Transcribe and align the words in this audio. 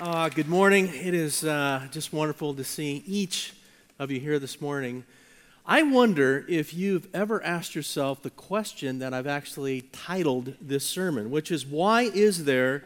Uh, 0.00 0.28
good 0.28 0.48
morning. 0.48 0.86
It 0.94 1.12
is 1.12 1.42
uh, 1.42 1.88
just 1.90 2.12
wonderful 2.12 2.54
to 2.54 2.62
see 2.62 3.02
each 3.04 3.52
of 3.98 4.12
you 4.12 4.20
here 4.20 4.38
this 4.38 4.60
morning. 4.60 5.02
I 5.66 5.82
wonder 5.82 6.44
if 6.48 6.72
you've 6.72 7.08
ever 7.12 7.42
asked 7.42 7.74
yourself 7.74 8.22
the 8.22 8.30
question 8.30 9.00
that 9.00 9.12
I've 9.12 9.26
actually 9.26 9.80
titled 9.90 10.54
this 10.60 10.86
sermon, 10.86 11.32
which 11.32 11.50
is 11.50 11.66
why 11.66 12.02
is 12.02 12.44
there 12.44 12.84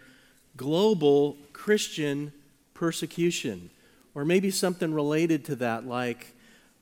global 0.56 1.36
Christian 1.52 2.32
persecution? 2.72 3.68
Or 4.14 4.24
maybe 4.24 4.50
something 4.50 4.94
related 4.94 5.44
to 5.46 5.56
that, 5.56 5.86
like, 5.86 6.34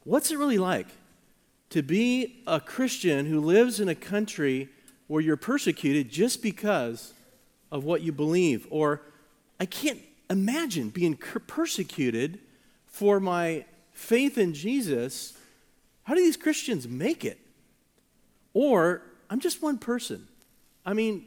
what's 0.04 0.30
it 0.30 0.38
really 0.38 0.58
like 0.58 0.86
to 1.70 1.82
be 1.82 2.40
a 2.46 2.60
Christian 2.60 3.26
who 3.26 3.40
lives 3.40 3.80
in 3.80 3.88
a 3.88 3.96
country 3.96 4.68
where 5.08 5.20
you're 5.20 5.36
persecuted 5.36 6.08
just 6.08 6.40
because 6.40 7.14
of 7.72 7.82
what 7.82 8.02
you 8.02 8.12
believe? 8.12 8.68
Or 8.70 9.02
I 9.58 9.66
can't 9.66 9.98
imagine 10.30 10.88
being 10.88 11.16
persecuted 11.16 12.38
for 12.86 13.20
my 13.20 13.64
faith 13.92 14.38
in 14.38 14.54
Jesus. 14.54 15.36
How 16.04 16.14
do 16.14 16.20
these 16.22 16.36
Christians 16.36 16.88
make 16.88 17.24
it? 17.24 17.38
Or 18.54 19.02
I'm 19.28 19.40
just 19.40 19.62
one 19.62 19.78
person. 19.78 20.26
I 20.86 20.94
mean, 20.94 21.26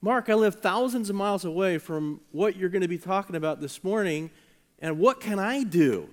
Mark, 0.00 0.28
I 0.28 0.34
live 0.34 0.56
thousands 0.56 1.10
of 1.10 1.16
miles 1.16 1.44
away 1.44 1.78
from 1.78 2.20
what 2.30 2.54
you're 2.54 2.68
going 2.68 2.82
to 2.82 2.88
be 2.88 2.98
talking 2.98 3.34
about 3.34 3.60
this 3.60 3.82
morning, 3.82 4.30
and 4.78 4.98
what 4.98 5.20
can 5.20 5.40
I 5.40 5.64
do 5.64 6.08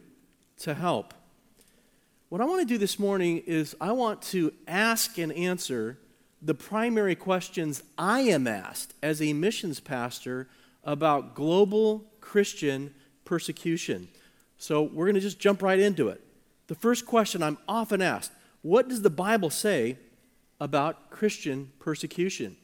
to 0.61 0.73
help? 0.73 1.13
What 2.29 2.41
I 2.41 2.45
want 2.45 2.61
to 2.61 2.73
do 2.73 2.79
this 2.79 2.97
morning 2.97 3.43
is 3.45 3.75
I 3.79 3.91
want 3.91 4.23
to 4.23 4.51
ask 4.67 5.19
and 5.19 5.31
answer 5.31 5.99
the 6.41 6.55
primary 6.55 7.15
questions 7.15 7.83
I 7.97 8.21
am 8.21 8.47
asked 8.47 8.93
as 9.03 9.21
a 9.21 9.33
missions 9.33 9.79
pastor 9.79 10.47
about 10.83 11.35
global 11.35 12.05
Christian 12.25 12.93
persecution. 13.23 14.07
So 14.57 14.81
we're 14.81 15.05
going 15.05 15.15
to 15.15 15.21
just 15.21 15.39
jump 15.39 15.61
right 15.61 15.79
into 15.79 16.09
it. 16.09 16.21
The 16.67 16.75
first 16.75 17.05
question 17.05 17.43
I'm 17.43 17.59
often 17.67 18.01
asked 18.01 18.31
what 18.63 18.89
does 18.89 19.03
the 19.03 19.11
Bible 19.11 19.51
say 19.51 19.99
about 20.59 21.11
Christian 21.11 21.71
persecution? 21.77 22.57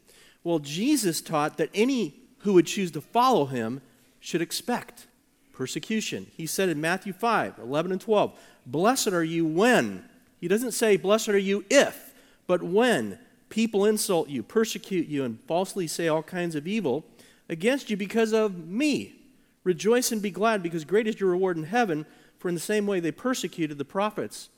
Well, 0.43 0.57
Jesus 0.57 1.21
taught 1.21 1.57
that 1.57 1.69
any 1.75 2.15
who 2.39 2.53
would 2.53 2.65
choose 2.65 2.89
to 2.91 3.01
follow 3.01 3.45
him 3.45 3.81
should 4.19 4.41
expect 4.41 5.05
persecution. 5.53 6.25
He 6.35 6.47
said 6.47 6.69
in 6.69 6.81
Matthew 6.81 7.13
5 7.13 7.59
11 7.59 7.91
and 7.91 8.01
12, 8.01 8.33
Blessed 8.65 9.09
are 9.09 9.23
you 9.23 9.45
when, 9.45 10.05
he 10.39 10.47
doesn't 10.47 10.71
say, 10.71 10.97
Blessed 10.97 11.29
are 11.29 11.37
you 11.37 11.65
if, 11.69 12.15
but 12.47 12.63
when 12.63 13.19
people 13.49 13.85
insult 13.85 14.27
you, 14.27 14.41
persecute 14.41 15.07
you, 15.07 15.23
and 15.23 15.39
falsely 15.47 15.85
say 15.85 16.07
all 16.07 16.23
kinds 16.23 16.55
of 16.55 16.65
evil 16.65 17.05
against 17.47 17.91
you 17.91 17.97
because 17.97 18.33
of 18.33 18.57
me. 18.67 19.20
Rejoice 19.63 20.11
and 20.11 20.21
be 20.21 20.31
glad, 20.31 20.63
because 20.63 20.85
great 20.85 21.07
is 21.07 21.19
your 21.19 21.29
reward 21.29 21.57
in 21.57 21.63
heaven, 21.63 22.05
for 22.39 22.49
in 22.49 22.55
the 22.55 22.61
same 22.61 22.87
way 22.87 22.99
they 22.99 23.11
persecuted 23.11 23.77
the 23.77 23.85
prophets 23.85 24.49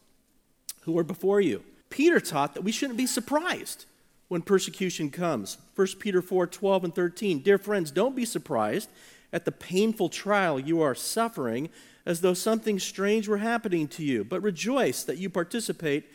who 0.81 0.93
were 0.93 1.03
before 1.03 1.41
you. 1.41 1.63
Peter 1.89 2.19
taught 2.19 2.53
that 2.53 2.63
we 2.63 2.71
shouldn't 2.71 2.97
be 2.97 3.05
surprised 3.05 3.85
when 4.29 4.41
persecution 4.41 5.09
comes. 5.09 5.57
1 5.75 5.87
Peter 5.99 6.21
4 6.21 6.47
12 6.47 6.83
and 6.85 6.95
13. 6.95 7.39
Dear 7.39 7.57
friends, 7.57 7.91
don't 7.91 8.15
be 8.15 8.25
surprised 8.25 8.89
at 9.31 9.45
the 9.45 9.51
painful 9.51 10.09
trial 10.09 10.59
you 10.59 10.81
are 10.81 10.95
suffering 10.95 11.69
as 12.05 12.21
though 12.21 12.33
something 12.33 12.79
strange 12.79 13.27
were 13.27 13.37
happening 13.37 13.87
to 13.87 14.03
you, 14.03 14.23
but 14.23 14.41
rejoice 14.41 15.03
that 15.03 15.17
you 15.17 15.29
participate 15.29 16.05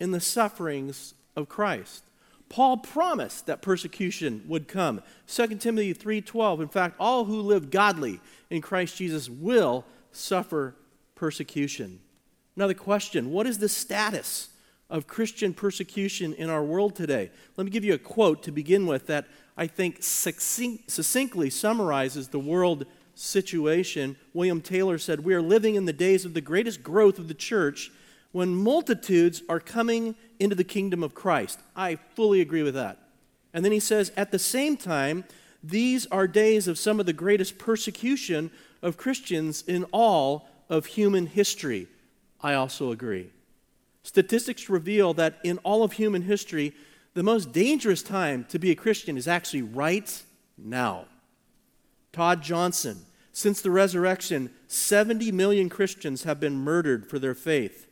in 0.00 0.10
the 0.10 0.20
sufferings 0.20 1.14
of 1.34 1.48
Christ. 1.48 2.04
Paul 2.48 2.78
promised 2.78 3.46
that 3.46 3.60
persecution 3.60 4.44
would 4.46 4.68
come. 4.68 5.02
2 5.26 5.60
Timothy 5.60 5.92
3:12 5.92 6.60
In 6.60 6.68
fact, 6.68 6.96
all 7.00 7.24
who 7.24 7.40
live 7.40 7.70
godly 7.70 8.20
in 8.50 8.62
Christ 8.62 8.96
Jesus 8.96 9.28
will 9.28 9.84
suffer 10.12 10.76
persecution. 11.14 12.00
Now 12.54 12.66
the 12.66 12.74
question, 12.74 13.30
what 13.30 13.46
is 13.46 13.58
the 13.58 13.68
status 13.68 14.50
of 14.88 15.06
Christian 15.06 15.52
persecution 15.52 16.32
in 16.34 16.48
our 16.48 16.62
world 16.62 16.94
today? 16.94 17.30
Let 17.56 17.64
me 17.64 17.70
give 17.70 17.84
you 17.84 17.94
a 17.94 17.98
quote 17.98 18.42
to 18.44 18.52
begin 18.52 18.86
with 18.86 19.06
that 19.08 19.26
I 19.56 19.66
think 19.66 19.98
succinctly 20.02 21.50
summarizes 21.50 22.28
the 22.28 22.38
world 22.38 22.86
situation. 23.14 24.16
William 24.34 24.60
Taylor 24.60 24.98
said, 24.98 25.24
"We 25.24 25.34
are 25.34 25.42
living 25.42 25.74
in 25.74 25.86
the 25.86 25.92
days 25.92 26.24
of 26.24 26.34
the 26.34 26.40
greatest 26.40 26.82
growth 26.82 27.18
of 27.18 27.28
the 27.28 27.34
church." 27.34 27.90
When 28.36 28.54
multitudes 28.54 29.42
are 29.48 29.58
coming 29.58 30.14
into 30.38 30.54
the 30.54 30.62
kingdom 30.62 31.02
of 31.02 31.14
Christ. 31.14 31.58
I 31.74 31.94
fully 31.94 32.42
agree 32.42 32.62
with 32.62 32.74
that. 32.74 32.98
And 33.54 33.64
then 33.64 33.72
he 33.72 33.80
says, 33.80 34.12
at 34.14 34.30
the 34.30 34.38
same 34.38 34.76
time, 34.76 35.24
these 35.62 36.04
are 36.08 36.26
days 36.26 36.68
of 36.68 36.78
some 36.78 37.00
of 37.00 37.06
the 37.06 37.14
greatest 37.14 37.56
persecution 37.56 38.50
of 38.82 38.98
Christians 38.98 39.64
in 39.66 39.84
all 39.84 40.50
of 40.68 40.84
human 40.84 41.28
history. 41.28 41.88
I 42.42 42.52
also 42.52 42.92
agree. 42.92 43.30
Statistics 44.02 44.68
reveal 44.68 45.14
that 45.14 45.38
in 45.42 45.56
all 45.64 45.82
of 45.82 45.92
human 45.92 46.20
history, 46.20 46.74
the 47.14 47.22
most 47.22 47.52
dangerous 47.52 48.02
time 48.02 48.44
to 48.50 48.58
be 48.58 48.70
a 48.70 48.74
Christian 48.74 49.16
is 49.16 49.26
actually 49.26 49.62
right 49.62 50.22
now. 50.58 51.06
Todd 52.12 52.42
Johnson, 52.42 52.98
since 53.32 53.62
the 53.62 53.70
resurrection, 53.70 54.50
70 54.68 55.32
million 55.32 55.70
Christians 55.70 56.24
have 56.24 56.38
been 56.38 56.58
murdered 56.58 57.08
for 57.08 57.18
their 57.18 57.34
faith. 57.34 57.85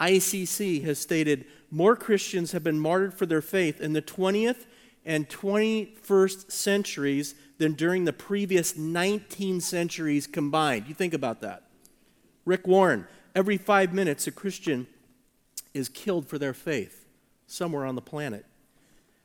ICC 0.00 0.82
has 0.84 0.98
stated 0.98 1.44
more 1.70 1.94
Christians 1.94 2.52
have 2.52 2.64
been 2.64 2.80
martyred 2.80 3.14
for 3.14 3.26
their 3.26 3.42
faith 3.42 3.80
in 3.80 3.92
the 3.92 4.02
20th 4.02 4.66
and 5.04 5.28
21st 5.28 6.50
centuries 6.50 7.34
than 7.58 7.74
during 7.74 8.04
the 8.04 8.12
previous 8.12 8.76
19 8.76 9.60
centuries 9.60 10.26
combined. 10.26 10.86
You 10.88 10.94
think 10.94 11.14
about 11.14 11.40
that. 11.42 11.64
Rick 12.44 12.66
Warren, 12.66 13.06
every 13.34 13.56
five 13.56 13.92
minutes, 13.92 14.26
a 14.26 14.32
Christian 14.32 14.86
is 15.74 15.88
killed 15.88 16.26
for 16.26 16.38
their 16.38 16.54
faith 16.54 17.06
somewhere 17.46 17.84
on 17.84 17.94
the 17.94 18.00
planet. 18.00 18.46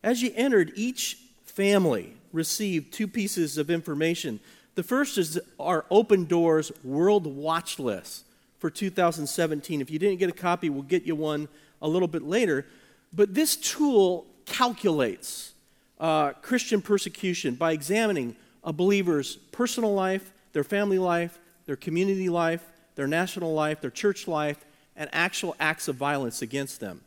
As 0.03 0.21
you 0.21 0.31
entered, 0.35 0.71
each 0.75 1.17
family 1.45 2.13
received 2.31 2.93
two 2.93 3.07
pieces 3.07 3.57
of 3.57 3.69
information. 3.69 4.39
The 4.75 4.83
first 4.83 5.17
is 5.17 5.39
our 5.59 5.85
Open 5.89 6.25
Doors 6.25 6.71
World 6.83 7.25
Watch 7.25 7.79
List 7.79 8.24
for 8.59 8.69
2017. 8.69 9.81
If 9.81 9.91
you 9.91 9.99
didn't 9.99 10.19
get 10.19 10.29
a 10.29 10.33
copy, 10.33 10.69
we'll 10.69 10.83
get 10.83 11.03
you 11.03 11.15
one 11.15 11.47
a 11.81 11.87
little 11.87 12.07
bit 12.07 12.23
later. 12.23 12.65
But 13.13 13.33
this 13.33 13.55
tool 13.55 14.25
calculates 14.45 15.53
uh, 15.99 16.31
Christian 16.41 16.81
persecution 16.81 17.55
by 17.55 17.71
examining 17.71 18.35
a 18.63 18.73
believer's 18.73 19.35
personal 19.51 19.93
life, 19.93 20.31
their 20.53 20.63
family 20.63 20.99
life, 20.99 21.39
their 21.65 21.75
community 21.75 22.29
life, 22.29 22.63
their 22.95 23.07
national 23.07 23.53
life, 23.53 23.81
their 23.81 23.91
church 23.91 24.27
life, 24.27 24.63
and 24.95 25.09
actual 25.13 25.55
acts 25.59 25.87
of 25.87 25.95
violence 25.95 26.41
against 26.41 26.79
them. 26.79 27.01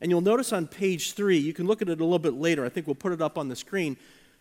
And 0.00 0.10
you'll 0.10 0.22
notice 0.22 0.52
on 0.52 0.66
page 0.66 1.12
three, 1.12 1.36
you 1.36 1.52
can 1.52 1.66
look 1.66 1.82
at 1.82 1.88
it 1.88 2.00
a 2.00 2.04
little 2.04 2.18
bit 2.18 2.34
later. 2.34 2.64
I 2.64 2.70
think 2.70 2.86
we'll 2.86 2.94
put 2.94 3.12
it 3.12 3.20
up 3.20 3.36
on 3.36 3.48
the 3.48 3.56
screen. 3.56 3.96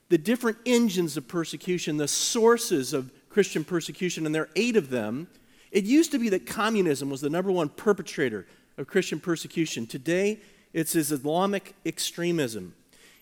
The 0.08 0.18
different 0.18 0.58
engines 0.66 1.18
of 1.18 1.28
persecution, 1.28 1.98
the 1.98 2.08
sources 2.08 2.94
of 2.94 3.12
Christian 3.30 3.64
persecution, 3.64 4.26
and 4.26 4.34
there 4.34 4.44
are 4.44 4.50
eight 4.56 4.78
of 4.78 4.90
them. 4.90 5.28
It 5.72 5.84
used 5.84 6.12
to 6.12 6.20
be 6.20 6.30
that 6.30 6.46
communism 6.46 7.10
was 7.10 7.22
the 7.22 7.30
number 7.30 7.52
one 7.52 7.70
perpetrator 7.70 8.48
of 8.78 8.88
Christian 8.88 9.20
persecution. 9.20 9.86
Today, 9.86 10.40
it's 10.74 10.96
Islamic 10.96 11.76
extremism. 11.86 12.74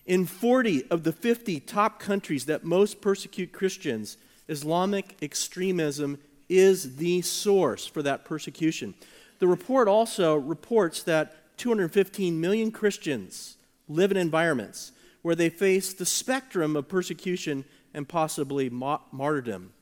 In 0.06 0.24
40 0.24 0.90
of 0.90 1.04
the 1.04 1.12
50 1.12 1.60
top 1.60 2.00
countries 2.00 2.46
that 2.46 2.64
most 2.64 3.00
persecute 3.00 3.52
Christians, 3.52 4.16
Islamic 4.48 5.16
extremism 5.22 6.18
is 6.48 6.96
the 6.96 7.20
source 7.20 7.86
for 7.86 8.02
that 8.02 8.24
persecution. 8.24 8.94
The 9.38 9.48
report 9.48 9.86
also 9.86 10.36
reports 10.36 11.02
that 11.02 11.58
215 11.58 12.40
million 12.40 12.70
Christians 12.70 13.56
live 13.88 14.10
in 14.10 14.16
environments 14.16 14.92
where 15.22 15.34
they 15.34 15.50
face 15.50 15.92
the 15.92 16.06
spectrum 16.06 16.76
of 16.76 16.88
persecution 16.88 17.64
and 17.92 18.08
possibly 18.08 18.70
martyrdom. 18.70 19.72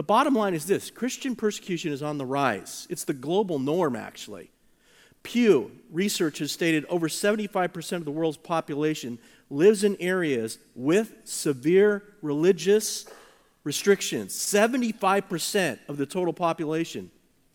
The 0.00 0.04
bottom 0.04 0.34
line 0.34 0.54
is 0.54 0.64
this 0.64 0.90
Christian 0.90 1.36
persecution 1.36 1.92
is 1.92 2.02
on 2.02 2.16
the 2.16 2.24
rise. 2.24 2.86
It's 2.88 3.04
the 3.04 3.12
global 3.12 3.58
norm, 3.58 3.94
actually. 3.94 4.50
Pew 5.22 5.72
Research 5.90 6.38
has 6.38 6.50
stated 6.50 6.86
over 6.86 7.06
75% 7.06 7.92
of 7.98 8.06
the 8.06 8.10
world's 8.10 8.38
population 8.38 9.18
lives 9.50 9.84
in 9.84 9.98
areas 10.00 10.58
with 10.74 11.12
severe 11.24 12.02
religious 12.22 13.04
restrictions. 13.62 14.32
75% 14.32 15.78
of 15.86 15.98
the 15.98 16.06
total 16.06 16.32
population 16.32 17.10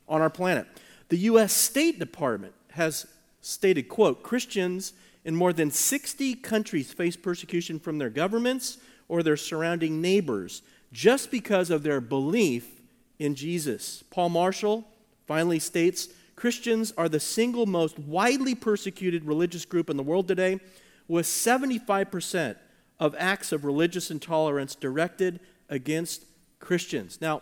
on 0.08 0.22
our 0.22 0.30
planet. 0.30 0.68
The 1.10 1.18
U.S. 1.18 1.52
State 1.52 1.98
Department 1.98 2.54
has 2.74 3.08
stated, 3.42 3.90
quote, 3.90 4.22
Christians 4.22 4.94
in 5.24 5.36
more 5.36 5.52
than 5.52 5.72
60 5.72 6.36
countries 6.36 6.94
face 6.94 7.18
persecution 7.18 7.80
from 7.80 7.98
their 7.98 8.12
governments 8.12 8.78
or 9.08 9.24
their 9.24 9.36
surrounding 9.36 10.00
neighbors 10.00 10.62
just 10.92 11.32
because 11.32 11.70
of 11.70 11.84
their 11.84 12.02
belief 12.02 12.82
in 13.20 13.36
Jesus. 13.36 14.04
Paul 14.10 14.30
Marshall 14.30 14.86
finally 15.26 15.60
states 15.60 16.10
Christians 16.36 16.94
are 16.98 17.08
the 17.08 17.20
single 17.20 17.66
most 17.66 17.98
widely 17.98 18.56
persecuted 18.56 19.26
religious 19.26 19.66
group 19.66 19.90
in 19.90 19.98
the 19.98 20.04
world 20.04 20.28
today, 20.28 20.60
with 21.08 21.26
75% 21.26 22.58
of 23.00 23.16
acts 23.18 23.52
of 23.52 23.64
religious 23.64 24.12
intolerance 24.12 24.76
directed 24.76 25.40
against 25.70 26.26
Christians. 26.60 27.20
Now, 27.22 27.42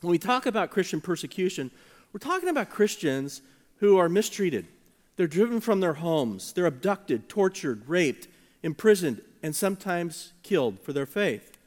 when 0.00 0.10
we 0.10 0.18
talk 0.18 0.46
about 0.46 0.70
Christian 0.70 1.00
persecution, 1.00 1.70
we're 2.12 2.18
talking 2.18 2.48
about 2.48 2.70
Christians 2.70 3.42
who 3.78 3.98
are 3.98 4.08
mistreated. 4.08 4.66
They're 5.16 5.26
driven 5.26 5.60
from 5.60 5.80
their 5.80 5.94
homes, 5.94 6.52
they're 6.52 6.66
abducted, 6.66 7.28
tortured, 7.28 7.82
raped, 7.88 8.28
imprisoned, 8.62 9.22
and 9.42 9.54
sometimes 9.54 10.32
killed 10.42 10.80
for 10.80 10.92
their 10.92 11.06
faith. 11.06 11.57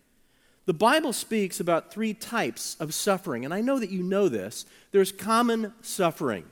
The 0.66 0.74
Bible 0.74 1.12
speaks 1.12 1.60
about 1.60 1.92
three 1.92 2.14
types 2.14 2.78
of 2.80 2.94
suffering, 2.94 3.46
and 3.46 3.54
I 3.54 3.62
know 3.62 3.80
that 3.80 3.90
you 3.90 4.04
know 4.04 4.30
this. 4.30 4.66
There's 4.92 5.12
common 5.12 5.74
suffering. 5.82 6.46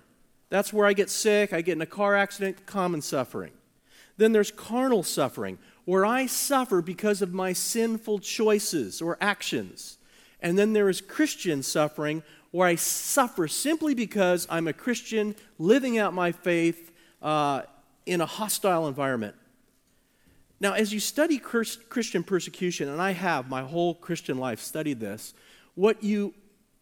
That's 0.49 0.73
where 0.73 0.87
I 0.87 0.93
get 0.93 1.11
sick, 1.11 1.53
I 1.53 1.61
get 1.61 1.73
in 1.73 1.81
a 1.81 1.85
car 1.85 2.15
accident, 2.15 2.65
common 2.65 3.01
suffering. 3.01 3.51
Then 4.17 4.31
there's 4.31 4.51
carnal 4.51 5.03
suffering, 5.03 5.59
where 5.85 6.05
I 6.05 6.25
suffer 6.25 6.81
because 6.81 7.21
of 7.21 7.33
my 7.33 7.53
sinful 7.53 8.19
choices 8.19 9.01
or 9.01 9.17
actions. 9.21 9.97
And 10.41 10.57
then 10.57 10.73
there 10.73 10.89
is 10.89 11.01
Christian 11.01 11.61
suffering, 11.61 12.23
where 12.51 12.67
I 12.67 12.75
suffer 12.75 13.47
simply 13.47 13.93
because 13.93 14.47
I'm 14.49 14.67
a 14.67 14.73
Christian 14.73 15.35
living 15.59 15.99
out 15.99 16.13
my 16.13 16.31
faith 16.31 16.91
uh, 17.21 17.61
in 18.05 18.21
a 18.21 18.25
hostile 18.25 18.87
environment. 18.87 19.35
Now, 20.61 20.73
as 20.73 20.93
you 20.93 20.99
study 20.99 21.37
Christian 21.37 22.23
persecution, 22.23 22.89
and 22.89 23.01
I 23.01 23.11
have 23.11 23.49
my 23.49 23.61
whole 23.61 23.95
Christian 23.95 24.37
life 24.37 24.59
studied 24.59 24.99
this, 24.99 25.33
what 25.75 26.03
you 26.03 26.33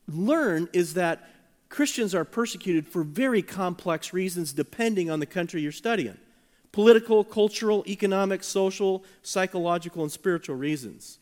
learn 0.08 0.68
is 0.74 0.96
that 0.96 1.30
Christians 1.70 2.16
are 2.16 2.26
persecuted 2.26 2.88
for 2.88 3.04
very 3.04 3.42
complex 3.42 4.14
reasons 4.14 4.54
depending 4.54 5.12
on 5.12 5.20
the 5.20 5.26
country 5.26 5.62
you're 5.62 5.72
studying 5.72 6.18
political, 6.72 7.24
cultural, 7.24 7.84
economic, 7.88 8.44
social, 8.44 9.04
psychological, 9.24 10.04
and 10.04 10.12
spiritual 10.12 10.56
reasons. 10.56 11.18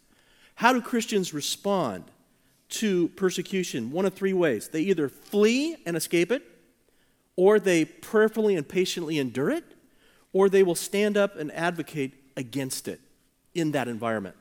How 0.56 0.74
do 0.74 0.81
Christians 0.81 1.34
respond 1.34 2.04
to 2.69 3.07
persecution? 3.10 3.92
One 3.92 4.06
of 4.06 4.13
three 4.13 4.34
ways. 4.34 4.68
They 4.68 4.81
either 4.81 5.07
flee 5.07 5.78
and 5.86 5.96
escape 5.96 6.30
it, 6.30 6.44
or 7.38 7.57
they 7.57 7.86
prayerfully 7.86 8.56
and 8.56 8.68
patiently 8.68 9.18
endure 9.18 9.50
it, 9.50 9.63
or 10.34 10.50
they 10.50 10.62
will 10.63 10.75
stand 10.75 11.16
up 11.16 11.38
and 11.38 11.52
advocate 11.54 12.25
against 12.38 12.88
it 12.88 13.00
in 13.54 13.72
that 13.72 13.88
environment. 13.88 14.36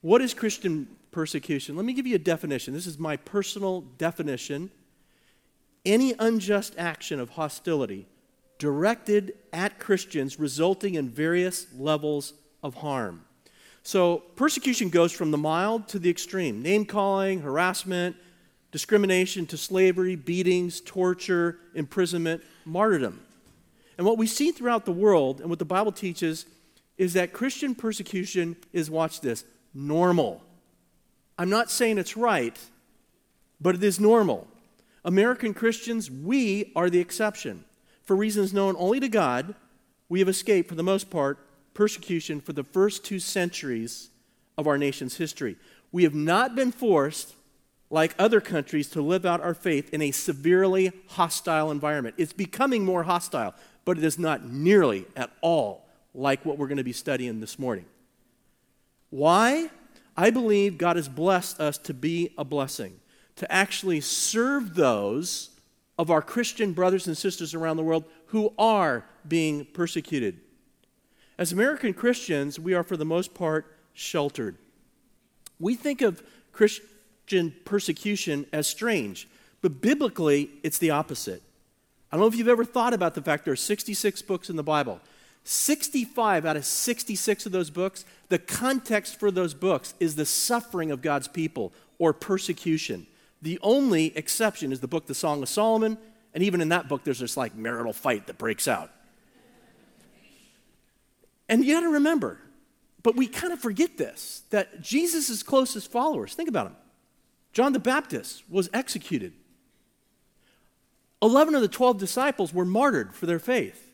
What 0.00 0.22
is 0.22 0.34
Christian 0.34 0.88
persecution? 1.10 1.76
Let 1.76 1.84
me 1.84 1.92
give 1.92 2.06
you 2.06 2.14
a 2.14 2.20
definition. 2.20 2.74
This 2.74 2.86
is 2.86 2.98
my 2.98 3.16
personal 3.16 3.82
definition. 3.98 4.70
Any 5.84 6.14
unjust 6.18 6.74
action 6.78 7.20
of 7.20 7.30
hostility 7.30 8.06
directed 8.58 9.34
at 9.52 9.78
Christians 9.78 10.38
resulting 10.38 10.94
in 10.94 11.08
various 11.08 11.66
levels 11.76 12.34
of 12.62 12.74
harm. 12.74 13.24
So, 13.82 14.18
persecution 14.36 14.90
goes 14.90 15.12
from 15.12 15.30
the 15.30 15.38
mild 15.38 15.88
to 15.88 15.98
the 15.98 16.10
extreme 16.10 16.62
name 16.62 16.84
calling, 16.84 17.40
harassment, 17.40 18.16
discrimination 18.70 19.46
to 19.46 19.56
slavery, 19.56 20.14
beatings, 20.14 20.80
torture, 20.80 21.58
imprisonment, 21.74 22.42
martyrdom. 22.64 23.20
And 23.98 24.06
what 24.06 24.16
we 24.16 24.28
see 24.28 24.52
throughout 24.52 24.84
the 24.84 24.92
world 24.92 25.40
and 25.40 25.50
what 25.50 25.58
the 25.58 25.64
Bible 25.64 25.92
teaches 25.92 26.46
is 26.96 27.12
that 27.14 27.32
Christian 27.32 27.74
persecution 27.74 28.56
is, 28.72 28.90
watch 28.90 29.20
this, 29.20 29.44
normal. 29.74 30.42
I'm 31.36 31.50
not 31.50 31.70
saying 31.70 31.98
it's 31.98 32.16
right, 32.16 32.58
but 33.60 33.74
it 33.74 33.82
is 33.82 34.00
normal. 34.00 34.46
American 35.04 35.52
Christians, 35.52 36.10
we 36.10 36.72
are 36.74 36.88
the 36.88 37.00
exception. 37.00 37.64
For 38.04 38.16
reasons 38.16 38.54
known 38.54 38.76
only 38.78 39.00
to 39.00 39.08
God, 39.08 39.54
we 40.08 40.20
have 40.20 40.28
escaped, 40.28 40.68
for 40.68 40.74
the 40.76 40.82
most 40.82 41.10
part, 41.10 41.38
persecution 41.74 42.40
for 42.40 42.52
the 42.52 42.64
first 42.64 43.04
two 43.04 43.18
centuries 43.18 44.10
of 44.56 44.66
our 44.66 44.78
nation's 44.78 45.16
history. 45.16 45.56
We 45.92 46.04
have 46.04 46.14
not 46.14 46.54
been 46.54 46.72
forced 46.72 47.34
like 47.90 48.14
other 48.18 48.40
countries, 48.40 48.88
to 48.90 49.02
live 49.02 49.24
out 49.24 49.40
our 49.40 49.54
faith 49.54 49.92
in 49.94 50.02
a 50.02 50.10
severely 50.10 50.92
hostile 51.08 51.70
environment. 51.70 52.14
It's 52.18 52.32
becoming 52.32 52.84
more 52.84 53.04
hostile, 53.04 53.54
but 53.88 53.96
it 53.96 54.04
is 54.04 54.18
not 54.18 54.44
nearly 54.44 55.06
at 55.16 55.30
all 55.40 55.88
like 56.12 56.44
what 56.44 56.58
we're 56.58 56.66
going 56.66 56.76
to 56.76 56.84
be 56.84 56.92
studying 56.92 57.40
this 57.40 57.58
morning. 57.58 57.86
Why? 59.08 59.70
I 60.14 60.28
believe 60.28 60.76
God 60.76 60.96
has 60.96 61.08
blessed 61.08 61.58
us 61.58 61.78
to 61.78 61.94
be 61.94 62.34
a 62.36 62.44
blessing, 62.44 63.00
to 63.36 63.50
actually 63.50 64.02
serve 64.02 64.74
those 64.74 65.48
of 65.96 66.10
our 66.10 66.20
Christian 66.20 66.74
brothers 66.74 67.06
and 67.06 67.16
sisters 67.16 67.54
around 67.54 67.78
the 67.78 67.82
world 67.82 68.04
who 68.26 68.52
are 68.58 69.06
being 69.26 69.64
persecuted. 69.64 70.38
As 71.38 71.52
American 71.52 71.94
Christians, 71.94 72.60
we 72.60 72.74
are 72.74 72.84
for 72.84 72.98
the 72.98 73.06
most 73.06 73.32
part 73.32 73.74
sheltered. 73.94 74.58
We 75.58 75.76
think 75.76 76.02
of 76.02 76.22
Christian 76.52 77.54
persecution 77.64 78.44
as 78.52 78.66
strange, 78.66 79.30
but 79.62 79.80
biblically, 79.80 80.50
it's 80.62 80.76
the 80.76 80.90
opposite. 80.90 81.42
I 82.10 82.16
don't 82.16 82.22
know 82.22 82.28
if 82.28 82.36
you've 82.36 82.48
ever 82.48 82.64
thought 82.64 82.94
about 82.94 83.14
the 83.14 83.22
fact 83.22 83.44
there 83.44 83.52
are 83.52 83.56
66 83.56 84.22
books 84.22 84.48
in 84.48 84.56
the 84.56 84.62
Bible. 84.62 85.00
65 85.44 86.46
out 86.46 86.56
of 86.56 86.64
66 86.64 87.46
of 87.46 87.52
those 87.52 87.70
books, 87.70 88.04
the 88.28 88.38
context 88.38 89.18
for 89.18 89.30
those 89.30 89.54
books 89.54 89.94
is 90.00 90.16
the 90.16 90.26
suffering 90.26 90.90
of 90.90 91.02
God's 91.02 91.28
people 91.28 91.72
or 91.98 92.12
persecution. 92.12 93.06
The 93.40 93.58
only 93.62 94.16
exception 94.16 94.72
is 94.72 94.80
the 94.80 94.88
book, 94.88 95.06
The 95.06 95.14
Song 95.14 95.42
of 95.42 95.48
Solomon, 95.48 95.96
and 96.34 96.42
even 96.42 96.60
in 96.60 96.68
that 96.70 96.88
book, 96.88 97.04
there's 97.04 97.20
this 97.20 97.36
like 97.36 97.54
marital 97.54 97.92
fight 97.92 98.26
that 98.26 98.38
breaks 98.38 98.68
out. 98.68 98.90
And 101.48 101.64
you 101.64 101.74
got 101.74 101.80
to 101.80 101.88
remember, 101.88 102.38
but 103.02 103.16
we 103.16 103.26
kind 103.26 103.52
of 103.52 103.60
forget 103.60 103.96
this 103.96 104.42
that 104.50 104.82
Jesus' 104.82 105.42
closest 105.42 105.90
followers, 105.90 106.34
think 106.34 106.48
about 106.48 106.66
them, 106.66 106.76
John 107.52 107.72
the 107.72 107.78
Baptist 107.78 108.44
was 108.50 108.68
executed. 108.72 109.32
11 111.20 111.54
of 111.54 111.62
the 111.62 111.68
12 111.68 111.98
disciples 111.98 112.54
were 112.54 112.64
martyred 112.64 113.14
for 113.14 113.26
their 113.26 113.38
faith. 113.38 113.92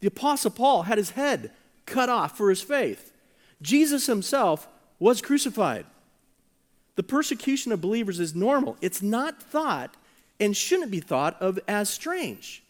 The 0.00 0.08
Apostle 0.08 0.50
Paul 0.50 0.82
had 0.82 0.98
his 0.98 1.10
head 1.10 1.50
cut 1.86 2.08
off 2.08 2.36
for 2.36 2.50
his 2.50 2.62
faith. 2.62 3.12
Jesus 3.62 4.06
himself 4.06 4.68
was 4.98 5.22
crucified. 5.22 5.86
The 6.96 7.02
persecution 7.02 7.72
of 7.72 7.80
believers 7.80 8.20
is 8.20 8.34
normal. 8.34 8.76
It's 8.80 9.02
not 9.02 9.42
thought 9.42 9.94
and 10.40 10.56
shouldn't 10.56 10.90
be 10.90 11.00
thought 11.00 11.40
of 11.40 11.58
as 11.66 11.88
strange. 11.88 12.62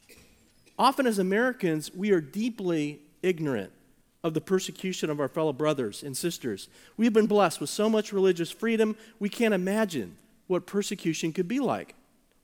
Often, 0.79 1.07
as 1.07 1.19
Americans, 1.19 1.93
we 1.95 2.11
are 2.11 2.21
deeply 2.21 3.01
ignorant 3.23 3.73
of 4.23 4.35
the 4.35 4.41
persecution 4.41 5.11
of 5.11 5.21
our 5.21 5.29
fellow 5.29 5.53
brothers 5.53 6.03
and 6.03 6.17
sisters. 6.17 6.69
We 6.97 7.05
have 7.05 7.13
been 7.13 7.27
blessed 7.27 7.61
with 7.61 7.71
so 7.71 7.89
much 7.89 8.13
religious 8.13 8.51
freedom, 8.51 8.97
we 9.19 9.29
can't 9.29 9.55
imagine 9.55 10.17
what 10.47 10.67
persecution 10.67 11.33
could 11.33 11.49
be 11.49 11.61
like. 11.61 11.95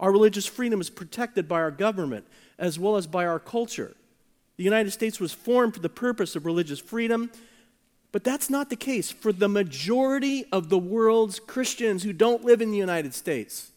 Our 0.00 0.10
religious 0.10 0.46
freedom 0.46 0.80
is 0.80 0.90
protected 0.90 1.46
by 1.46 1.60
our 1.60 1.70
government 1.70 2.26
as 2.58 2.78
well 2.78 2.96
as 2.96 3.06
by 3.06 3.26
our 3.26 3.38
culture. 3.38 3.94
The 4.56 4.64
United 4.64 4.90
States 4.90 5.20
was 5.20 5.32
formed 5.32 5.74
for 5.74 5.80
the 5.80 5.88
purpose 5.88 6.34
of 6.34 6.46
religious 6.46 6.80
freedom, 6.80 7.30
but 8.10 8.24
that's 8.24 8.50
not 8.50 8.70
the 8.70 8.76
case 8.76 9.10
for 9.10 9.32
the 9.32 9.48
majority 9.48 10.44
of 10.50 10.70
the 10.70 10.78
world's 10.78 11.38
Christians 11.38 12.02
who 12.02 12.12
don't 12.12 12.44
live 12.44 12.60
in 12.60 12.70
the 12.70 12.78
United 12.78 13.14
States. 13.14 13.72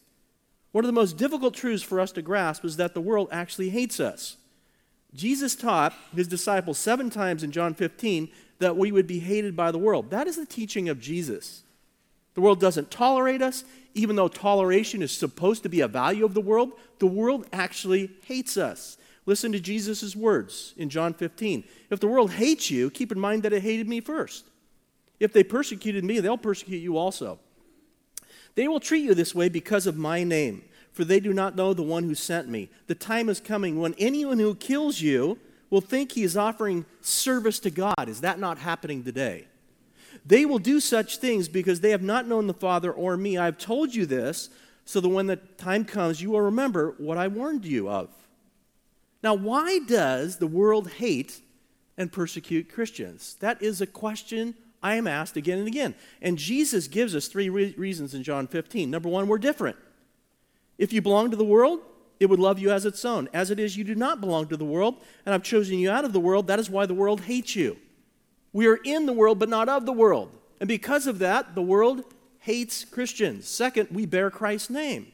One 0.72 0.84
of 0.84 0.88
the 0.88 0.92
most 0.92 1.16
difficult 1.16 1.54
truths 1.54 1.82
for 1.82 2.00
us 2.00 2.10
to 2.12 2.22
grasp 2.22 2.64
is 2.64 2.76
that 2.78 2.94
the 2.94 3.00
world 3.00 3.28
actually 3.30 3.70
hates 3.70 4.00
us. 4.00 4.36
Jesus 5.14 5.54
taught 5.54 5.94
his 6.14 6.26
disciples 6.26 6.78
seven 6.78 7.10
times 7.10 7.44
in 7.44 7.52
John 7.52 7.74
15 7.74 8.28
that 8.58 8.76
we 8.76 8.90
would 8.90 9.06
be 9.06 9.20
hated 9.20 9.54
by 9.54 9.70
the 9.70 9.78
world. 9.78 10.10
That 10.10 10.26
is 10.26 10.36
the 10.36 10.46
teaching 10.46 10.88
of 10.88 11.00
Jesus. 11.00 11.62
The 12.34 12.40
world 12.40 12.60
doesn't 12.60 12.90
tolerate 12.90 13.42
us, 13.42 13.64
even 13.94 14.16
though 14.16 14.28
toleration 14.28 15.02
is 15.02 15.12
supposed 15.12 15.62
to 15.62 15.68
be 15.68 15.80
a 15.80 15.88
value 15.88 16.24
of 16.24 16.34
the 16.34 16.40
world, 16.40 16.72
the 16.98 17.06
world 17.06 17.46
actually 17.52 18.10
hates 18.26 18.56
us. 18.56 18.98
Listen 19.26 19.52
to 19.52 19.60
Jesus' 19.60 20.14
words 20.14 20.74
in 20.76 20.90
John 20.90 21.14
15. 21.14 21.64
If 21.90 22.00
the 22.00 22.08
world 22.08 22.32
hates 22.32 22.70
you, 22.70 22.90
keep 22.90 23.12
in 23.12 23.20
mind 23.20 23.42
that 23.44 23.52
it 23.52 23.62
hated 23.62 23.88
me 23.88 24.00
first. 24.00 24.44
If 25.20 25.32
they 25.32 25.44
persecuted 25.44 26.04
me, 26.04 26.20
they'll 26.20 26.36
persecute 26.36 26.78
you 26.78 26.98
also. 26.98 27.38
They 28.56 28.68
will 28.68 28.80
treat 28.80 29.04
you 29.04 29.14
this 29.14 29.34
way 29.34 29.48
because 29.48 29.86
of 29.86 29.96
my 29.96 30.24
name, 30.24 30.64
for 30.92 31.04
they 31.04 31.20
do 31.20 31.32
not 31.32 31.56
know 31.56 31.72
the 31.72 31.82
one 31.82 32.04
who 32.04 32.14
sent 32.14 32.48
me. 32.48 32.68
The 32.88 32.94
time 32.94 33.28
is 33.28 33.40
coming 33.40 33.80
when 33.80 33.94
anyone 33.94 34.38
who 34.38 34.54
kills 34.54 35.00
you 35.00 35.38
will 35.70 35.80
think 35.80 36.12
he 36.12 36.22
is 36.22 36.36
offering 36.36 36.84
service 37.00 37.58
to 37.60 37.70
God. 37.70 38.08
Is 38.08 38.20
that 38.20 38.38
not 38.38 38.58
happening 38.58 39.02
today? 39.02 39.46
They 40.26 40.46
will 40.46 40.58
do 40.58 40.80
such 40.80 41.18
things 41.18 41.48
because 41.48 41.80
they 41.80 41.90
have 41.90 42.02
not 42.02 42.26
known 42.26 42.46
the 42.46 42.54
Father 42.54 42.90
or 42.90 43.16
me. 43.16 43.36
I 43.36 43.44
have 43.44 43.58
told 43.58 43.94
you 43.94 44.06
this 44.06 44.48
so 44.84 45.00
that 45.00 45.08
when 45.08 45.26
the 45.26 45.36
time 45.36 45.84
comes, 45.84 46.22
you 46.22 46.30
will 46.30 46.40
remember 46.40 46.94
what 46.98 47.18
I 47.18 47.28
warned 47.28 47.64
you 47.64 47.88
of. 47.88 48.10
Now, 49.22 49.34
why 49.34 49.80
does 49.80 50.36
the 50.36 50.46
world 50.46 50.90
hate 50.92 51.40
and 51.96 52.12
persecute 52.12 52.72
Christians? 52.72 53.36
That 53.40 53.62
is 53.62 53.80
a 53.80 53.86
question 53.86 54.54
I 54.82 54.96
am 54.96 55.06
asked 55.06 55.36
again 55.36 55.58
and 55.58 55.66
again. 55.66 55.94
And 56.20 56.36
Jesus 56.36 56.88
gives 56.88 57.14
us 57.14 57.26
three 57.28 57.48
re- 57.48 57.74
reasons 57.76 58.12
in 58.12 58.22
John 58.22 58.46
15. 58.46 58.90
Number 58.90 59.08
one, 59.08 59.26
we're 59.26 59.38
different. 59.38 59.76
If 60.76 60.92
you 60.92 61.00
belong 61.00 61.30
to 61.30 61.36
the 61.36 61.44
world, 61.44 61.80
it 62.20 62.26
would 62.26 62.40
love 62.40 62.58
you 62.58 62.70
as 62.70 62.84
its 62.84 63.04
own. 63.04 63.28
As 63.32 63.50
it 63.50 63.58
is, 63.58 63.76
you 63.76 63.84
do 63.84 63.94
not 63.94 64.20
belong 64.20 64.48
to 64.48 64.56
the 64.56 64.64
world, 64.64 65.02
and 65.24 65.34
I've 65.34 65.42
chosen 65.42 65.78
you 65.78 65.90
out 65.90 66.04
of 66.04 66.12
the 66.12 66.20
world. 66.20 66.46
That 66.46 66.58
is 66.58 66.68
why 66.68 66.86
the 66.86 66.94
world 66.94 67.22
hates 67.22 67.56
you. 67.56 67.78
We 68.54 68.66
are 68.68 68.76
in 68.76 69.04
the 69.04 69.12
world, 69.12 69.38
but 69.38 69.50
not 69.50 69.68
of 69.68 69.84
the 69.84 69.92
world. 69.92 70.30
And 70.60 70.68
because 70.68 71.06
of 71.06 71.18
that, 71.18 71.54
the 71.54 71.60
world 71.60 72.04
hates 72.38 72.84
Christians. 72.84 73.46
Second, 73.46 73.88
we 73.90 74.06
bear 74.06 74.30
Christ's 74.30 74.70
name. 74.70 75.08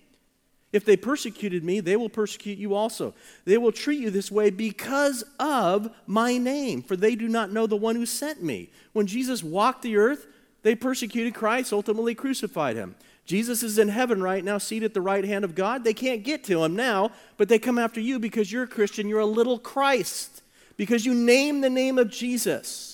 If 0.73 0.85
they 0.85 0.97
persecuted 0.97 1.65
me, 1.65 1.81
they 1.81 1.97
will 1.97 2.09
persecute 2.09 2.59
you 2.59 2.75
also. 2.75 3.15
They 3.45 3.59
will 3.59 3.73
treat 3.73 3.99
you 3.99 4.11
this 4.11 4.31
way 4.31 4.51
because 4.51 5.25
of 5.41 5.91
my 6.07 6.39
name, 6.39 6.83
for 6.83 6.95
they 6.95 7.17
do 7.17 7.27
not 7.27 7.51
know 7.51 7.67
the 7.67 7.77
one 7.77 7.97
who 7.97 8.07
sent 8.07 8.43
me. 8.43 8.71
When 8.93 9.09
Jesus 9.09 9.43
walked 9.43 9.83
the 9.83 9.97
earth, 9.97 10.27
they 10.63 10.75
persecuted 10.75 11.35
Christ, 11.35 11.73
ultimately 11.73 12.15
crucified 12.15 12.77
him. 12.77 12.95
Jesus 13.25 13.63
is 13.63 13.79
in 13.79 13.89
heaven 13.89 14.23
right 14.23 14.45
now, 14.45 14.59
seated 14.59 14.87
at 14.87 14.95
the 14.95 15.01
right 15.01 15.25
hand 15.25 15.45
of 15.45 15.55
God. 15.55 15.83
They 15.83 15.95
can't 15.95 16.23
get 16.23 16.45
to 16.45 16.63
him 16.63 16.77
now, 16.77 17.11
but 17.37 17.49
they 17.49 17.59
come 17.59 17.79
after 17.79 18.01
you 18.01 18.19
because 18.19 18.53
you're 18.53 18.65
a 18.65 18.69
Christian. 18.69 19.09
You're 19.09 19.21
a 19.21 19.27
little 19.27 19.59
Christ, 19.59 20.43
because 20.77 21.07
you 21.07 21.15
name 21.15 21.63
the 21.63 21.71
name 21.71 21.99
of 21.99 22.11
Jesus. 22.11 22.90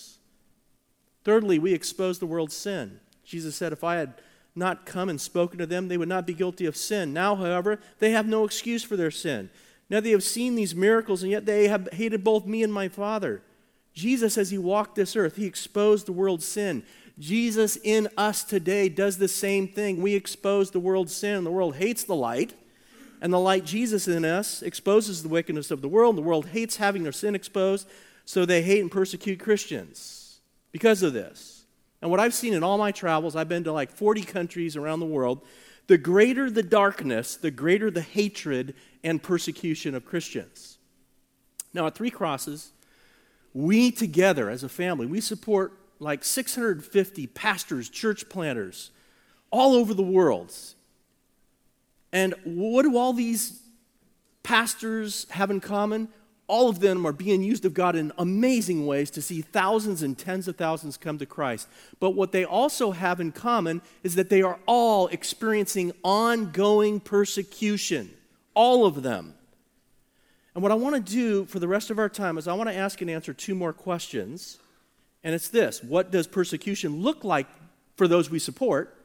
Thirdly, 1.27 1.59
we 1.59 1.75
expose 1.75 2.21
the 2.21 2.27
world's 2.27 2.55
sin. 2.55 3.01
Jesus 3.25 3.57
said, 3.57 3.73
If 3.73 3.83
I 3.83 3.97
had 3.97 4.15
not 4.55 4.87
come 4.87 5.09
and 5.09 5.21
spoken 5.21 5.59
to 5.59 5.67
them, 5.67 5.89
they 5.89 5.97
would 5.97 6.09
not 6.09 6.25
be 6.25 6.33
guilty 6.33 6.67
of 6.67 6.77
sin. 6.77 7.13
Now, 7.13 7.35
however, 7.35 7.81
they 7.99 8.13
have 8.13 8.29
no 8.29 8.45
excuse 8.45 8.85
for 8.85 8.97
their 8.97 9.11
sin. 9.11 9.51
Now 9.91 9.99
they 9.99 10.13
have 10.13 10.23
seen 10.23 10.55
these 10.55 10.77
miracles, 10.77 11.25
and 11.25 11.33
yet 11.33 11.45
they 11.45 11.67
have 11.67 11.89
hated 11.91 12.23
both 12.23 12.47
me 12.47 12.63
and 12.63 12.73
my 12.73 12.87
Father. 12.87 13.43
Jesus, 13.93 14.39
as 14.39 14.51
he 14.51 14.59
walked 14.59 14.95
this 14.95 15.17
earth, 15.17 15.35
he 15.35 15.47
exposed 15.47 16.07
the 16.07 16.13
world's 16.13 16.47
sin. 16.47 16.85
Jesus 17.19 17.77
in 17.83 18.07
us 18.17 18.45
today 18.45 18.89
does 18.89 19.19
the 19.19 19.27
same 19.27 19.67
thing. 19.67 20.01
We 20.01 20.15
expose 20.15 20.71
the 20.71 20.79
world's 20.79 21.17
sin. 21.17 21.39
And 21.39 21.47
the 21.47 21.51
world 21.51 21.75
hates 21.75 22.05
the 22.05 22.15
light, 22.15 22.55
and 23.21 23.33
the 23.33 23.41
light 23.41 23.65
Jesus 23.65 24.07
in 24.07 24.25
us 24.25 24.63
exposes 24.63 25.25
the 25.25 25.29
wickedness 25.29 25.73
of 25.73 25.83
the 25.83 25.89
world. 25.89 26.17
The 26.17 26.23
world 26.23 26.51
hates 26.51 26.77
having 26.77 27.03
their 27.03 27.11
sin 27.11 27.35
exposed, 27.35 27.89
so 28.25 28.47
they 28.47 28.63
hate 28.63 28.83
and 28.83 28.93
persecute 28.93 29.41
Christians 29.41 30.26
because 30.77 31.03
of 31.03 31.15
this. 31.15 31.65
And 32.03 32.11
what 32.11 32.21
I've 32.21 32.35
seen 32.35 32.53
in 32.53 32.63
all 32.63 32.77
my 32.77 32.93
travels, 32.93 33.35
I've 33.35 33.49
been 33.49 33.65
to 33.65 33.73
like 33.73 33.91
40 33.91 34.21
countries 34.25 34.77
around 34.77 35.01
the 35.01 35.07
world, 35.07 35.41
the 35.87 35.97
greater 35.97 36.51
the 36.51 36.63
darkness, 36.63 37.35
the 37.35 37.51
greater 37.51 37.91
the 37.91 38.03
hatred 38.03 38.75
and 39.03 39.23
persecution 39.23 39.95
of 39.95 40.05
Christians. 40.05 40.77
Now, 41.73 41.87
at 41.87 41.95
Three 41.95 42.11
Crosses, 42.11 42.73
we 43.55 43.91
together 43.91 44.51
as 44.51 44.63
a 44.65 44.69
family, 44.69 45.07
we 45.07 45.23
support 45.23 45.73
like 45.99 46.25
650 46.25 47.27
pastors, 47.29 47.89
church 47.89 48.29
planters 48.29 48.91
all 49.51 49.73
over 49.73 49.95
the 49.95 50.03
world. 50.03 50.53
And 52.13 52.35
what 52.45 52.83
do 52.83 52.99
all 52.99 53.15
these 53.15 53.63
pastors 54.43 55.27
have 55.31 55.51
in 55.51 55.61
common? 55.61 56.09
All 56.49 56.69
of 56.69 56.81
them 56.81 57.05
are 57.07 57.13
being 57.13 57.43
used 57.43 57.65
of 57.65 57.75
God 57.75 57.97
in 57.97 58.13
amazing 58.19 58.87
ways 58.87 59.11
to 59.13 59.23
see 59.23 59.43
thousands 59.43 60.03
and 60.03 60.17
tens 60.17 60.47
of 60.47 60.57
thousands 60.57 60.97
come 60.97 61.19
to 61.19 61.27
Christ. 61.27 61.69
But 61.99 62.11
what 62.11 62.33
they 62.33 62.45
also 62.45 62.93
have 62.93 63.21
in 63.21 63.33
common 63.33 63.83
is 64.05 64.15
that 64.15 64.31
they 64.31 64.43
are 64.43 64.59
all 64.67 65.09
experiencing 65.09 65.93
ongoing 66.05 67.01
persecution, 67.01 68.11
all 68.55 68.87
of 68.87 69.03
them. 69.03 69.35
And 70.55 70.63
what 70.63 70.73
I 70.73 70.77
want 70.77 70.95
to 70.95 71.13
do 71.13 71.45
for 71.47 71.59
the 71.59 71.69
rest 71.69 71.91
of 71.91 71.99
our 71.99 72.09
time 72.09 72.39
is 72.39 72.49
I 72.49 72.55
want 72.55 72.71
to 72.71 72.77
ask 72.77 73.01
and 73.01 73.11
answer 73.11 73.35
two 73.35 73.55
more 73.55 73.73
questions. 73.73 74.59
And 75.25 75.35
it's 75.35 75.49
this 75.49 75.83
What 75.83 76.11
does 76.11 76.27
persecution 76.27 77.03
look 77.03 77.25
like 77.25 77.49
for 77.97 78.07
those 78.07 78.31
we 78.31 78.39
support? 78.39 78.97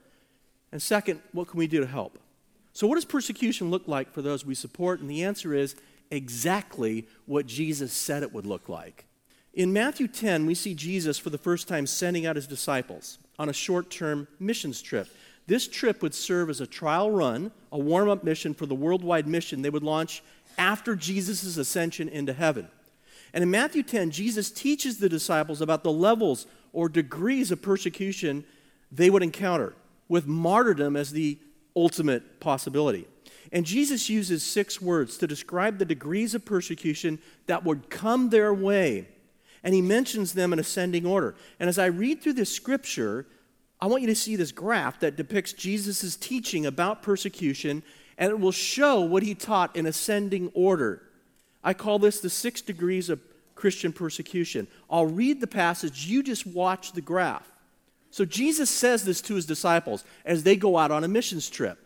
And 0.70 0.80
second, 0.80 1.20
what 1.32 1.48
can 1.48 1.58
we 1.58 1.66
do 1.66 1.80
to 1.80 1.86
help? 1.86 2.18
So, 2.72 2.86
what 2.86 2.94
does 2.94 3.04
persecution 3.04 3.70
look 3.70 3.86
like 3.86 4.12
for 4.12 4.22
those 4.22 4.46
we 4.46 4.54
support? 4.54 5.00
And 5.00 5.10
the 5.10 5.24
answer 5.24 5.52
is 5.52 5.76
exactly 6.12 7.08
what 7.26 7.46
Jesus 7.46 7.92
said 7.92 8.22
it 8.22 8.32
would 8.32 8.46
look 8.46 8.68
like. 8.68 9.06
In 9.54 9.72
Matthew 9.72 10.06
10, 10.06 10.46
we 10.46 10.54
see 10.54 10.74
Jesus 10.74 11.18
for 11.18 11.30
the 11.30 11.38
first 11.38 11.66
time 11.66 11.86
sending 11.86 12.26
out 12.26 12.36
his 12.36 12.46
disciples 12.46 13.18
on 13.38 13.48
a 13.48 13.52
short 13.52 13.90
term 13.90 14.28
missions 14.38 14.80
trip. 14.80 15.08
This 15.46 15.66
trip 15.66 16.02
would 16.02 16.14
serve 16.14 16.48
as 16.48 16.60
a 16.60 16.66
trial 16.66 17.10
run, 17.10 17.50
a 17.72 17.78
warm 17.78 18.08
up 18.08 18.22
mission 18.22 18.54
for 18.54 18.66
the 18.66 18.74
worldwide 18.74 19.26
mission 19.26 19.62
they 19.62 19.70
would 19.70 19.82
launch 19.82 20.22
after 20.56 20.94
Jesus' 20.94 21.56
ascension 21.56 22.08
into 22.08 22.32
heaven. 22.32 22.68
And 23.34 23.42
in 23.42 23.50
Matthew 23.50 23.82
10, 23.82 24.10
Jesus 24.10 24.50
teaches 24.50 24.98
the 24.98 25.08
disciples 25.08 25.60
about 25.60 25.82
the 25.82 25.92
levels 25.92 26.46
or 26.72 26.88
degrees 26.88 27.50
of 27.50 27.62
persecution 27.62 28.44
they 28.90 29.10
would 29.10 29.22
encounter, 29.22 29.74
with 30.08 30.26
martyrdom 30.26 30.96
as 30.96 31.12
the 31.12 31.38
ultimate 31.74 32.40
possibility. 32.40 33.06
And 33.50 33.66
Jesus 33.66 34.08
uses 34.08 34.42
six 34.42 34.80
words 34.80 35.16
to 35.18 35.26
describe 35.26 35.78
the 35.78 35.84
degrees 35.84 36.34
of 36.34 36.44
persecution 36.44 37.18
that 37.46 37.64
would 37.64 37.90
come 37.90 38.28
their 38.28 38.54
way. 38.54 39.08
And 39.64 39.74
he 39.74 39.82
mentions 39.82 40.34
them 40.34 40.52
in 40.52 40.58
ascending 40.58 41.06
order. 41.06 41.34
And 41.58 41.68
as 41.68 41.78
I 41.78 41.86
read 41.86 42.22
through 42.22 42.34
this 42.34 42.54
scripture, 42.54 43.26
I 43.80 43.86
want 43.86 44.02
you 44.02 44.08
to 44.08 44.14
see 44.14 44.36
this 44.36 44.52
graph 44.52 45.00
that 45.00 45.16
depicts 45.16 45.52
Jesus' 45.52 46.14
teaching 46.14 46.66
about 46.66 47.02
persecution, 47.02 47.82
and 48.16 48.30
it 48.30 48.38
will 48.38 48.52
show 48.52 49.00
what 49.00 49.24
he 49.24 49.34
taught 49.34 49.74
in 49.74 49.86
ascending 49.86 50.52
order. 50.54 51.02
I 51.64 51.74
call 51.74 51.98
this 51.98 52.20
the 52.20 52.30
six 52.30 52.60
degrees 52.60 53.08
of 53.08 53.20
Christian 53.56 53.92
persecution. 53.92 54.68
I'll 54.88 55.06
read 55.06 55.40
the 55.40 55.46
passage, 55.46 56.06
you 56.06 56.22
just 56.22 56.46
watch 56.46 56.92
the 56.92 57.00
graph. 57.00 57.50
So 58.10 58.24
Jesus 58.24 58.70
says 58.70 59.04
this 59.04 59.20
to 59.22 59.34
his 59.34 59.46
disciples 59.46 60.04
as 60.24 60.42
they 60.42 60.54
go 60.54 60.76
out 60.76 60.90
on 60.90 61.02
a 61.02 61.08
missions 61.08 61.48
trip 61.48 61.78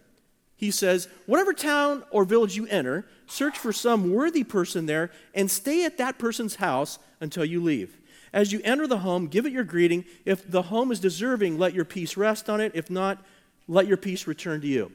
he 0.56 0.70
says, 0.70 1.08
Whatever 1.26 1.52
town 1.52 2.02
or 2.10 2.24
village 2.24 2.56
you 2.56 2.66
enter, 2.66 3.06
search 3.26 3.58
for 3.58 3.72
some 3.72 4.12
worthy 4.12 4.42
person 4.42 4.86
there 4.86 5.10
and 5.34 5.50
stay 5.50 5.84
at 5.84 5.98
that 5.98 6.18
person's 6.18 6.56
house 6.56 6.98
until 7.20 7.44
you 7.44 7.62
leave. 7.62 7.98
As 8.32 8.52
you 8.52 8.60
enter 8.64 8.86
the 8.86 8.98
home, 8.98 9.28
give 9.28 9.46
it 9.46 9.52
your 9.52 9.64
greeting. 9.64 10.04
If 10.24 10.50
the 10.50 10.62
home 10.62 10.90
is 10.90 11.00
deserving, 11.00 11.58
let 11.58 11.74
your 11.74 11.84
peace 11.84 12.16
rest 12.16 12.50
on 12.50 12.60
it. 12.60 12.72
If 12.74 12.90
not, 12.90 13.24
let 13.68 13.86
your 13.86 13.96
peace 13.96 14.26
return 14.26 14.60
to 14.62 14.66
you. 14.66 14.92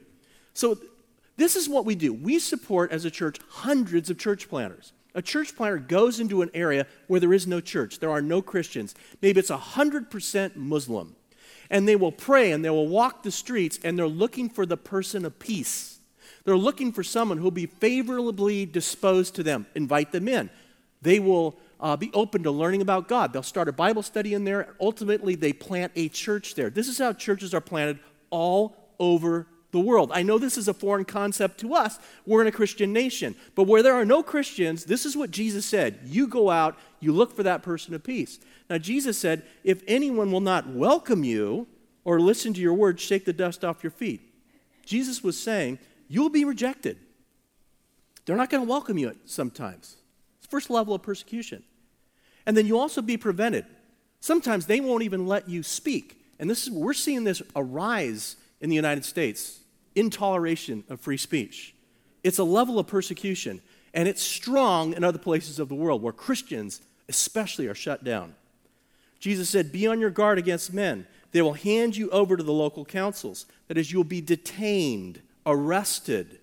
So, 0.54 0.78
this 1.38 1.56
is 1.56 1.70
what 1.70 1.86
we 1.86 1.96
do. 1.96 2.14
We 2.14 2.40
support, 2.40 2.92
as 2.92 3.06
a 3.06 3.10
church, 3.10 3.40
hundreds 3.50 4.10
of 4.10 4.20
church 4.20 4.48
planters. 4.50 4.94
A 5.16 5.22
church 5.22 5.56
planter 5.56 5.78
goes 5.78 6.20
into 6.20 6.42
an 6.42 6.52
area 6.54 6.86
where 7.08 7.20
there 7.20 7.34
is 7.34 7.48
no 7.48 7.62
church, 7.62 8.00
there 8.00 8.12
are 8.12 8.22
no 8.22 8.42
Christians. 8.42 8.94
Maybe 9.22 9.40
it's 9.40 9.50
100% 9.50 10.56
Muslim 10.56 11.16
and 11.72 11.88
they 11.88 11.96
will 11.96 12.12
pray 12.12 12.52
and 12.52 12.64
they 12.64 12.70
will 12.70 12.88
walk 12.88 13.24
the 13.24 13.32
streets 13.32 13.80
and 13.84 13.98
they're 13.98 14.08
looking 14.08 14.50
for 14.50 14.68
the 14.68 14.78
person 14.78 15.26
of 15.26 15.40
peace. 15.40 16.00
They're 16.44 16.58
looking 16.58 16.92
for 16.92 17.02
someone 17.02 17.38
who'll 17.38 17.50
be 17.50 17.66
favorably 17.66 18.66
disposed 18.66 19.36
to 19.36 19.44
them. 19.44 19.66
Invite 19.74 20.12
them 20.12 20.28
in. 20.28 20.50
They 21.02 21.20
will 21.20 21.58
uh, 21.80 21.96
be 21.96 22.12
open 22.14 22.44
to 22.44 22.52
learning 22.52 22.82
about 22.82 23.08
God. 23.08 23.32
They'll 23.32 23.42
start 23.42 23.70
a 23.70 23.72
Bible 23.72 24.04
study 24.04 24.34
in 24.34 24.44
there. 24.44 24.76
Ultimately, 24.80 25.36
they 25.36 25.54
plant 25.54 25.94
a 25.96 26.10
church 26.10 26.56
there. 26.56 26.70
This 26.70 26.88
is 26.88 26.98
how 26.98 27.14
churches 27.14 27.54
are 27.54 27.62
planted 27.62 28.00
all 28.30 28.76
over 29.00 29.48
the 29.72 29.80
world. 29.80 30.12
I 30.14 30.24
know 30.24 30.38
this 30.38 30.58
is 30.58 30.68
a 30.68 30.74
foreign 30.74 31.06
concept 31.06 31.60
to 31.62 31.74
us. 31.74 31.98
We're 32.26 32.42
in 32.42 32.48
a 32.48 32.52
Christian 32.52 32.92
nation. 32.92 33.36
But 33.56 33.64
where 33.64 33.82
there 33.82 33.96
are 33.96 34.06
no 34.06 34.22
Christians, 34.22 34.84
this 34.86 35.06
is 35.06 35.16
what 35.16 35.32
Jesus 35.32 35.66
said 35.66 36.00
you 36.04 36.28
go 36.28 36.50
out, 36.50 36.78
you 37.02 37.12
look 37.12 37.36
for 37.36 37.44
that 37.44 37.64
person 37.64 37.94
of 37.94 38.04
peace. 38.04 38.40
Now, 38.70 38.78
Jesus 38.78 39.18
said, 39.18 39.44
If 39.64 39.84
anyone 39.88 40.32
will 40.32 40.42
not 40.42 40.68
welcome 40.68 41.24
you 41.24 41.68
or 42.04 42.20
listen 42.20 42.54
to 42.54 42.62
your 42.62 42.74
words, 42.74 43.02
shake 43.02 43.26
the 43.26 43.34
dust 43.34 43.66
off 43.66 43.84
your 43.84 43.92
feet. 43.92 44.22
Jesus 44.86 45.24
was 45.24 45.38
saying, 45.40 45.80
You'll 46.08 46.30
be 46.30 46.46
rejected. 46.46 46.98
They're 48.26 48.38
not 48.38 48.50
going 48.50 48.64
to 48.64 48.70
welcome 48.70 48.98
you 48.98 49.16
sometimes. 49.26 49.98
It's 50.40 50.48
first 50.48 50.70
level 50.70 50.94
of 50.94 51.02
persecution. 51.02 51.64
And 52.46 52.56
then 52.56 52.66
you 52.66 52.80
also 52.80 53.02
be 53.02 53.18
prevented. 53.18 53.66
Sometimes 54.20 54.66
they 54.66 54.80
won't 54.80 55.04
even 55.04 55.28
let 55.28 55.50
you 55.50 55.64
speak. 55.64 56.24
And 56.40 56.50
this 56.50 56.64
is, 56.64 56.72
we're 56.72 56.94
seeing 56.94 57.24
this 57.24 57.42
arise 57.56 58.36
in 58.60 58.70
the 58.70 58.76
United 58.76 59.06
States 59.06 59.60
intoleration 59.96 60.90
of 60.90 61.02
free 61.02 61.18
speech. 61.18 61.76
It's 62.24 62.38
a 62.38 62.44
level 62.44 62.80
of 62.80 62.88
persecution, 62.88 63.62
and 63.94 64.08
it's 64.08 64.22
strong 64.22 64.94
in 64.94 65.04
other 65.04 65.18
places 65.18 65.60
of 65.60 65.70
the 65.70 65.76
world 65.76 66.02
where 66.02 66.14
Christians, 66.14 66.82
especially, 67.10 67.68
are 67.68 67.76
shut 67.76 68.04
down. 68.04 68.36
Jesus 69.20 69.50
said, 69.50 69.72
Be 69.72 69.88
on 69.88 70.00
your 70.00 70.10
guard 70.10 70.38
against 70.38 70.74
men. 70.74 71.08
They 71.32 71.42
will 71.42 71.54
hand 71.54 71.96
you 71.96 72.10
over 72.10 72.36
to 72.36 72.44
the 72.44 72.52
local 72.52 72.86
councils. 72.86 73.46
That 73.68 73.78
is, 73.78 73.92
you'll 73.92 74.04
be 74.04 74.22
detained, 74.22 75.22
arrested. 75.46 76.40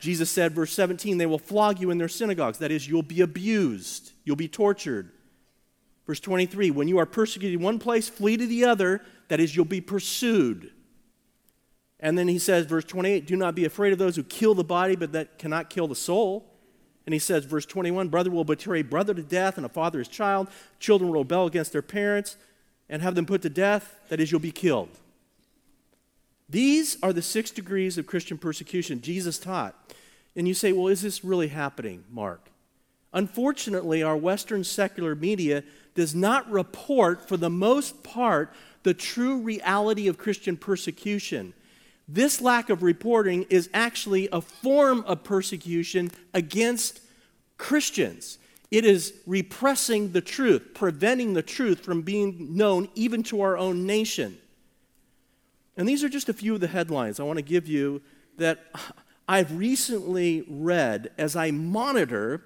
Jesus 0.00 0.30
said, 0.30 0.52
verse 0.52 0.72
17, 0.72 1.18
they 1.18 1.26
will 1.26 1.38
flog 1.38 1.80
you 1.80 1.90
in 1.90 1.98
their 1.98 2.08
synagogues. 2.08 2.58
That 2.58 2.70
is, 2.70 2.86
you'll 2.88 3.02
be 3.02 3.20
abused, 3.20 4.12
you'll 4.24 4.36
be 4.36 4.48
tortured. 4.48 5.10
Verse 6.06 6.20
23, 6.20 6.70
when 6.70 6.88
you 6.88 6.98
are 6.98 7.06
persecuted 7.06 7.58
in 7.58 7.64
one 7.64 7.78
place, 7.78 8.08
flee 8.08 8.36
to 8.36 8.46
the 8.46 8.64
other. 8.64 9.02
That 9.28 9.40
is, 9.40 9.54
you'll 9.54 9.66
be 9.66 9.82
pursued. 9.82 10.72
And 12.00 12.16
then 12.16 12.28
he 12.28 12.38
says, 12.38 12.64
verse 12.64 12.84
28, 12.84 13.26
do 13.26 13.36
not 13.36 13.54
be 13.54 13.66
afraid 13.66 13.92
of 13.92 13.98
those 13.98 14.16
who 14.16 14.22
kill 14.22 14.54
the 14.54 14.64
body, 14.64 14.96
but 14.96 15.12
that 15.12 15.38
cannot 15.38 15.68
kill 15.68 15.86
the 15.86 15.94
soul. 15.94 16.47
And 17.08 17.14
he 17.14 17.18
says, 17.18 17.46
verse 17.46 17.64
21 17.64 18.08
Brother 18.08 18.30
will 18.30 18.44
betray 18.44 18.82
brother 18.82 19.14
to 19.14 19.22
death, 19.22 19.56
and 19.56 19.64
a 19.64 19.70
father 19.70 19.98
his 19.98 20.08
child. 20.08 20.46
Children 20.78 21.10
will 21.10 21.20
rebel 21.20 21.46
against 21.46 21.72
their 21.72 21.80
parents 21.80 22.36
and 22.86 23.00
have 23.00 23.14
them 23.14 23.24
put 23.24 23.40
to 23.40 23.48
death. 23.48 23.98
That 24.10 24.20
is, 24.20 24.30
you'll 24.30 24.42
be 24.42 24.52
killed. 24.52 24.90
These 26.50 26.98
are 27.02 27.14
the 27.14 27.22
six 27.22 27.50
degrees 27.50 27.96
of 27.96 28.06
Christian 28.06 28.36
persecution 28.36 29.00
Jesus 29.00 29.38
taught. 29.38 29.74
And 30.36 30.46
you 30.46 30.52
say, 30.52 30.70
well, 30.72 30.88
is 30.88 31.00
this 31.00 31.24
really 31.24 31.48
happening, 31.48 32.04
Mark? 32.10 32.50
Unfortunately, 33.14 34.02
our 34.02 34.14
Western 34.14 34.62
secular 34.62 35.14
media 35.14 35.64
does 35.94 36.14
not 36.14 36.50
report, 36.50 37.26
for 37.26 37.38
the 37.38 37.48
most 37.48 38.02
part, 38.02 38.52
the 38.82 38.92
true 38.92 39.40
reality 39.40 40.08
of 40.08 40.18
Christian 40.18 40.58
persecution. 40.58 41.54
This 42.08 42.40
lack 42.40 42.70
of 42.70 42.82
reporting 42.82 43.44
is 43.50 43.68
actually 43.74 44.28
a 44.32 44.40
form 44.40 45.04
of 45.06 45.22
persecution 45.22 46.10
against 46.32 47.00
Christians. 47.58 48.38
It 48.70 48.86
is 48.86 49.12
repressing 49.26 50.12
the 50.12 50.22
truth, 50.22 50.70
preventing 50.74 51.34
the 51.34 51.42
truth 51.42 51.80
from 51.80 52.02
being 52.02 52.56
known 52.56 52.88
even 52.94 53.22
to 53.24 53.42
our 53.42 53.58
own 53.58 53.84
nation. 53.84 54.38
And 55.76 55.88
these 55.88 56.02
are 56.02 56.08
just 56.08 56.30
a 56.30 56.32
few 56.34 56.54
of 56.54 56.60
the 56.60 56.66
headlines 56.66 57.20
I 57.20 57.24
want 57.24 57.38
to 57.38 57.44
give 57.44 57.68
you 57.68 58.00
that 58.38 58.58
I've 59.28 59.58
recently 59.58 60.44
read 60.48 61.10
as 61.18 61.36
I 61.36 61.50
monitor 61.50 62.44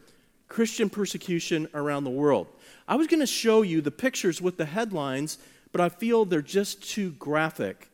Christian 0.49 0.91
persecution 0.91 1.69
around 1.75 2.03
the 2.03 2.11
world. 2.11 2.49
I 2.89 2.97
was 2.97 3.07
going 3.07 3.21
to 3.21 3.27
show 3.27 3.63
you 3.63 3.81
the 3.81 3.93
pictures 3.93 4.43
with 4.43 4.57
the 4.57 4.65
headlines, 4.65 5.39
but 5.71 5.81
I 5.81 5.89
feel 5.89 6.25
they're 6.25 6.43
just 6.43 6.83
too 6.83 7.13
graphic. 7.13 7.89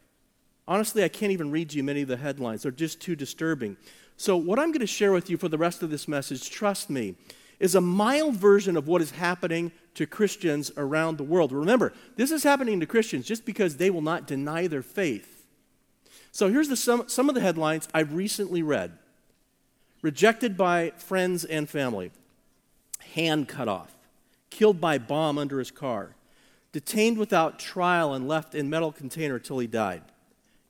Honestly, 0.68 1.02
I 1.02 1.08
can't 1.08 1.32
even 1.32 1.50
read 1.50 1.72
you 1.72 1.82
many 1.82 2.02
of 2.02 2.08
the 2.08 2.18
headlines, 2.18 2.62
they're 2.62 2.70
just 2.70 3.00
too 3.00 3.16
disturbing. 3.16 3.78
So, 4.18 4.36
what 4.36 4.58
I'm 4.58 4.70
going 4.70 4.80
to 4.80 4.86
share 4.86 5.12
with 5.12 5.30
you 5.30 5.38
for 5.38 5.48
the 5.48 5.56
rest 5.56 5.82
of 5.82 5.90
this 5.90 6.06
message, 6.06 6.50
trust 6.50 6.90
me, 6.90 7.16
is 7.58 7.74
a 7.74 7.80
mild 7.80 8.36
version 8.36 8.76
of 8.76 8.86
what 8.86 9.00
is 9.00 9.12
happening 9.12 9.72
to 9.94 10.06
Christians 10.06 10.70
around 10.76 11.16
the 11.16 11.24
world. 11.24 11.52
Remember, 11.52 11.92
this 12.16 12.30
is 12.30 12.42
happening 12.42 12.78
to 12.80 12.86
Christians 12.86 13.26
just 13.26 13.44
because 13.44 13.76
they 13.76 13.90
will 13.90 14.02
not 14.02 14.26
deny 14.26 14.66
their 14.66 14.82
faith. 14.82 15.46
So 16.30 16.48
here's 16.48 16.68
the, 16.68 16.76
some, 16.76 17.08
some 17.08 17.28
of 17.28 17.34
the 17.34 17.40
headlines 17.40 17.88
I've 17.94 18.14
recently 18.14 18.62
read 18.62 18.92
Rejected 20.02 20.56
by 20.56 20.90
friends 20.96 21.44
and 21.44 21.68
family, 21.68 22.12
hand 23.14 23.48
cut 23.48 23.66
off, 23.66 23.96
killed 24.50 24.80
by 24.80 24.98
bomb 24.98 25.38
under 25.38 25.58
his 25.58 25.72
car, 25.72 26.14
detained 26.72 27.18
without 27.18 27.58
trial 27.58 28.14
and 28.14 28.28
left 28.28 28.54
in 28.54 28.70
metal 28.70 28.92
container 28.92 29.40
till 29.40 29.58
he 29.58 29.66
died, 29.66 30.02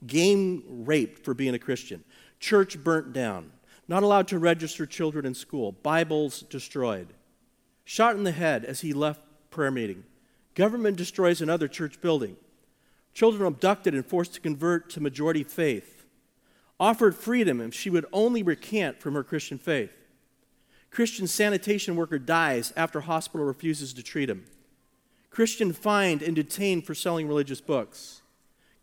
game 0.06 0.62
raped 0.66 1.24
for 1.24 1.34
being 1.34 1.54
a 1.54 1.58
Christian, 1.58 2.04
church 2.40 2.82
burnt 2.82 3.12
down, 3.12 3.52
not 3.88 4.02
allowed 4.02 4.28
to 4.28 4.38
register 4.38 4.86
children 4.86 5.26
in 5.26 5.34
school, 5.34 5.72
Bibles 5.72 6.42
destroyed, 6.42 7.08
shot 7.84 8.16
in 8.16 8.24
the 8.24 8.32
head 8.32 8.64
as 8.64 8.80
he 8.80 8.92
left 8.92 9.20
prayer 9.50 9.70
meeting, 9.70 10.04
government 10.54 10.96
destroys 10.96 11.40
another 11.40 11.68
church 11.68 12.00
building, 12.00 12.36
children 13.14 13.46
abducted 13.46 13.94
and 13.94 14.06
forced 14.06 14.34
to 14.34 14.40
convert 14.40 14.90
to 14.90 15.00
majority 15.00 15.42
faith, 15.42 16.04
offered 16.78 17.16
freedom 17.16 17.60
if 17.60 17.74
she 17.74 17.90
would 17.90 18.06
only 18.12 18.42
recant 18.42 19.00
from 19.00 19.14
her 19.14 19.24
Christian 19.24 19.58
faith. 19.58 19.90
Christian 20.90 21.26
sanitation 21.26 21.96
worker 21.96 22.18
dies 22.18 22.72
after 22.76 23.00
hospital 23.00 23.46
refuses 23.46 23.92
to 23.94 24.02
treat 24.02 24.30
him. 24.30 24.44
Christian 25.30 25.72
fined 25.72 26.22
and 26.22 26.34
detained 26.34 26.86
for 26.86 26.94
selling 26.94 27.28
religious 27.28 27.60
books. 27.60 28.22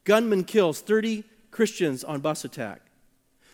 Gunman 0.05 0.45
kills 0.45 0.81
30 0.81 1.24
Christians 1.51 2.03
on 2.03 2.21
bus 2.21 2.45
attack. 2.45 2.81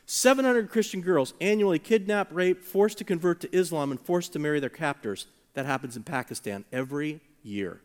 700 0.05 0.69
Christian 0.69 1.01
girls 1.01 1.33
annually 1.39 1.79
kidnapped, 1.79 2.33
raped, 2.33 2.65
forced 2.65 2.97
to 2.97 3.03
convert 3.03 3.39
to 3.41 3.55
Islam, 3.55 3.91
and 3.91 3.99
forced 3.99 4.33
to 4.33 4.39
marry 4.39 4.59
their 4.59 4.69
captors. 4.69 5.25
That 5.53 5.65
happens 5.65 5.95
in 5.95 6.03
Pakistan 6.03 6.65
every 6.71 7.21
year. 7.43 7.81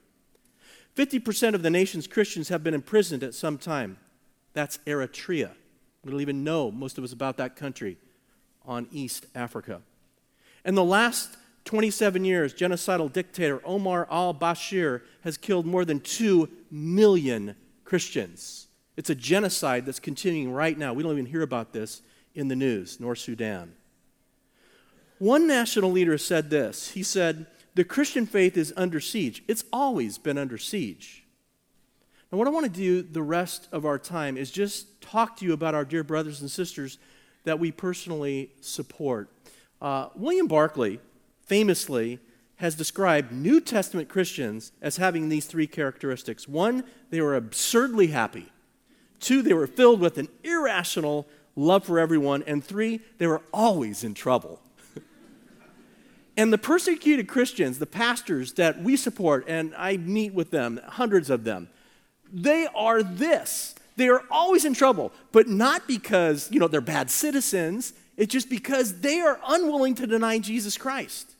50% 0.97 1.55
of 1.55 1.63
the 1.63 1.71
nation's 1.71 2.07
Christians 2.07 2.49
have 2.49 2.65
been 2.65 2.75
imprisoned 2.75 3.23
at 3.23 3.35
some 3.35 3.59
time. 3.59 3.99
That's 4.55 4.79
Eritrea. 4.87 5.53
We 6.05 6.11
don't 6.11 6.21
even 6.21 6.43
know, 6.43 6.71
most 6.71 6.99
of 6.99 7.05
us, 7.05 7.13
about 7.13 7.37
that 7.37 7.55
country 7.55 7.99
on 8.65 8.89
East 8.91 9.27
Africa. 9.35 9.83
In 10.65 10.75
the 10.75 10.85
last 10.85 11.37
27 11.67 12.25
years, 12.25 12.55
genocidal 12.55 13.13
dictator 13.13 13.61
Omar 13.65 14.09
al 14.11 14.35
Bashir 14.35 15.03
has 15.23 15.37
killed 15.37 15.67
more 15.67 15.85
than 15.85 16.01
2 16.01 16.49
million 16.71 17.55
Christians. 17.87 18.67
It's 18.97 19.09
a 19.09 19.15
genocide 19.15 19.87
that's 19.87 20.01
continuing 20.01 20.53
right 20.53 20.77
now. 20.77 20.93
We 20.93 21.03
don't 21.03 21.13
even 21.13 21.27
hear 21.27 21.43
about 21.43 21.73
this 21.73 22.03
in 22.35 22.49
the 22.49 22.57
news, 22.57 23.01
North 23.01 23.19
Sudan. 23.19 23.73
One 25.19 25.47
national 25.47 25.93
leader 25.93 26.19
said 26.19 26.51
this 26.51 26.91
He 26.91 27.03
said, 27.03 27.47
The 27.75 27.85
Christian 27.85 28.27
faith 28.27 28.57
is 28.57 28.75
under 28.77 29.01
siege. 29.01 29.43
It's 29.49 29.65
always 29.73 30.19
been 30.19 30.37
under 30.37 30.59
siege. 30.59 31.25
Now, 32.31 32.39
what 32.39 32.49
I 32.49 32.51
want 32.51 32.67
to 32.67 32.73
do 32.73 33.03
the 33.03 33.23
rest 33.23 33.69
of 33.71 33.87
our 33.87 33.99
time 33.99 34.37
is 34.37 34.51
just 34.51 35.01
talk 35.01 35.37
to 35.39 35.45
you 35.45 35.53
about 35.53 35.75
our 35.75 35.85
dear 35.85 36.03
brothers 36.03 36.41
and 36.41 36.51
sisters 36.51 36.99
that 37.45 37.61
we 37.61 37.71
personally 37.71 38.51
support. 38.61 39.31
Uh, 39.81 40.09
William 40.17 40.49
Barclay 40.49 40.99
famously 41.47 42.19
has 42.57 42.75
described 42.75 43.33
New 43.33 43.61
Testament 43.61 44.09
Christians 44.09 44.73
as 44.81 44.97
having 44.97 45.29
these 45.29 45.47
three 45.47 45.67
characteristics. 45.67 46.49
One, 46.49 46.85
they 47.11 47.21
were 47.21 47.37
absurdly 47.37 48.09
happy. 48.09 48.47
Two, 49.21 49.43
they 49.43 49.53
were 49.53 49.67
filled 49.67 50.01
with 50.01 50.19
an 50.19 50.29
irrational 50.43 51.27
love 51.55 51.85
for 51.85 51.99
everyone. 51.99 52.43
And 52.47 52.65
three, 52.65 53.01
they 53.19 53.27
were 53.27 53.43
always 53.53 54.05
in 54.05 54.15
trouble. 54.15 54.61
and 56.37 56.53
the 56.53 56.59
persecuted 56.59 57.29
Christians, 57.29 57.79
the 57.79 57.87
pastors 57.87 58.55
that 58.55 58.83
we 58.83 58.97
support, 58.97 59.45
and 59.49 59.75
I 59.77 59.99
meet 59.99 60.33
with 60.33 60.51
them, 60.51 60.81
hundreds 60.85 61.29
of 61.29 61.45
them, 61.45 61.69
they 62.33 62.67
are 62.75 63.03
this. 63.03 63.75
They 63.97 64.09
are 64.09 64.23
always 64.31 64.65
in 64.65 64.75
trouble, 64.75 65.13
but 65.33 65.49
not 65.49 65.87
because, 65.87 66.51
you 66.51 66.61
know, 66.61 66.69
they're 66.69 66.81
bad 66.81 67.11
citizens. 67.11 67.95
It's 68.17 68.33
just 68.33 68.51
because 68.51 69.01
they 69.01 69.21
are 69.21 69.39
unwilling 69.47 69.95
to 69.97 70.07
deny 70.07 70.39
Jesus 70.39 70.77
Christ. 70.77 71.36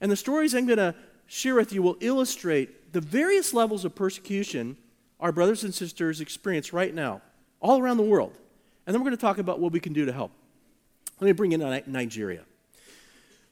And 0.00 0.10
the 0.10 0.16
stories 0.16 0.54
I'm 0.54 0.66
going 0.66 0.78
to 0.78 0.94
share 1.26 1.54
with 1.54 1.72
you 1.72 1.82
will 1.82 1.96
illustrate 2.00 2.92
the 2.92 3.00
various 3.00 3.54
levels 3.54 3.84
of 3.84 3.94
persecution 3.94 4.76
our 5.20 5.32
brothers 5.32 5.64
and 5.64 5.74
sisters 5.74 6.20
experience 6.20 6.72
right 6.72 6.94
now, 6.94 7.20
all 7.60 7.80
around 7.80 7.98
the 7.98 8.02
world. 8.02 8.32
And 8.86 8.94
then 8.94 9.00
we're 9.00 9.10
going 9.10 9.16
to 9.16 9.20
talk 9.20 9.38
about 9.38 9.60
what 9.60 9.72
we 9.72 9.80
can 9.80 9.92
do 9.92 10.06
to 10.06 10.12
help. 10.12 10.32
Let 11.20 11.26
me 11.26 11.32
bring 11.32 11.52
in 11.52 11.60
Nigeria. 11.86 12.44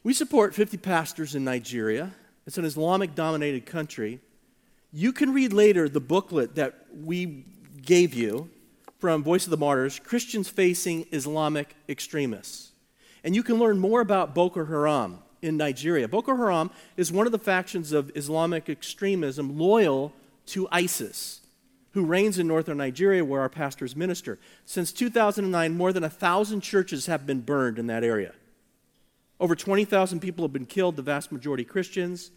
We 0.03 0.15
support 0.15 0.55
50 0.55 0.79
pastors 0.79 1.35
in 1.35 1.45
Nigeria. 1.45 2.13
It's 2.47 2.57
an 2.57 2.65
Islamic 2.65 3.15
dominated 3.15 3.67
country. 3.67 4.21
You 4.91 5.13
can 5.13 5.35
read 5.35 5.53
later 5.53 5.89
the 5.89 6.01
booklet 6.01 6.55
that 6.55 6.87
we 6.95 7.45
gave 7.83 8.15
you 8.15 8.49
from 8.99 9.23
Voice 9.23 9.45
of 9.45 9.51
the 9.51 9.59
Martyrs 9.59 9.99
Christians 9.99 10.49
Facing 10.49 11.07
Islamic 11.13 11.77
Extremists. 11.89 12.73
And 13.23 13.37
you 13.37 13.43
can 13.43 13.59
learn 13.59 13.79
more 13.79 14.01
about 14.01 14.35
Boko 14.35 14.65
Haram 14.65 15.19
in 15.43 15.57
Nigeria. 15.57 16.09
Boko 16.09 16.37
Haram 16.37 16.71
is 16.97 17.13
one 17.13 17.27
of 17.27 17.33
the 17.33 17.39
factions 17.39 17.93
of 17.93 18.11
Islamic 18.15 18.69
extremism 18.69 19.59
loyal 19.59 20.13
to 20.47 20.69
ISIS 20.71 21.41
who 21.93 22.05
reigns 22.05 22.39
in 22.39 22.47
northern 22.47 22.79
Nigeria, 22.79 23.25
where 23.25 23.41
our 23.41 23.49
pastors 23.49 23.97
minister. 23.97 24.39
Since 24.65 24.93
2009, 24.93 25.77
more 25.77 25.93
than 25.93 26.03
1,000 26.03 26.61
churches 26.61 27.07
have 27.07 27.27
been 27.27 27.41
burned 27.41 27.79
in 27.79 27.87
that 27.87 28.05
area. 28.05 28.35
Over 29.41 29.57
20,000 29.57 30.21
people 30.21 30.45
have 30.45 30.53
been 30.53 30.67
killed, 30.67 30.97
the 30.97 31.03
vast 31.03 31.33
majority 31.33 31.65
Christians. 31.65 32.31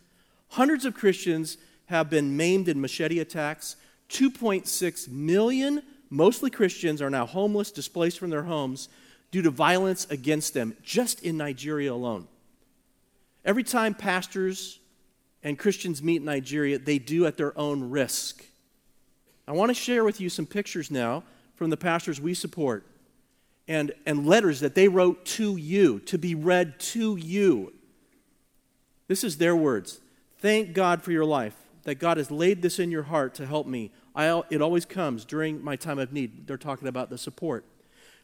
Hundreds 0.49 0.85
of 0.85 0.93
Christians 0.93 1.57
have 1.87 2.09
been 2.09 2.37
maimed 2.37 2.69
in 2.69 2.79
machete 2.79 3.19
attacks. 3.19 3.75
2.6 4.09 5.09
million, 5.09 5.83
mostly 6.09 6.49
Christians, 6.49 7.01
are 7.01 7.09
now 7.09 7.25
homeless, 7.25 7.71
displaced 7.71 8.19
from 8.19 8.29
their 8.29 8.43
homes 8.43 8.87
due 9.31 9.41
to 9.41 9.49
violence 9.49 10.07
against 10.09 10.53
them, 10.53 10.75
just 10.83 11.23
in 11.23 11.37
Nigeria 11.37 11.93
alone. 11.93 12.27
Every 13.43 13.63
time 13.63 13.93
pastors 13.93 14.79
and 15.43 15.57
Christians 15.57 16.03
meet 16.03 16.17
in 16.17 16.25
Nigeria, 16.25 16.77
they 16.77 16.99
do 16.99 17.25
at 17.25 17.37
their 17.37 17.57
own 17.57 17.89
risk. 17.89 18.45
I 19.47 19.53
want 19.53 19.69
to 19.69 19.73
share 19.73 20.03
with 20.03 20.21
you 20.21 20.29
some 20.29 20.45
pictures 20.45 20.91
now 20.91 21.23
from 21.55 21.69
the 21.69 21.77
pastors 21.77 22.21
we 22.21 22.33
support 22.33 22.85
and, 23.67 23.91
and 24.05 24.25
letters 24.25 24.59
that 24.59 24.75
they 24.75 24.87
wrote 24.87 25.25
to 25.25 25.55
you, 25.55 25.99
to 26.01 26.17
be 26.17 26.35
read 26.35 26.79
to 26.79 27.15
you. 27.15 27.73
This 29.07 29.23
is 29.23 29.37
their 29.37 29.55
words. 29.55 29.99
Thank 30.39 30.73
God 30.73 31.03
for 31.03 31.11
your 31.11 31.25
life, 31.25 31.55
that 31.83 31.95
God 31.95 32.17
has 32.17 32.31
laid 32.31 32.61
this 32.61 32.79
in 32.79 32.91
your 32.91 33.03
heart 33.03 33.33
to 33.35 33.45
help 33.45 33.67
me. 33.67 33.91
I, 34.15 34.41
it 34.49 34.61
always 34.61 34.85
comes 34.85 35.25
during 35.25 35.63
my 35.63 35.75
time 35.75 35.99
of 35.99 36.11
need. 36.11 36.47
They're 36.47 36.57
talking 36.57 36.87
about 36.87 37.09
the 37.09 37.17
support. 37.17 37.65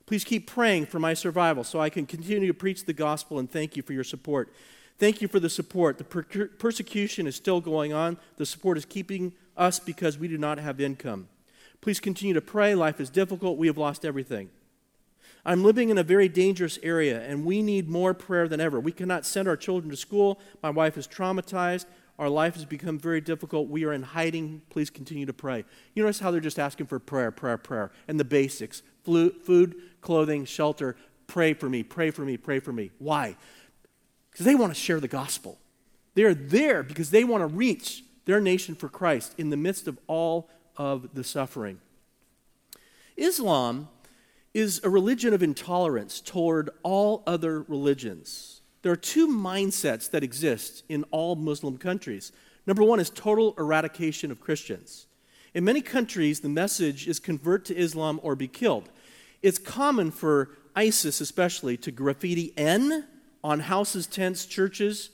Please 0.06 0.24
keep 0.24 0.48
praying 0.48 0.86
for 0.86 1.00
my 1.00 1.14
survival 1.14 1.64
so 1.64 1.80
I 1.80 1.90
can 1.90 2.06
continue 2.06 2.48
to 2.48 2.54
preach 2.54 2.86
the 2.86 2.94
gospel 2.94 3.40
and 3.40 3.52
thank 3.52 3.76
you 3.76 3.84
for 3.84 3.94
your 3.94 4.06
support. 4.06 4.54
Thank 5.00 5.22
you 5.22 5.28
for 5.28 5.40
the 5.40 5.50
support. 5.50 5.98
The 5.98 6.04
per- 6.04 6.48
persecution 6.48 7.28
is 7.28 7.36
still 7.36 7.62
going 7.62 7.94
on. 7.94 8.18
The 8.38 8.46
support 8.46 8.78
is 8.78 8.86
keeping 8.86 9.34
us 9.56 9.80
because 9.80 10.18
we 10.18 10.28
do 10.28 10.38
not 10.38 10.58
have 10.58 10.82
income. 10.82 11.28
Please 11.82 12.00
continue 12.00 12.34
to 12.34 12.42
pray. 12.42 12.74
Life 12.74 13.00
is 13.00 13.10
difficult. 13.10 13.58
We 13.58 13.68
have 13.68 13.78
lost 13.78 14.04
everything. 14.04 14.50
I'm 15.46 15.64
living 15.64 15.90
in 15.90 15.98
a 15.98 16.04
very 16.04 16.28
dangerous 16.28 16.78
area, 16.84 17.22
and 17.22 17.46
we 17.46 17.62
need 17.62 17.88
more 17.88 18.14
prayer 18.14 18.48
than 18.48 18.60
ever. 18.60 18.80
We 18.80 18.92
cannot 18.92 19.26
send 19.26 19.48
our 19.48 19.56
children 19.56 19.90
to 19.92 19.98
school. 19.98 20.40
My 20.62 20.70
wife 20.70 20.98
is 20.98 21.08
traumatized. 21.08 21.86
Our 22.20 22.30
life 22.30 22.56
has 22.56 22.66
become 22.66 22.98
very 22.98 23.22
difficult. 23.22 23.70
We 23.70 23.86
are 23.86 23.94
in 23.94 24.02
hiding. 24.02 24.62
Please 24.70 24.90
continue 24.90 25.26
to 25.26 25.34
pray. 25.34 25.64
You 25.94 26.04
notice 26.04 26.20
how 26.20 26.32
they're 26.32 26.42
just 26.42 26.60
asking 26.60 26.88
for 26.88 27.00
prayer, 27.00 27.32
prayer, 27.32 27.58
prayer, 27.58 27.92
and 28.08 28.20
the 28.20 28.26
basics 28.26 28.82
food, 29.06 29.76
clothing, 30.02 30.44
shelter. 30.44 30.98
Pray 31.28 31.54
for 31.54 31.70
me, 31.70 31.84
pray 31.84 32.12
for 32.12 32.24
me, 32.24 32.36
pray 32.36 32.60
for 32.60 32.74
me. 32.74 32.92
Why? 33.00 33.38
Because 34.38 34.46
they 34.46 34.56
want 34.56 34.72
to 34.72 34.80
share 34.80 35.00
the 35.00 35.08
gospel. 35.08 35.58
They 36.14 36.22
are 36.22 36.36
there 36.36 36.84
because 36.84 37.10
they 37.10 37.24
want 37.24 37.42
to 37.42 37.48
reach 37.48 38.04
their 38.26 38.40
nation 38.40 38.76
for 38.76 38.88
Christ 38.88 39.34
in 39.40 39.50
the 39.50 39.58
midst 39.58 39.88
of 39.88 39.98
all 40.06 40.48
of 40.76 41.16
the 41.16 41.24
suffering. 41.24 41.80
Islam 43.16 43.88
is 44.54 44.80
a 44.84 44.92
religion 44.92 45.34
of 45.34 45.42
intolerance 45.42 46.22
toward 46.22 46.70
all 46.84 47.24
other 47.26 47.64
religions. 47.64 48.62
There 48.84 48.92
are 48.92 48.96
two 48.96 49.28
mindsets 49.28 50.08
that 50.12 50.24
exist 50.24 50.84
in 50.88 51.04
all 51.10 51.36
Muslim 51.36 51.80
countries. 51.80 52.32
Number 52.68 52.84
one 52.84 53.00
is 53.00 53.10
total 53.10 53.56
eradication 53.58 54.30
of 54.30 54.40
Christians. 54.40 55.08
In 55.56 55.64
many 55.64 55.82
countries, 55.82 56.42
the 56.42 56.50
message 56.50 57.08
is 57.08 57.20
convert 57.20 57.66
to 57.66 57.76
Islam 57.76 58.20
or 58.22 58.36
be 58.36 58.48
killed. 58.48 58.92
It's 59.42 59.58
common 59.58 60.12
for 60.12 60.52
ISIS, 60.76 61.22
especially, 61.22 61.76
to 61.78 61.92
graffiti 61.92 62.54
N 62.56 63.08
on 63.44 63.60
houses, 63.60 64.08
tents, 64.08 64.46
churches. 64.46 65.10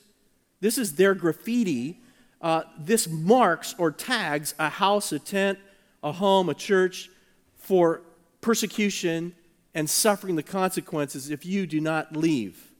This 0.60 0.78
is 0.78 0.94
their 0.94 1.14
graffiti. 1.14 2.00
Uh, 2.40 2.62
this 2.78 3.08
marks 3.08 3.74
or 3.78 3.90
tags 3.90 4.54
a 4.58 4.68
house, 4.68 5.12
a 5.12 5.18
tent, 5.18 5.58
a 6.02 6.12
home, 6.12 6.48
a 6.48 6.54
church 6.54 7.10
for 7.56 8.02
persecution 8.40 9.34
and 9.74 9.88
suffering 9.88 10.36
the 10.36 10.42
consequences 10.42 11.30
if 11.30 11.46
you 11.46 11.66
do 11.66 11.80
not 11.80 12.14
leave. 12.14 12.72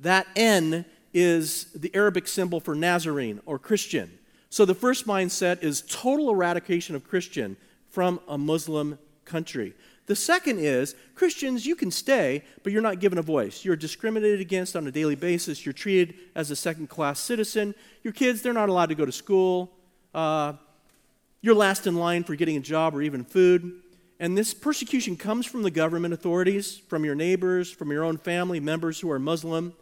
That 0.00 0.26
N 0.36 0.84
is 1.12 1.66
the 1.74 1.94
Arabic 1.94 2.26
symbol 2.26 2.60
for 2.60 2.74
Nazarene 2.74 3.40
or 3.46 3.58
Christian. 3.58 4.18
So 4.50 4.64
the 4.64 4.74
first 4.74 5.06
mindset 5.06 5.62
is 5.62 5.82
total 5.88 6.30
eradication 6.30 6.94
of 6.94 7.08
Christian 7.08 7.56
from 7.90 8.20
a 8.28 8.38
Muslim 8.38 8.98
country. 9.24 9.74
The 10.06 10.16
second 10.16 10.58
is 10.58 10.94
Christians, 11.14 11.64
you 11.64 11.74
can 11.74 11.90
stay, 11.90 12.42
but 12.62 12.72
you're 12.72 12.82
not 12.82 13.00
given 13.00 13.18
a 13.18 13.22
voice. 13.22 13.64
You're 13.64 13.76
discriminated 13.76 14.40
against 14.40 14.76
on 14.76 14.86
a 14.86 14.90
daily 14.90 15.14
basis. 15.14 15.64
You're 15.64 15.72
treated 15.72 16.14
as 16.34 16.50
a 16.50 16.56
second 16.56 16.88
class 16.88 17.18
citizen. 17.18 17.74
Your 18.02 18.12
kids, 18.12 18.42
they're 18.42 18.52
not 18.52 18.68
allowed 18.68 18.90
to 18.90 18.94
go 18.94 19.06
to 19.06 19.12
school. 19.12 19.72
Uh, 20.14 20.54
you're 21.40 21.54
last 21.54 21.86
in 21.86 21.96
line 21.96 22.24
for 22.24 22.34
getting 22.36 22.56
a 22.56 22.60
job 22.60 22.94
or 22.94 23.02
even 23.02 23.24
food. 23.24 23.80
And 24.20 24.36
this 24.36 24.54
persecution 24.54 25.16
comes 25.16 25.46
from 25.46 25.62
the 25.62 25.70
government 25.70 26.14
authorities, 26.14 26.76
from 26.88 27.04
your 27.04 27.14
neighbors, 27.14 27.70
from 27.70 27.90
your 27.90 28.04
own 28.04 28.18
family 28.18 28.60
members 28.60 29.00
who 29.00 29.10
are 29.10 29.18
Muslim. 29.18 29.74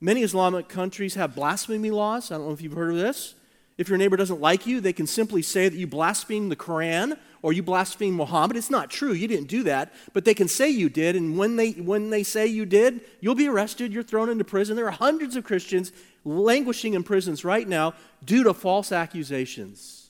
Many 0.00 0.22
Islamic 0.22 0.68
countries 0.68 1.14
have 1.14 1.34
blasphemy 1.34 1.90
laws. 1.90 2.30
I 2.30 2.36
don't 2.36 2.46
know 2.46 2.52
if 2.52 2.60
you've 2.60 2.72
heard 2.72 2.92
of 2.92 2.98
this. 2.98 3.34
If 3.78 3.90
your 3.90 3.98
neighbor 3.98 4.16
doesn't 4.16 4.40
like 4.40 4.66
you, 4.66 4.80
they 4.80 4.94
can 4.94 5.06
simply 5.06 5.42
say 5.42 5.68
that 5.68 5.76
you 5.76 5.86
blaspheme 5.86 6.48
the 6.48 6.56
Quran 6.56 7.18
or 7.42 7.52
you 7.52 7.62
blaspheme 7.62 8.14
Muhammad. 8.14 8.56
It's 8.56 8.70
not 8.70 8.90
true. 8.90 9.12
You 9.12 9.28
didn't 9.28 9.48
do 9.48 9.62
that. 9.64 9.92
But 10.14 10.24
they 10.24 10.32
can 10.32 10.48
say 10.48 10.70
you 10.70 10.88
did. 10.88 11.14
And 11.14 11.36
when 11.36 11.56
they, 11.56 11.72
when 11.72 12.08
they 12.08 12.22
say 12.22 12.46
you 12.46 12.64
did, 12.64 13.02
you'll 13.20 13.34
be 13.34 13.48
arrested. 13.48 13.92
You're 13.92 14.02
thrown 14.02 14.30
into 14.30 14.44
prison. 14.44 14.76
There 14.76 14.86
are 14.86 14.92
hundreds 14.92 15.36
of 15.36 15.44
Christians 15.44 15.92
languishing 16.24 16.94
in 16.94 17.02
prisons 17.02 17.44
right 17.44 17.68
now 17.68 17.92
due 18.24 18.42
to 18.44 18.54
false 18.54 18.92
accusations. 18.92 20.08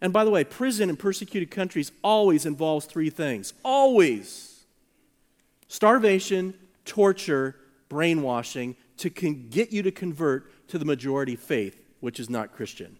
And 0.00 0.12
by 0.12 0.24
the 0.24 0.30
way, 0.30 0.42
prison 0.42 0.90
in 0.90 0.96
persecuted 0.96 1.52
countries 1.52 1.92
always 2.02 2.44
involves 2.44 2.86
three 2.86 3.10
things 3.10 3.54
always 3.64 4.64
starvation, 5.68 6.54
torture, 6.84 7.56
brainwashing 7.88 8.74
to 8.96 9.08
con- 9.08 9.46
get 9.48 9.72
you 9.72 9.82
to 9.82 9.92
convert 9.92 10.68
to 10.68 10.78
the 10.78 10.84
majority 10.84 11.36
faith 11.36 11.78
which 12.02 12.18
is 12.18 12.28
not 12.28 12.52
Christian. 12.52 12.98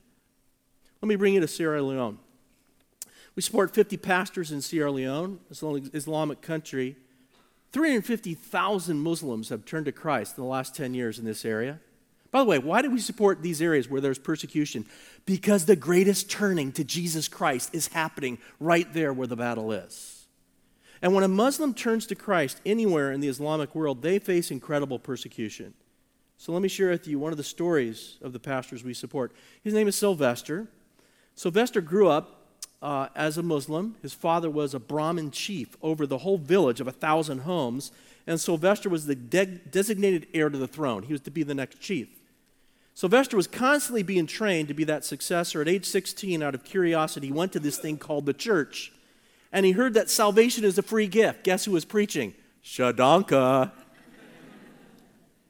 Let 1.02 1.08
me 1.08 1.16
bring 1.16 1.34
you 1.34 1.40
to 1.40 1.48
Sierra 1.48 1.82
Leone. 1.82 2.18
We 3.34 3.42
support 3.42 3.74
50 3.74 3.96
pastors 3.96 4.52
in 4.52 4.62
Sierra 4.62 4.92
Leone, 4.92 5.40
Islamic 5.50 6.40
country. 6.40 6.96
350,000 7.72 8.98
Muslims 8.98 9.48
have 9.48 9.64
turned 9.64 9.86
to 9.86 9.92
Christ 9.92 10.38
in 10.38 10.44
the 10.44 10.48
last 10.48 10.76
10 10.76 10.94
years 10.94 11.18
in 11.18 11.24
this 11.24 11.44
area. 11.44 11.80
By 12.30 12.40
the 12.40 12.44
way, 12.46 12.58
why 12.60 12.80
do 12.80 12.90
we 12.90 13.00
support 13.00 13.42
these 13.42 13.60
areas 13.60 13.90
where 13.90 14.00
there's 14.00 14.18
persecution? 14.18 14.86
Because 15.26 15.64
the 15.64 15.74
greatest 15.74 16.30
turning 16.30 16.70
to 16.72 16.84
Jesus 16.84 17.26
Christ 17.26 17.74
is 17.74 17.88
happening 17.88 18.38
right 18.60 18.90
there 18.92 19.12
where 19.12 19.26
the 19.26 19.36
battle 19.36 19.72
is. 19.72 20.26
And 21.02 21.12
when 21.12 21.24
a 21.24 21.28
Muslim 21.28 21.74
turns 21.74 22.06
to 22.06 22.14
Christ 22.14 22.60
anywhere 22.64 23.10
in 23.10 23.20
the 23.20 23.28
Islamic 23.28 23.74
world, 23.74 24.02
they 24.02 24.20
face 24.20 24.52
incredible 24.52 25.00
persecution. 25.00 25.74
So 26.42 26.50
let 26.50 26.60
me 26.60 26.66
share 26.66 26.90
with 26.90 27.06
you 27.06 27.20
one 27.20 27.30
of 27.30 27.36
the 27.36 27.44
stories 27.44 28.16
of 28.20 28.32
the 28.32 28.40
pastors 28.40 28.82
we 28.82 28.94
support. 28.94 29.30
His 29.62 29.74
name 29.74 29.86
is 29.86 29.94
Sylvester. 29.94 30.66
Sylvester 31.36 31.80
grew 31.80 32.08
up 32.08 32.48
uh, 32.82 33.10
as 33.14 33.38
a 33.38 33.44
Muslim. 33.44 33.94
His 34.02 34.12
father 34.12 34.50
was 34.50 34.74
a 34.74 34.80
paramount 34.80 35.34
chief 35.34 35.76
over 35.82 36.04
the 36.04 36.18
whole 36.18 36.38
village 36.38 36.80
of 36.80 36.88
a 36.88 36.90
thousand 36.90 37.42
homes, 37.42 37.92
and 38.26 38.40
Sylvester 38.40 38.88
was 38.88 39.06
the 39.06 39.14
de- 39.14 39.46
designated 39.46 40.26
heir 40.34 40.50
to 40.50 40.58
the 40.58 40.66
throne. 40.66 41.04
He 41.04 41.12
was 41.12 41.20
to 41.20 41.30
be 41.30 41.44
the 41.44 41.54
next 41.54 41.80
chief. 41.80 42.08
Sylvester 42.92 43.36
was 43.36 43.46
constantly 43.46 44.02
being 44.02 44.26
trained 44.26 44.66
to 44.66 44.74
be 44.74 44.82
that 44.82 45.04
successor. 45.04 45.60
At 45.60 45.68
age 45.68 45.86
16, 45.86 46.42
out 46.42 46.56
of 46.56 46.64
curiosity, 46.64 47.28
he 47.28 47.32
went 47.32 47.52
to 47.52 47.60
this 47.60 47.78
thing 47.78 47.98
called 47.98 48.26
the 48.26 48.32
church, 48.32 48.90
and 49.52 49.64
he 49.64 49.70
heard 49.70 49.94
that 49.94 50.10
salvation 50.10 50.64
is 50.64 50.76
a 50.76 50.82
free 50.82 51.06
gift. 51.06 51.44
Guess 51.44 51.66
who 51.66 51.70
was 51.70 51.84
preaching? 51.84 52.34
Shadanka 52.64 53.70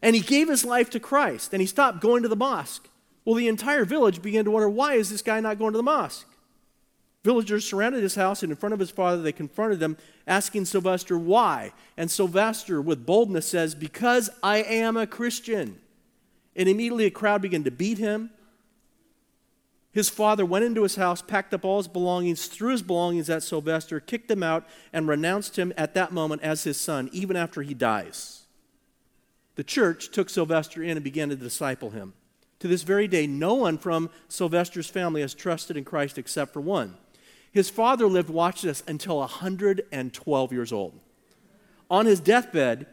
and 0.02 0.16
he 0.16 0.20
gave 0.20 0.48
his 0.48 0.64
life 0.64 0.90
to 0.90 1.00
Christ 1.00 1.52
and 1.52 1.60
he 1.60 1.66
stopped 1.66 2.00
going 2.00 2.22
to 2.24 2.28
the 2.28 2.36
mosque. 2.36 2.88
Well, 3.24 3.36
the 3.36 3.48
entire 3.48 3.84
village 3.84 4.20
began 4.20 4.44
to 4.44 4.50
wonder 4.50 4.68
why 4.68 4.94
is 4.94 5.10
this 5.10 5.22
guy 5.22 5.38
not 5.40 5.58
going 5.58 5.72
to 5.72 5.78
the 5.78 5.82
mosque? 5.82 6.26
Villagers 7.22 7.64
surrounded 7.64 8.02
his 8.02 8.16
house 8.16 8.42
and 8.42 8.50
in 8.50 8.56
front 8.56 8.72
of 8.72 8.80
his 8.80 8.90
father 8.90 9.22
they 9.22 9.30
confronted 9.30 9.80
him, 9.80 9.96
asking 10.26 10.64
Sylvester 10.64 11.16
why. 11.16 11.72
And 11.96 12.10
Sylvester, 12.10 12.82
with 12.82 13.06
boldness, 13.06 13.46
says, 13.46 13.76
Because 13.76 14.28
I 14.42 14.58
am 14.58 14.96
a 14.96 15.06
Christian. 15.06 15.78
And 16.56 16.68
immediately 16.68 17.06
a 17.06 17.10
crowd 17.10 17.40
began 17.40 17.62
to 17.62 17.70
beat 17.70 17.98
him. 17.98 18.30
His 19.92 20.08
father 20.08 20.44
went 20.44 20.64
into 20.64 20.82
his 20.82 20.96
house, 20.96 21.22
packed 21.22 21.54
up 21.54 21.64
all 21.64 21.76
his 21.76 21.86
belongings, 21.86 22.46
threw 22.46 22.72
his 22.72 22.82
belongings 22.82 23.30
at 23.30 23.44
Sylvester, 23.44 24.00
kicked 24.00 24.30
him 24.30 24.42
out, 24.42 24.66
and 24.92 25.06
renounced 25.06 25.56
him 25.58 25.72
at 25.76 25.94
that 25.94 26.12
moment 26.12 26.42
as 26.42 26.64
his 26.64 26.80
son, 26.80 27.08
even 27.12 27.36
after 27.36 27.62
he 27.62 27.74
dies 27.74 28.41
the 29.62 29.66
church 29.66 30.10
took 30.10 30.28
Sylvester 30.28 30.82
in 30.82 30.96
and 30.96 31.04
began 31.04 31.28
to 31.28 31.36
disciple 31.36 31.90
him. 31.90 32.14
To 32.58 32.66
this 32.66 32.82
very 32.82 33.06
day, 33.06 33.28
no 33.28 33.54
one 33.54 33.78
from 33.78 34.10
Sylvester's 34.26 34.88
family 34.88 35.20
has 35.20 35.34
trusted 35.34 35.76
in 35.76 35.84
Christ 35.84 36.18
except 36.18 36.52
for 36.52 36.60
one. 36.60 36.96
His 37.52 37.70
father 37.70 38.08
lived, 38.08 38.28
watch 38.28 38.62
this, 38.62 38.82
until 38.88 39.18
112 39.18 40.52
years 40.52 40.72
old. 40.72 40.98
On 41.88 42.06
his 42.06 42.18
deathbed, 42.18 42.88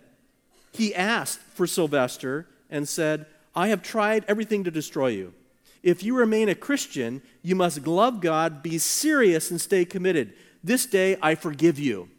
he 0.72 0.94
asked 0.94 1.40
for 1.40 1.66
Sylvester 1.66 2.46
and 2.70 2.88
said, 2.88 3.26
I 3.56 3.70
have 3.70 3.82
tried 3.82 4.26
everything 4.28 4.64
to 4.66 4.70
destroy 4.70 5.08
you. 5.08 5.34
If 5.82 6.04
you 6.04 6.16
remain 6.16 6.50
a 6.50 6.54
Christian, 6.56 7.24
you 7.42 7.56
must 7.56 7.88
love 7.88 8.22
God, 8.22 8.62
be 8.62 8.78
serious, 8.78 9.50
and 9.50 9.60
stay 9.60 9.86
committed. 9.86 10.34
This 10.64 10.86
day 10.86 11.18
I 11.20 11.34
forgive 11.34 11.80
you. 11.80 12.10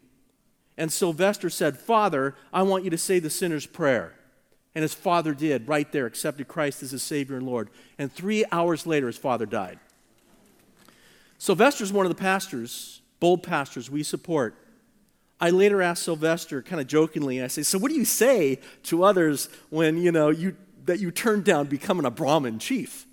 And 0.77 0.91
Sylvester 0.91 1.49
said, 1.49 1.77
Father, 1.77 2.35
I 2.51 2.63
want 2.63 2.83
you 2.83 2.89
to 2.89 2.97
say 2.97 3.19
the 3.19 3.29
sinner's 3.29 3.65
prayer. 3.65 4.15
And 4.73 4.81
his 4.83 4.93
father 4.93 5.33
did 5.33 5.67
right 5.67 5.91
there, 5.91 6.05
accepted 6.05 6.47
Christ 6.47 6.81
as 6.81 6.91
his 6.91 7.03
Savior 7.03 7.35
and 7.35 7.45
Lord. 7.45 7.69
And 7.97 8.11
three 8.11 8.45
hours 8.51 8.87
later, 8.87 9.07
his 9.07 9.17
father 9.17 9.45
died. 9.45 9.79
Sylvester's 11.37 11.91
one 11.91 12.05
of 12.05 12.09
the 12.09 12.21
pastors, 12.21 13.01
bold 13.19 13.43
pastors 13.43 13.89
we 13.89 14.03
support. 14.03 14.55
I 15.41 15.49
later 15.49 15.81
asked 15.81 16.03
Sylvester, 16.03 16.61
kind 16.61 16.79
of 16.79 16.87
jokingly, 16.87 17.41
I 17.41 17.47
say, 17.47 17.63
So 17.63 17.79
what 17.79 17.89
do 17.89 17.97
you 17.97 18.05
say 18.05 18.59
to 18.83 19.03
others 19.03 19.49
when, 19.69 19.97
you 19.97 20.11
know, 20.11 20.29
you, 20.29 20.55
that 20.85 20.99
you 20.99 21.09
turned 21.09 21.43
down 21.43 21.65
becoming 21.65 22.05
a 22.05 22.11
paramount 22.11 22.61
chief? 22.61 23.07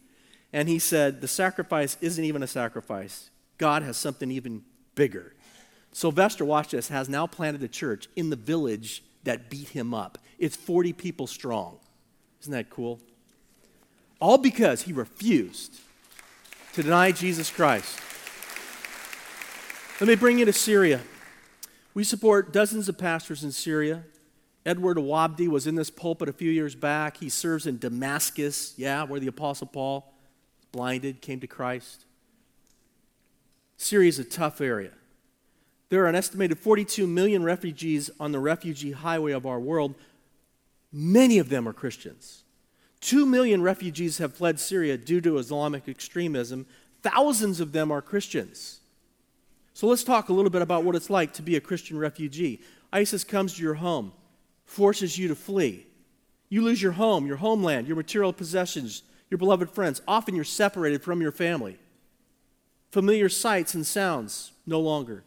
And 0.53 0.69
he 0.69 0.79
said, 0.79 1.21
The 1.21 1.29
sacrifice 1.29 1.97
isn't 2.01 2.23
even 2.23 2.43
a 2.43 2.47
sacrifice. 2.47 3.31
God 3.57 3.83
has 3.83 3.97
something 3.97 4.31
even 4.31 4.63
bigger. 4.95 5.35
Sylvester, 5.93 6.45
watch 6.45 6.71
this, 6.71 6.89
has 6.89 7.09
now 7.09 7.27
planted 7.27 7.63
a 7.63 7.69
church 7.69 8.09
in 8.15 8.31
the 8.31 8.37
village 8.37 9.03
that 9.25 9.51
beat 9.51 9.69
him 9.69 9.95
up. 9.95 10.19
It's 10.39 10.57
40 10.57 10.93
people 10.93 11.27
strong. 11.27 11.79
Isn't 12.41 12.53
that 12.53 12.71
cool? 12.71 13.01
All 14.21 14.39
because 14.39 14.83
he 14.83 14.93
refused 14.93 15.81
to 16.75 16.83
deny 16.83 17.13
Jesus 17.13 17.51
Christ. 17.51 18.01
Let 20.01 20.09
me 20.09 20.15
bring 20.15 20.39
you 20.39 20.45
to 20.45 20.53
Syria. 20.53 21.01
We 21.95 22.05
support 22.05 22.53
dozens 22.53 22.89
of 22.89 22.99
pastors 22.99 23.43
in 23.43 23.51
Syria. 23.51 24.05
Edward 24.65 24.97
Awabdeh 24.97 25.49
was 25.49 25.67
in 25.67 25.75
this 25.75 25.91
pulpit 25.91 26.29
a 26.29 26.33
few 26.33 26.51
years 26.51 26.75
back. 26.75 27.17
He 27.17 27.29
serves 27.29 27.67
in 27.67 27.79
Damascus, 27.79 28.75
yeah, 28.77 29.03
where 29.05 29.19
the 29.19 29.27
Apostle 29.27 29.67
Paul, 29.67 30.13
blinded, 30.73 31.21
came 31.21 31.41
to 31.41 31.47
Christ. 31.47 32.05
Syria 33.77 34.09
is 34.09 34.19
a 34.19 34.25
tough 34.25 34.61
area. 34.61 34.93
There 35.91 36.05
are 36.05 36.09
an 36.09 36.15
estimated 36.15 36.59
42 36.59 37.07
million 37.07 37.43
refugees 37.43 38.11
on 38.21 38.33
the 38.33 38.41
refugee 38.41 38.93
highway 38.93 39.33
of 39.33 39.47
our 39.47 39.59
world. 39.59 39.95
Many 40.93 41.39
of 41.39 41.49
them 41.49 41.67
are 41.69 41.73
Christians. 41.73 42.43
Two 43.01 43.25
million 43.25 43.63
refugees 43.63 44.19
have 44.19 44.35
fled 44.35 44.59
Syria 44.59 44.99
due 44.99 45.21
to 45.21 45.39
Islamic 45.39 45.89
extremism. 45.89 46.67
Thousands 47.03 47.61
of 47.61 47.73
them 47.73 47.91
are 47.91 48.03
Christians. 48.03 48.81
So 49.73 49.87
let's 49.87 50.05
talk 50.05 50.29
a 50.29 50.33
little 50.33 50.51
bit 50.51 50.63
about 50.63 50.85
what 50.85 50.97
it's 50.97 51.09
like 51.09 51.33
to 51.35 51.43
be 51.43 51.57
a 51.57 51.61
Christian 51.61 51.99
refugee. 51.99 52.61
ISIS 52.93 53.23
comes 53.23 53.55
to 53.55 53.63
your 53.63 53.75
home, 53.75 54.13
forces 54.65 55.17
you 55.17 55.29
to 55.29 55.37
flee. 55.37 55.87
You 56.49 56.63
lose 56.63 56.83
your 56.83 56.93
home, 56.93 57.27
your 57.27 57.37
homeland, 57.37 57.87
your 57.87 57.97
material 57.97 58.33
possessions, 58.33 59.03
your 59.31 59.39
beloved 59.39 59.71
friends. 59.71 60.03
Often 60.09 60.35
you're 60.35 60.45
separated 60.45 61.03
from 61.03 61.23
your 61.23 61.31
family. 61.33 61.79
Familiar 62.91 63.29
sights 63.29 63.75
and 63.75 63.87
sounds, 63.87 64.53
no 64.67 64.81
longer. 64.81 65.23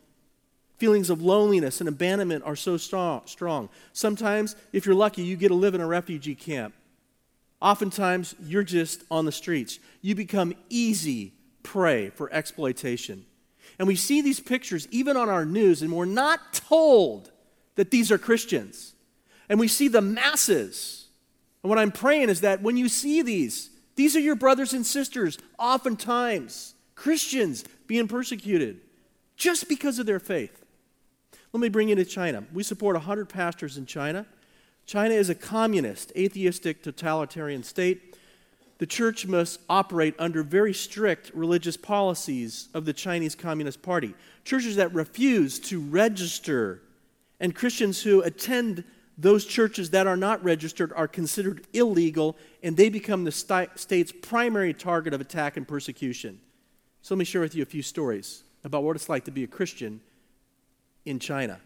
Feelings 0.81 1.11
of 1.11 1.21
loneliness 1.21 1.79
and 1.79 1.87
abandonment 1.87 2.43
are 2.43 2.55
so 2.55 2.75
strong. 2.75 3.69
Sometimes, 3.93 4.55
if 4.73 4.87
you're 4.87 4.95
lucky, 4.95 5.21
you 5.21 5.35
get 5.35 5.49
to 5.49 5.53
live 5.53 5.75
in 5.75 5.79
a 5.79 5.85
refugee 5.85 6.33
camp. 6.33 6.73
Oftentimes, 7.61 8.33
you're 8.41 8.63
just 8.63 9.03
on 9.11 9.25
the 9.25 9.31
streets. 9.31 9.77
You 10.01 10.15
become 10.15 10.55
easy 10.69 11.33
prey 11.61 12.09
for 12.09 12.33
exploitation. 12.33 13.27
And 13.77 13.87
we 13.87 13.95
see 13.95 14.23
these 14.23 14.39
pictures 14.39 14.87
even 14.89 15.17
on 15.17 15.29
our 15.29 15.45
news, 15.45 15.83
and 15.83 15.93
we're 15.93 16.05
not 16.05 16.51
told 16.51 17.29
that 17.75 17.91
these 17.91 18.11
are 18.11 18.17
Christians. 18.17 18.95
And 19.49 19.59
we 19.59 19.67
see 19.67 19.87
the 19.87 20.01
masses. 20.01 21.09
And 21.61 21.69
what 21.69 21.77
I'm 21.77 21.91
praying 21.91 22.29
is 22.29 22.41
that 22.41 22.63
when 22.63 22.75
you 22.75 22.89
see 22.89 23.21
these, 23.21 23.69
these 23.95 24.15
are 24.15 24.19
your 24.19 24.35
brothers 24.35 24.73
and 24.73 24.83
sisters, 24.83 25.37
oftentimes 25.59 26.73
Christians 26.95 27.65
being 27.85 28.07
persecuted 28.07 28.79
just 29.35 29.69
because 29.69 29.99
of 29.99 30.07
their 30.07 30.19
faith. 30.19 30.57
Let 31.53 31.59
me 31.59 31.69
bring 31.69 31.89
you 31.89 31.95
to 31.95 32.05
China. 32.05 32.45
We 32.53 32.63
support 32.63 32.95
100 32.95 33.27
pastors 33.27 33.77
in 33.77 33.85
China. 33.85 34.25
China 34.85 35.13
is 35.13 35.29
a 35.29 35.35
communist, 35.35 36.11
atheistic, 36.15 36.81
totalitarian 36.81 37.63
state. 37.63 38.17
The 38.77 38.85
church 38.85 39.27
must 39.27 39.59
operate 39.69 40.15
under 40.17 40.43
very 40.43 40.73
strict 40.73 41.31
religious 41.33 41.77
policies 41.77 42.69
of 42.73 42.85
the 42.85 42.93
Chinese 42.93 43.35
Communist 43.35 43.81
Party. 43.81 44.15
Churches 44.43 44.77
that 44.77 44.93
refuse 44.93 45.59
to 45.59 45.81
register 45.81 46.81
and 47.39 47.55
Christians 47.55 48.01
who 48.01 48.21
attend 48.21 48.83
those 49.17 49.45
churches 49.45 49.89
that 49.89 50.07
are 50.07 50.17
not 50.17 50.43
registered 50.43 50.93
are 50.93 51.07
considered 51.07 51.67
illegal 51.73 52.37
and 52.63 52.77
they 52.77 52.89
become 52.89 53.23
the 53.23 53.31
st- 53.31 53.77
state's 53.77 54.11
primary 54.11 54.73
target 54.73 55.13
of 55.13 55.21
attack 55.21 55.57
and 55.57 55.67
persecution. 55.67 56.39
So 57.01 57.13
let 57.13 57.19
me 57.19 57.25
share 57.25 57.41
with 57.41 57.55
you 57.55 57.61
a 57.61 57.67
few 57.67 57.81
stories 57.81 58.43
about 58.63 58.83
what 58.83 58.95
it's 58.95 59.09
like 59.09 59.25
to 59.25 59.31
be 59.31 59.43
a 59.43 59.47
Christian 59.47 60.01
in 61.05 61.19
China. 61.19 61.59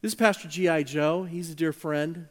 This 0.00 0.12
is 0.12 0.16
Pastor 0.16 0.48
G.I. 0.48 0.82
Joe. 0.82 1.24
He's 1.24 1.50
a 1.50 1.54
dear 1.54 1.72
friend. 1.72 2.26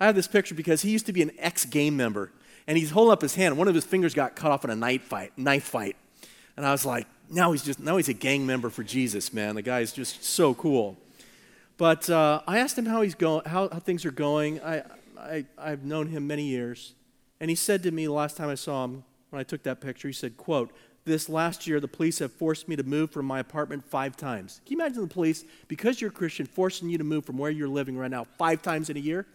I 0.00 0.06
have 0.06 0.14
this 0.14 0.26
picture 0.26 0.54
because 0.54 0.82
he 0.82 0.90
used 0.90 1.06
to 1.06 1.12
be 1.12 1.22
an 1.22 1.32
ex 1.38 1.64
game 1.64 1.96
member 1.96 2.32
and 2.66 2.78
he's 2.78 2.90
holding 2.90 3.12
up 3.12 3.22
his 3.22 3.34
hand. 3.34 3.58
One 3.58 3.68
of 3.68 3.74
his 3.74 3.84
fingers 3.84 4.14
got 4.14 4.36
cut 4.36 4.50
off 4.50 4.64
in 4.64 4.70
a 4.70 4.76
knife 4.76 5.02
fight. 5.02 5.36
Knife 5.36 5.64
fight. 5.64 5.96
And 6.56 6.66
I 6.66 6.72
was 6.72 6.84
like, 6.84 7.06
now 7.30 7.52
he's 7.52 7.62
just 7.62 7.80
now 7.80 7.96
he's 7.96 8.08
a 8.08 8.14
gang 8.14 8.46
member 8.46 8.70
for 8.70 8.82
Jesus, 8.82 9.32
man. 9.32 9.54
The 9.54 9.62
guy 9.62 9.80
is 9.80 9.92
just 9.92 10.24
so 10.24 10.54
cool. 10.54 10.96
But 11.78 12.08
uh, 12.10 12.42
I 12.46 12.58
asked 12.58 12.76
him 12.76 12.86
how 12.86 13.02
he's 13.02 13.14
going, 13.14 13.44
how, 13.46 13.68
how 13.70 13.78
things 13.78 14.04
are 14.04 14.10
going. 14.10 14.60
I, 14.60 14.82
I, 15.18 15.46
I've 15.56 15.84
known 15.84 16.08
him 16.08 16.26
many 16.26 16.44
years, 16.44 16.94
and 17.40 17.48
he 17.48 17.56
said 17.56 17.82
to 17.84 17.90
me 17.90 18.06
the 18.06 18.12
last 18.12 18.36
time 18.36 18.50
I 18.50 18.54
saw 18.54 18.84
him 18.84 19.04
when 19.30 19.40
I 19.40 19.44
took 19.44 19.62
that 19.62 19.80
picture, 19.80 20.08
he 20.08 20.14
said, 20.14 20.36
"quote 20.36 20.70
This 21.04 21.28
last 21.28 21.66
year, 21.66 21.80
the 21.80 21.88
police 21.88 22.20
have 22.20 22.32
forced 22.32 22.68
me 22.68 22.76
to 22.76 22.84
move 22.84 23.10
from 23.10 23.26
my 23.26 23.40
apartment 23.40 23.84
five 23.84 24.16
times. 24.16 24.60
Can 24.64 24.78
you 24.78 24.84
imagine 24.84 25.02
the 25.02 25.08
police, 25.08 25.44
because 25.66 26.00
you're 26.00 26.10
a 26.10 26.14
Christian, 26.14 26.46
forcing 26.46 26.88
you 26.88 26.98
to 26.98 27.04
move 27.04 27.24
from 27.24 27.38
where 27.38 27.50
you're 27.50 27.68
living 27.68 27.96
right 27.96 28.10
now 28.10 28.24
five 28.38 28.62
times 28.62 28.88
in 28.88 28.96
a 28.96 29.00
year? 29.00 29.26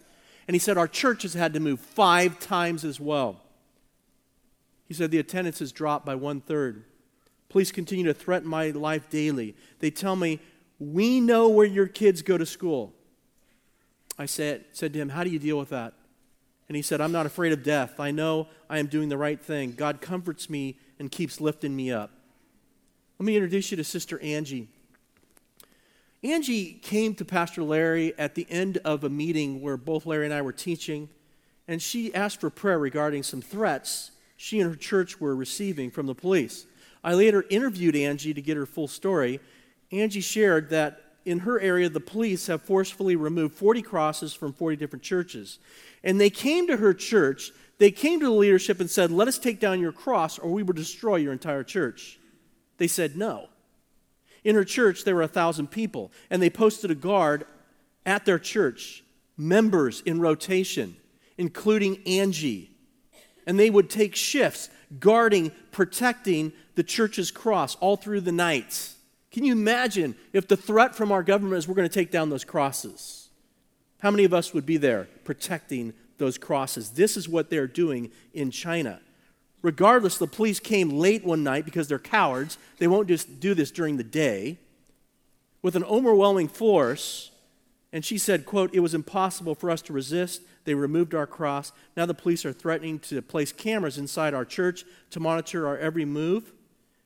And 0.46 0.54
he 0.54 0.58
said, 0.58 0.78
Our 0.78 0.88
church 0.88 1.22
has 1.22 1.34
had 1.34 1.52
to 1.52 1.60
move 1.60 1.78
five 1.78 2.40
times 2.40 2.84
as 2.84 2.98
well. 2.98 3.42
He 4.86 4.94
said, 4.94 5.10
The 5.10 5.18
attendance 5.18 5.58
has 5.58 5.70
dropped 5.70 6.06
by 6.06 6.14
one 6.14 6.40
third. 6.40 6.84
Police 7.50 7.70
continue 7.70 8.06
to 8.06 8.14
threaten 8.14 8.48
my 8.48 8.70
life 8.70 9.10
daily. 9.10 9.54
They 9.80 9.90
tell 9.90 10.16
me 10.16 10.40
we 10.78 11.20
know 11.20 11.48
where 11.48 11.66
your 11.66 11.86
kids 11.86 12.22
go 12.22 12.38
to 12.38 12.46
school. 12.46 12.94
I 14.18 14.26
said, 14.26 14.64
said 14.72 14.94
to 14.94 14.98
him, 14.98 15.10
How 15.10 15.22
do 15.22 15.28
you 15.28 15.38
deal 15.38 15.58
with 15.58 15.68
that? 15.68 15.92
And 16.68 16.76
he 16.76 16.82
said, 16.82 17.00
I'm 17.00 17.12
not 17.12 17.26
afraid 17.26 17.52
of 17.52 17.62
death. 17.62 17.98
I 17.98 18.10
know 18.10 18.48
I 18.68 18.78
am 18.78 18.86
doing 18.86 19.08
the 19.08 19.16
right 19.16 19.40
thing. 19.40 19.72
God 19.72 20.00
comforts 20.00 20.50
me 20.50 20.78
and 20.98 21.10
keeps 21.10 21.40
lifting 21.40 21.74
me 21.74 21.90
up. 21.90 22.10
Let 23.18 23.26
me 23.26 23.36
introduce 23.36 23.70
you 23.70 23.76
to 23.78 23.84
Sister 23.84 24.20
Angie. 24.20 24.68
Angie 26.22 26.72
came 26.74 27.14
to 27.14 27.24
Pastor 27.24 27.62
Larry 27.62 28.16
at 28.18 28.34
the 28.34 28.46
end 28.50 28.78
of 28.84 29.04
a 29.04 29.08
meeting 29.08 29.60
where 29.60 29.76
both 29.76 30.04
Larry 30.04 30.24
and 30.24 30.34
I 30.34 30.42
were 30.42 30.52
teaching, 30.52 31.08
and 31.66 31.80
she 31.80 32.14
asked 32.14 32.40
for 32.40 32.50
prayer 32.50 32.78
regarding 32.78 33.22
some 33.22 33.40
threats 33.40 34.10
she 34.36 34.60
and 34.60 34.70
her 34.70 34.76
church 34.76 35.20
were 35.20 35.34
receiving 35.34 35.90
from 35.90 36.06
the 36.06 36.14
police. 36.14 36.66
I 37.02 37.14
later 37.14 37.44
interviewed 37.50 37.96
Angie 37.96 38.34
to 38.34 38.42
get 38.42 38.56
her 38.56 38.66
full 38.66 38.88
story, 38.88 39.40
Angie 39.90 40.20
shared 40.20 40.70
that 40.70 41.07
in 41.24 41.40
her 41.40 41.60
area, 41.60 41.88
the 41.88 42.00
police 42.00 42.46
have 42.46 42.62
forcefully 42.62 43.16
removed 43.16 43.54
40 43.54 43.82
crosses 43.82 44.34
from 44.34 44.52
40 44.52 44.76
different 44.76 45.02
churches. 45.02 45.58
And 46.02 46.20
they 46.20 46.30
came 46.30 46.66
to 46.68 46.76
her 46.76 46.94
church, 46.94 47.50
they 47.78 47.90
came 47.90 48.20
to 48.20 48.26
the 48.26 48.32
leadership 48.32 48.80
and 48.80 48.90
said, 48.90 49.10
Let 49.10 49.28
us 49.28 49.38
take 49.38 49.60
down 49.60 49.80
your 49.80 49.92
cross 49.92 50.38
or 50.38 50.50
we 50.50 50.62
will 50.62 50.74
destroy 50.74 51.16
your 51.16 51.32
entire 51.32 51.64
church. 51.64 52.18
They 52.78 52.88
said 52.88 53.16
no. 53.16 53.48
In 54.44 54.54
her 54.54 54.64
church, 54.64 55.04
there 55.04 55.14
were 55.14 55.22
a 55.22 55.28
thousand 55.28 55.70
people, 55.70 56.12
and 56.30 56.40
they 56.40 56.48
posted 56.48 56.90
a 56.90 56.94
guard 56.94 57.44
at 58.06 58.24
their 58.24 58.38
church, 58.38 59.04
members 59.36 60.00
in 60.06 60.20
rotation, 60.20 60.96
including 61.36 62.00
Angie. 62.06 62.70
And 63.46 63.58
they 63.58 63.68
would 63.68 63.90
take 63.90 64.14
shifts 64.14 64.70
guarding, 64.98 65.52
protecting 65.72 66.52
the 66.76 66.82
church's 66.82 67.30
cross 67.30 67.74
all 67.76 67.96
through 67.96 68.22
the 68.22 68.32
night. 68.32 68.94
Can 69.30 69.44
you 69.44 69.52
imagine 69.52 70.14
if 70.32 70.48
the 70.48 70.56
threat 70.56 70.94
from 70.94 71.12
our 71.12 71.22
government 71.22 71.58
is 71.58 71.68
we're 71.68 71.74
going 71.74 71.88
to 71.88 71.94
take 71.94 72.10
down 72.10 72.30
those 72.30 72.44
crosses? 72.44 73.28
How 74.00 74.10
many 74.10 74.24
of 74.24 74.32
us 74.32 74.54
would 74.54 74.64
be 74.64 74.76
there 74.76 75.08
protecting 75.24 75.92
those 76.18 76.38
crosses? 76.38 76.90
This 76.90 77.16
is 77.16 77.28
what 77.28 77.50
they're 77.50 77.66
doing 77.66 78.10
in 78.32 78.50
China. 78.50 79.00
Regardless, 79.60 80.18
the 80.18 80.26
police 80.26 80.60
came 80.60 80.90
late 80.90 81.24
one 81.24 81.42
night 81.42 81.64
because 81.64 81.88
they're 81.88 81.98
cowards. 81.98 82.58
They 82.78 82.86
won't 82.86 83.08
just 83.08 83.40
do 83.40 83.54
this 83.54 83.70
during 83.70 83.96
the 83.96 84.04
day. 84.04 84.58
With 85.62 85.74
an 85.74 85.84
overwhelming 85.84 86.48
force, 86.48 87.32
and 87.92 88.04
she 88.04 88.18
said, 88.18 88.46
quote, 88.46 88.72
it 88.74 88.80
was 88.80 88.94
impossible 88.94 89.54
for 89.54 89.70
us 89.70 89.82
to 89.82 89.92
resist. 89.92 90.42
They 90.64 90.74
removed 90.74 91.14
our 91.14 91.26
cross. 91.26 91.72
Now 91.96 92.06
the 92.06 92.14
police 92.14 92.44
are 92.44 92.52
threatening 92.52 92.98
to 93.00 93.20
place 93.22 93.50
cameras 93.50 93.98
inside 93.98 94.34
our 94.34 94.44
church 94.44 94.84
to 95.10 95.20
monitor 95.20 95.66
our 95.66 95.78
every 95.78 96.04
move. 96.04 96.52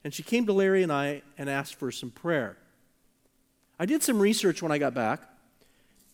And 0.05 0.13
she 0.13 0.23
came 0.23 0.47
to 0.47 0.53
Larry 0.53 0.83
and 0.83 0.93
I 0.93 1.23
and 1.39 1.49
asked 1.49 1.77
for 1.77 1.91
some 1.93 2.11
prayer. 2.11 2.57
I 3.79 3.87
did 3.87 4.03
some 4.03 4.21
research 4.21 4.63
when 4.63 4.73
I 4.73 4.79
got 4.79 4.95
back, 4.95 5.21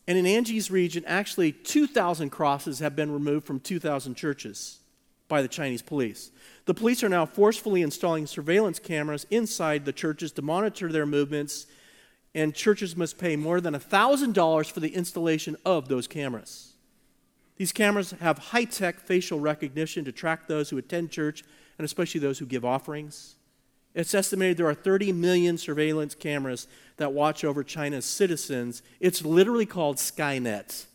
and 0.06 0.16
in 0.16 0.26
Angie's 0.26 0.70
region, 0.70 1.04
actually 1.06 1.52
2,000 1.52 2.30
crosses 2.30 2.78
have 2.78 2.96
been 2.96 3.12
removed 3.12 3.46
from 3.46 3.60
2,000 3.60 4.14
churches 4.14 4.78
by 5.28 5.42
the 5.42 5.48
Chinese 5.48 5.82
police. 5.82 6.30
The 6.64 6.72
police 6.72 7.02
are 7.02 7.08
now 7.10 7.26
forcefully 7.26 7.82
installing 7.82 8.26
surveillance 8.26 8.78
cameras 8.78 9.26
inside 9.30 9.84
the 9.84 9.92
churches 9.92 10.32
to 10.32 10.42
monitor 10.42 10.90
their 10.90 11.04
movements, 11.04 11.66
and 12.34 12.54
churches 12.54 12.96
must 12.96 13.18
pay 13.18 13.36
more 13.36 13.60
than 13.60 13.74
$1,000 13.74 14.70
for 14.70 14.80
the 14.80 14.94
installation 14.94 15.56
of 15.66 15.88
those 15.88 16.06
cameras. 16.06 16.72
These 17.56 17.72
cameras 17.72 18.12
have 18.20 18.38
high 18.38 18.64
tech 18.64 19.00
facial 19.00 19.40
recognition 19.40 20.04
to 20.04 20.12
track 20.12 20.46
those 20.46 20.70
who 20.70 20.78
attend 20.78 21.10
church 21.10 21.44
and 21.76 21.84
especially 21.84 22.20
those 22.20 22.38
who 22.38 22.46
give 22.46 22.64
offerings. 22.64 23.34
It's 23.94 24.14
estimated 24.14 24.56
there 24.56 24.68
are 24.68 24.74
30 24.74 25.12
million 25.12 25.58
surveillance 25.58 26.14
cameras 26.14 26.68
that 26.98 27.12
watch 27.12 27.44
over 27.44 27.64
China's 27.64 28.04
citizens. 28.04 28.82
It's 29.00 29.24
literally 29.24 29.66
called 29.66 29.96
Skynet. 29.96 30.86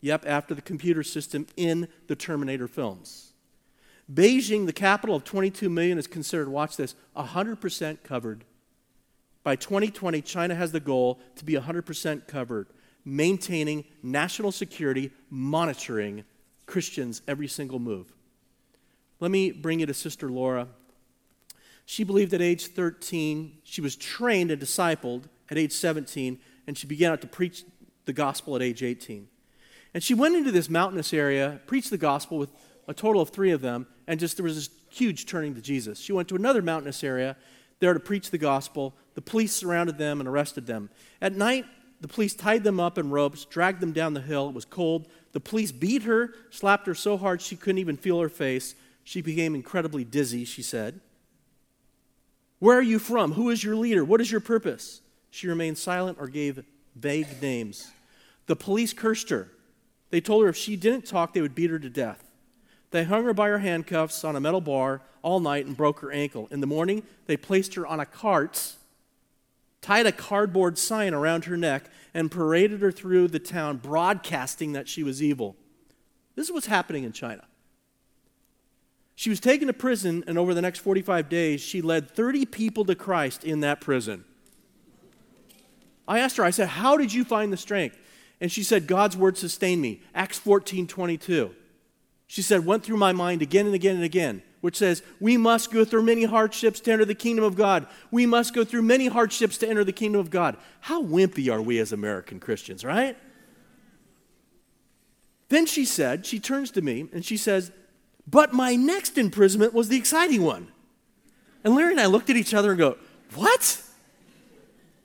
Yep, 0.00 0.24
after 0.26 0.54
the 0.54 0.62
computer 0.62 1.02
system 1.02 1.46
in 1.56 1.88
the 2.06 2.16
Terminator 2.16 2.68
films. 2.68 3.32
Beijing, 4.12 4.66
the 4.66 4.72
capital 4.72 5.16
of 5.16 5.24
22 5.24 5.68
million, 5.68 5.98
is 5.98 6.06
considered, 6.06 6.48
watch 6.48 6.76
this, 6.76 6.94
100% 7.16 8.02
covered. 8.04 8.44
By 9.42 9.56
2020, 9.56 10.22
China 10.22 10.54
has 10.54 10.72
the 10.72 10.80
goal 10.80 11.20
to 11.36 11.44
be 11.44 11.54
100% 11.54 12.26
covered, 12.28 12.68
maintaining 13.04 13.84
national 14.02 14.52
security, 14.52 15.10
monitoring 15.30 16.24
Christians' 16.66 17.22
every 17.26 17.48
single 17.48 17.78
move. 17.78 18.12
Let 19.18 19.30
me 19.30 19.50
bring 19.50 19.80
you 19.80 19.86
to 19.86 19.94
Sister 19.94 20.28
Laura. 20.28 20.68
She 21.86 22.02
believed 22.02 22.34
at 22.34 22.42
age 22.42 22.66
13, 22.66 23.58
she 23.62 23.80
was 23.80 23.94
trained 23.94 24.50
and 24.50 24.60
discipled 24.60 25.24
at 25.48 25.56
age 25.56 25.72
17, 25.72 26.38
and 26.66 26.76
she 26.76 26.86
began 26.86 27.16
to 27.16 27.26
preach 27.28 27.64
the 28.04 28.12
gospel 28.12 28.56
at 28.56 28.62
age 28.62 28.82
18. 28.82 29.28
And 29.94 30.02
she 30.02 30.12
went 30.12 30.34
into 30.34 30.50
this 30.50 30.68
mountainous 30.68 31.14
area, 31.14 31.60
preached 31.66 31.90
the 31.90 31.96
gospel 31.96 32.38
with 32.38 32.50
a 32.88 32.92
total 32.92 33.22
of 33.22 33.30
three 33.30 33.52
of 33.52 33.60
them, 33.60 33.86
and 34.08 34.18
just 34.18 34.36
there 34.36 34.44
was 34.44 34.56
this 34.56 34.70
huge 34.90 35.26
turning 35.26 35.54
to 35.54 35.60
Jesus. 35.60 36.00
She 36.00 36.12
went 36.12 36.28
to 36.28 36.34
another 36.34 36.60
mountainous 36.60 37.04
area 37.04 37.36
there 37.78 37.94
to 37.94 38.00
preach 38.00 38.30
the 38.30 38.38
gospel. 38.38 38.96
The 39.14 39.22
police 39.22 39.52
surrounded 39.52 39.96
them 39.96 40.20
and 40.20 40.28
arrested 40.28 40.66
them. 40.66 40.90
At 41.22 41.34
night, 41.34 41.66
the 42.00 42.08
police 42.08 42.34
tied 42.34 42.64
them 42.64 42.80
up 42.80 42.98
in 42.98 43.10
ropes, 43.10 43.44
dragged 43.44 43.80
them 43.80 43.92
down 43.92 44.14
the 44.14 44.20
hill. 44.20 44.48
It 44.48 44.54
was 44.54 44.64
cold. 44.64 45.08
The 45.32 45.40
police 45.40 45.72
beat 45.72 46.02
her, 46.02 46.34
slapped 46.50 46.86
her 46.88 46.94
so 46.94 47.16
hard 47.16 47.40
she 47.40 47.56
couldn't 47.56 47.78
even 47.78 47.96
feel 47.96 48.20
her 48.20 48.28
face. 48.28 48.74
She 49.04 49.22
became 49.22 49.54
incredibly 49.54 50.04
dizzy, 50.04 50.44
she 50.44 50.62
said. 50.62 51.00
Where 52.58 52.78
are 52.78 52.82
you 52.82 52.98
from? 52.98 53.32
Who 53.32 53.50
is 53.50 53.62
your 53.62 53.76
leader? 53.76 54.04
What 54.04 54.20
is 54.20 54.30
your 54.30 54.40
purpose? 54.40 55.02
She 55.30 55.48
remained 55.48 55.78
silent 55.78 56.18
or 56.20 56.28
gave 56.28 56.64
vague 56.94 57.42
names. 57.42 57.90
The 58.46 58.56
police 58.56 58.92
cursed 58.92 59.28
her. 59.30 59.50
They 60.10 60.20
told 60.20 60.44
her 60.44 60.48
if 60.48 60.56
she 60.56 60.76
didn't 60.76 61.06
talk, 61.06 61.34
they 61.34 61.40
would 61.40 61.54
beat 61.54 61.70
her 61.70 61.78
to 61.78 61.90
death. 61.90 62.24
They 62.90 63.04
hung 63.04 63.24
her 63.24 63.34
by 63.34 63.48
her 63.48 63.58
handcuffs 63.58 64.24
on 64.24 64.36
a 64.36 64.40
metal 64.40 64.60
bar 64.60 65.02
all 65.22 65.40
night 65.40 65.66
and 65.66 65.76
broke 65.76 66.00
her 66.00 66.12
ankle. 66.12 66.48
In 66.50 66.60
the 66.60 66.66
morning, 66.66 67.02
they 67.26 67.36
placed 67.36 67.74
her 67.74 67.86
on 67.86 68.00
a 68.00 68.06
cart, 68.06 68.74
tied 69.82 70.06
a 70.06 70.12
cardboard 70.12 70.78
sign 70.78 71.12
around 71.12 71.46
her 71.46 71.56
neck, 71.56 71.90
and 72.14 72.30
paraded 72.30 72.80
her 72.80 72.92
through 72.92 73.28
the 73.28 73.38
town, 73.40 73.78
broadcasting 73.78 74.72
that 74.72 74.88
she 74.88 75.02
was 75.02 75.22
evil. 75.22 75.56
This 76.36 76.46
is 76.46 76.52
what's 76.52 76.66
happening 76.66 77.04
in 77.04 77.12
China. 77.12 77.44
She 79.16 79.30
was 79.30 79.40
taken 79.40 79.66
to 79.66 79.72
prison, 79.72 80.22
and 80.26 80.38
over 80.38 80.52
the 80.52 80.62
next 80.62 80.80
45 80.80 81.28
days, 81.30 81.62
she 81.62 81.80
led 81.80 82.10
30 82.10 82.44
people 82.44 82.84
to 82.84 82.94
Christ 82.94 83.42
in 83.42 83.60
that 83.60 83.80
prison. 83.80 84.24
I 86.06 86.20
asked 86.20 86.36
her, 86.36 86.44
I 86.44 86.50
said, 86.50 86.68
How 86.68 86.98
did 86.98 87.12
you 87.12 87.24
find 87.24 87.52
the 87.52 87.56
strength? 87.56 87.98
And 88.40 88.52
she 88.52 88.62
said, 88.62 88.86
God's 88.86 89.16
word 89.16 89.38
sustained 89.38 89.80
me. 89.80 90.02
Acts 90.14 90.38
14 90.38 90.86
22. 90.86 91.54
She 92.28 92.42
said, 92.42 92.66
went 92.66 92.82
through 92.82 92.96
my 92.96 93.12
mind 93.12 93.40
again 93.40 93.66
and 93.66 93.74
again 93.74 93.94
and 93.94 94.04
again, 94.04 94.42
which 94.60 94.76
says, 94.76 95.02
We 95.20 95.36
must 95.36 95.72
go 95.72 95.84
through 95.84 96.02
many 96.02 96.24
hardships 96.24 96.80
to 96.80 96.92
enter 96.92 97.04
the 97.04 97.14
kingdom 97.14 97.44
of 97.44 97.56
God. 97.56 97.86
We 98.10 98.26
must 98.26 98.52
go 98.52 98.64
through 98.64 98.82
many 98.82 99.06
hardships 99.06 99.56
to 99.58 99.68
enter 99.68 99.84
the 99.84 99.92
kingdom 99.92 100.20
of 100.20 100.28
God. 100.28 100.56
How 100.80 101.02
wimpy 101.02 101.50
are 101.50 101.62
we 101.62 101.78
as 101.78 101.92
American 101.92 102.40
Christians, 102.40 102.84
right? 102.84 103.16
Then 105.48 105.64
she 105.64 105.84
said, 105.84 106.26
she 106.26 106.40
turns 106.40 106.72
to 106.72 106.82
me 106.82 107.08
and 107.12 107.24
she 107.24 107.36
says, 107.36 107.70
But 108.26 108.52
my 108.52 108.74
next 108.74 109.18
imprisonment 109.18 109.72
was 109.72 109.88
the 109.88 109.96
exciting 109.96 110.42
one. 110.42 110.68
And 111.64 111.74
Larry 111.74 111.92
and 111.92 112.00
I 112.00 112.06
looked 112.06 112.30
at 112.30 112.36
each 112.36 112.54
other 112.54 112.70
and 112.70 112.78
go, 112.78 112.96
What? 113.34 113.82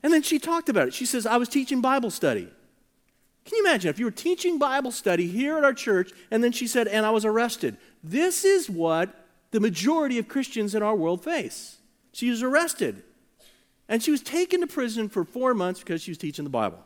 And 0.04 0.12
then 0.12 0.24
she 0.24 0.40
talked 0.40 0.70
about 0.70 0.88
it. 0.88 0.94
She 0.94 1.06
says, 1.06 1.26
I 1.26 1.38
was 1.38 1.50
teaching 1.50 1.82
Bible 1.82 2.10
study. 2.10 2.50
Can 3.46 3.58
you 3.58 3.66
imagine 3.66 3.90
if 3.90 4.00
you 4.00 4.06
were 4.06 4.12
teaching 4.12 4.58
Bible 4.58 4.92
study 4.92 5.28
here 5.28 5.58
at 5.58 5.64
our 5.64 5.74
church 5.74 6.12
and 6.30 6.44
then 6.44 6.52
she 6.52 6.68
said, 6.68 6.88
and 6.88 7.06
I 7.06 7.10
was 7.10 7.26
arrested? 7.26 7.78
This 8.04 8.46
is 8.46 8.70
what 8.70 9.28
the 9.52 9.60
majority 9.60 10.18
of 10.18 10.28
Christians 10.28 10.76
in 10.76 10.84
our 10.84 10.96
world 10.96 11.24
face. 11.24 11.78
She 12.14 12.30
was 12.30 12.44
arrested. 12.44 13.04
And 13.90 14.02
she 14.02 14.12
was 14.12 14.22
taken 14.22 14.62
to 14.62 14.68
prison 14.68 15.10
for 15.10 15.24
four 15.24 15.54
months 15.54 15.82
because 15.82 16.02
she 16.02 16.12
was 16.12 16.18
teaching 16.18 16.46
the 16.46 16.50
Bible. 16.50 16.80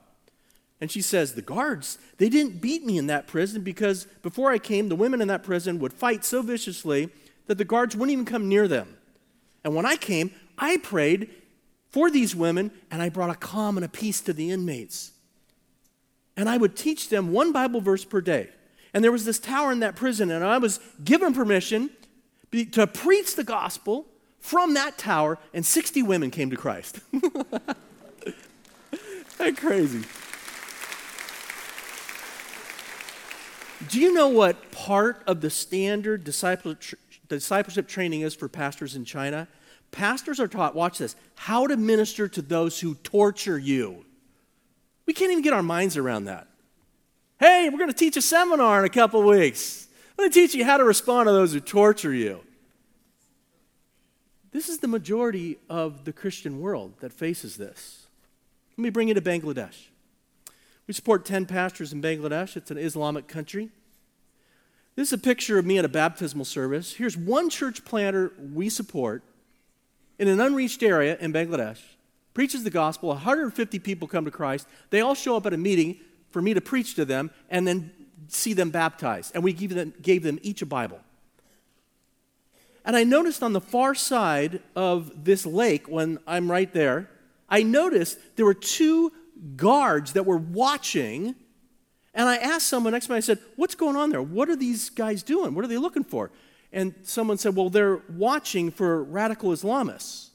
And 0.86 0.92
she 0.92 1.02
says, 1.02 1.34
The 1.34 1.42
guards, 1.42 1.98
they 2.20 2.30
didn't 2.30 2.62
beat 2.62 2.86
me 2.86 3.00
in 3.00 3.08
that 3.08 3.26
prison 3.26 3.64
because 3.64 4.06
before 4.22 4.52
I 4.52 4.60
came, 4.60 4.88
the 4.88 4.96
women 4.96 5.20
in 5.20 5.28
that 5.30 5.42
prison 5.42 5.80
would 5.80 5.94
fight 5.94 6.24
so 6.24 6.44
viciously 6.44 7.10
that 7.48 7.58
the 7.58 7.66
guards 7.66 7.96
wouldn't 7.96 8.14
even 8.14 8.26
come 8.26 8.48
near 8.48 8.68
them. 8.68 8.96
And 9.64 9.74
when 9.74 9.88
I 9.88 9.96
came, 9.96 10.30
I 10.60 10.78
prayed 10.78 11.32
for 11.90 12.12
these 12.12 12.36
women 12.36 12.70
and 12.92 13.02
I 13.02 13.10
brought 13.10 13.32
a 13.32 13.36
calm 13.36 13.78
and 13.78 13.84
a 13.84 13.90
peace 13.90 14.22
to 14.22 14.34
the 14.34 14.52
inmates 14.52 15.14
and 16.38 16.50
I 16.50 16.58
would 16.58 16.76
teach 16.76 17.10
them 17.10 17.32
one 17.32 17.52
Bible 17.52 17.82
verse 17.82 18.04
per 18.06 18.22
day. 18.22 18.50
And 18.94 19.04
there 19.04 19.12
was 19.12 19.26
this 19.26 19.40
tower 19.40 19.72
in 19.72 19.80
that 19.80 19.96
prison, 19.96 20.30
and 20.32 20.44
I 20.44 20.60
was 20.60 20.80
given 21.04 21.34
permission 21.34 21.90
to 22.72 22.88
preach 22.88 23.36
the 23.36 23.44
gospel 23.44 24.06
from 24.40 24.76
that 24.76 24.98
tower, 24.98 25.38
and 25.54 25.66
60 25.66 26.04
women 26.04 26.32
came 26.32 26.50
to 26.50 26.56
Christ. 26.56 27.00
That's 29.38 29.60
crazy. 29.60 30.04
Do 33.90 34.00
you 34.00 34.14
know 34.14 34.30
what 34.30 34.72
part 34.72 35.24
of 35.28 35.42
the 35.42 35.50
standard 35.50 36.24
discipleship 36.24 37.88
training 37.88 38.22
is 38.22 38.36
for 38.36 38.48
pastors 38.48 38.96
in 38.96 39.06
China? 39.06 39.48
Pastors 39.92 40.40
are 40.40 40.48
taught, 40.48 40.76
watch 40.76 40.98
this, 40.98 41.16
how 41.36 41.68
to 41.68 41.78
minister 41.78 42.28
to 42.28 42.42
those 42.42 42.80
who 42.80 42.96
torture 42.96 43.58
you. 43.58 44.06
We 45.06 45.14
can't 45.14 45.32
even 45.32 45.44
get 45.44 45.54
our 45.54 45.64
minds 45.64 45.98
around 45.98 46.26
that. 46.26 46.48
Hey, 47.40 47.70
we're 47.70 47.78
going 47.78 47.92
to 47.92 47.96
teach 47.96 48.18
a 48.18 48.22
seminar 48.22 48.80
in 48.80 48.86
a 48.86 48.90
couple 48.90 49.22
weeks. 49.24 49.88
I'm 50.12 50.24
going 50.24 50.32
to 50.32 50.34
teach 50.34 50.56
you 50.56 50.66
how 50.66 50.78
to 50.78 50.84
respond 50.84 51.28
to 51.28 51.34
those 51.34 51.54
who 51.54 51.60
torture 51.60 52.14
you. 52.14 52.42
This 54.52 54.70
is 54.70 54.80
the 54.80 54.88
majority 54.88 55.60
of 55.70 56.06
the 56.06 56.14
Christian 56.14 56.62
world 56.62 56.94
that 57.02 57.12
faces 57.12 57.58
this. 57.58 58.08
Let 58.78 58.84
me 58.84 58.90
bring 58.90 59.10
you 59.10 59.14
to 59.14 59.22
Bangladesh. 59.22 59.88
We 60.88 60.94
support 60.94 61.26
10 61.26 61.46
pastors 61.46 61.94
in 61.94 62.02
Bangladesh. 62.02 62.56
It's 62.56 62.72
an 62.72 62.78
Islamic 62.78 63.28
country. 63.28 63.70
This 64.96 65.10
is 65.10 65.14
a 65.14 65.18
picture 65.18 65.58
of 65.58 65.66
me 65.66 65.78
at 65.78 65.86
a 65.86 65.90
baptismal 65.90 66.46
service. 66.46 66.94
Here's 66.94 67.18
one 67.18 67.50
church 67.50 67.84
planter 67.84 68.32
we 68.54 68.70
support 68.70 69.24
in 70.18 70.28
an 70.28 70.40
unreached 70.40 70.84
area 70.84 71.18
in 71.20 71.34
Bangladesh 71.34 71.80
preaches 72.36 72.64
the 72.64 72.70
gospel, 72.70 73.10
150 73.10 73.80
people 73.80 74.08
come 74.08 74.26
to 74.26 74.32
Christ. 74.32 74.68
They 74.92 75.02
all 75.02 75.16
show 75.16 75.36
up 75.36 75.48
at 75.48 75.54
a 75.54 75.58
meeting 75.58 76.00
for 76.30 76.42
me 76.42 76.54
to 76.54 76.62
preach 76.62 76.94
to 76.96 77.06
them 77.06 77.32
and 77.50 77.68
then 77.68 77.92
see 78.28 78.54
them 78.54 78.70
baptized. 78.70 79.32
And 79.34 79.44
we 79.44 79.54
gave 79.54 79.74
them, 79.74 79.94
gave 80.02 80.22
them 80.22 80.38
each 80.44 80.62
a 80.62 80.66
Bible. 80.66 81.00
And 82.84 82.96
I 82.96 83.04
noticed 83.04 83.42
on 83.42 83.54
the 83.54 83.62
far 83.62 83.96
side 83.96 84.62
of 84.76 85.24
this 85.24 85.46
lake, 85.46 85.88
when 85.88 86.20
I'm 86.28 86.52
right 86.52 86.72
there, 86.72 87.10
I 87.50 87.64
noticed 87.64 88.20
there 88.36 88.46
were 88.46 88.54
two 88.54 89.12
guards 89.56 90.14
that 90.14 90.26
were 90.26 90.38
watching. 90.38 91.36
And 92.14 92.30
I 92.30 92.38
asked 92.38 92.68
someone 92.68 92.94
next 92.94 93.08
to 93.08 93.12
me, 93.12 93.18
I 93.18 93.22
said, 93.22 93.40
What's 93.56 93.76
going 93.76 93.96
on 93.96 94.10
there? 94.10 94.22
What 94.22 94.50
are 94.50 94.56
these 94.56 94.90
guys 94.90 95.24
doing? 95.24 95.54
What 95.54 95.66
are 95.66 95.68
they 95.68 95.78
looking 95.78 96.04
for? 96.04 96.32
And 96.72 96.94
someone 97.04 97.38
said, 97.38 97.56
Well, 97.56 97.70
they're 97.70 98.02
watching 98.10 98.72
for 98.72 99.04
radical 99.04 99.50
Islamists. 99.50 100.30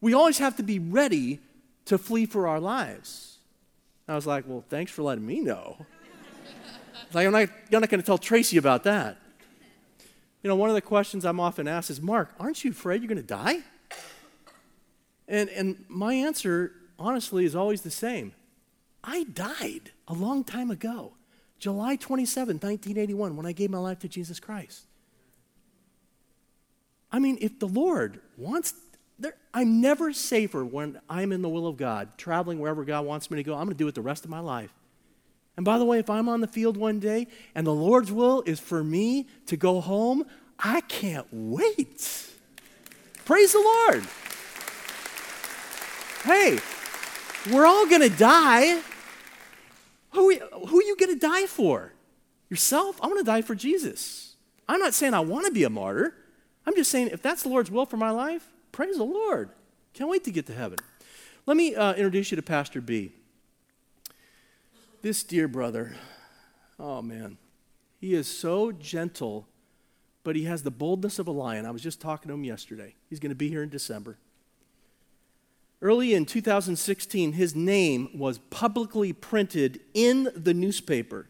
We 0.00 0.14
always 0.14 0.38
have 0.38 0.56
to 0.56 0.62
be 0.62 0.78
ready 0.78 1.40
to 1.86 1.98
flee 1.98 2.26
for 2.26 2.46
our 2.46 2.60
lives. 2.60 3.38
I 4.08 4.14
was 4.14 4.26
like, 4.26 4.44
well, 4.46 4.64
thanks 4.68 4.92
for 4.92 5.02
letting 5.02 5.26
me 5.26 5.40
know. 5.40 5.76
like, 7.12 7.26
I'm 7.26 7.32
not, 7.32 7.48
I'm 7.72 7.80
not 7.80 7.88
going 7.88 8.00
to 8.00 8.06
tell 8.06 8.18
Tracy 8.18 8.56
about 8.56 8.84
that. 8.84 9.16
You 10.42 10.48
know, 10.48 10.54
one 10.54 10.68
of 10.68 10.74
the 10.76 10.82
questions 10.82 11.24
I'm 11.24 11.40
often 11.40 11.66
asked 11.66 11.90
is, 11.90 12.00
Mark, 12.00 12.32
aren't 12.38 12.62
you 12.62 12.70
afraid 12.70 13.02
you're 13.02 13.08
going 13.08 13.16
to 13.16 13.22
die? 13.22 13.60
And, 15.26 15.48
and 15.50 15.84
my 15.88 16.14
answer, 16.14 16.72
honestly, 16.98 17.44
is 17.44 17.56
always 17.56 17.82
the 17.82 17.90
same. 17.90 18.32
I 19.02 19.24
died 19.24 19.92
a 20.08 20.14
long 20.14 20.44
time 20.44 20.70
ago, 20.70 21.12
July 21.58 21.96
27, 21.96 22.56
1981, 22.56 23.36
when 23.36 23.46
I 23.46 23.52
gave 23.52 23.70
my 23.70 23.78
life 23.78 23.98
to 24.00 24.08
Jesus 24.08 24.40
Christ. 24.40 24.86
I 27.12 27.18
mean, 27.18 27.38
if 27.40 27.58
the 27.58 27.68
Lord 27.68 28.20
wants 28.36 28.74
I'm 29.54 29.80
never 29.80 30.12
safer 30.12 30.64
when 30.64 31.00
I'm 31.08 31.32
in 31.32 31.40
the 31.40 31.48
will 31.48 31.66
of 31.66 31.78
God, 31.78 32.18
traveling 32.18 32.60
wherever 32.60 32.84
God 32.84 33.06
wants 33.06 33.30
me 33.30 33.36
to 33.38 33.42
go. 33.42 33.54
I'm 33.54 33.64
going 33.64 33.70
to 33.70 33.74
do 33.74 33.88
it 33.88 33.94
the 33.94 34.02
rest 34.02 34.24
of 34.24 34.30
my 34.30 34.40
life. 34.40 34.70
And 35.56 35.64
by 35.64 35.78
the 35.78 35.86
way, 35.86 35.98
if 35.98 36.10
I'm 36.10 36.28
on 36.28 36.42
the 36.42 36.46
field 36.46 36.76
one 36.76 37.00
day 37.00 37.28
and 37.54 37.66
the 37.66 37.72
Lord's 37.72 38.12
will 38.12 38.42
is 38.44 38.60
for 38.60 38.84
me 38.84 39.26
to 39.46 39.56
go 39.56 39.80
home, 39.80 40.26
I 40.58 40.82
can't 40.82 41.26
wait. 41.32 42.28
Praise 43.24 43.52
the 43.52 43.60
Lord. 43.60 44.04
Hey, 46.22 46.58
we're 47.52 47.66
all 47.66 47.86
going 47.86 48.02
to 48.02 48.16
die. 48.16 48.80
Who, 50.12 50.38
who 50.38 50.78
are 50.78 50.82
you 50.82 50.96
going 50.96 51.12
to 51.12 51.18
die 51.18 51.46
for? 51.46 51.92
Yourself? 52.48 52.98
I 53.02 53.06
want 53.06 53.18
to 53.18 53.24
die 53.24 53.42
for 53.42 53.54
Jesus. 53.54 54.36
I'm 54.68 54.80
not 54.80 54.94
saying 54.94 55.14
I 55.14 55.20
want 55.20 55.46
to 55.46 55.52
be 55.52 55.64
a 55.64 55.70
martyr. 55.70 56.14
I'm 56.66 56.74
just 56.74 56.90
saying 56.90 57.08
if 57.12 57.22
that's 57.22 57.42
the 57.42 57.48
Lord's 57.48 57.70
will 57.70 57.86
for 57.86 57.96
my 57.96 58.10
life, 58.10 58.48
Praise 58.76 58.98
the 58.98 59.04
Lord. 59.04 59.48
Can't 59.94 60.10
wait 60.10 60.22
to 60.24 60.30
get 60.30 60.44
to 60.48 60.52
heaven. 60.52 60.78
Let 61.46 61.56
me 61.56 61.74
uh, 61.74 61.94
introduce 61.94 62.30
you 62.30 62.36
to 62.36 62.42
Pastor 62.42 62.82
B. 62.82 63.12
This 65.00 65.22
dear 65.22 65.48
brother, 65.48 65.96
oh 66.78 67.00
man, 67.00 67.38
he 67.98 68.12
is 68.12 68.28
so 68.28 68.72
gentle, 68.72 69.48
but 70.24 70.36
he 70.36 70.44
has 70.44 70.62
the 70.62 70.70
boldness 70.70 71.18
of 71.18 71.26
a 71.26 71.30
lion. 71.30 71.64
I 71.64 71.70
was 71.70 71.82
just 71.82 72.02
talking 72.02 72.28
to 72.28 72.34
him 72.34 72.44
yesterday. 72.44 72.96
He's 73.08 73.18
going 73.18 73.30
to 73.30 73.34
be 73.34 73.48
here 73.48 73.62
in 73.62 73.70
December. 73.70 74.18
Early 75.82 76.14
in 76.14 76.24
2016, 76.24 77.32
his 77.32 77.54
name 77.54 78.08
was 78.14 78.38
publicly 78.38 79.12
printed 79.12 79.80
in 79.92 80.30
the 80.34 80.54
newspaper, 80.54 81.28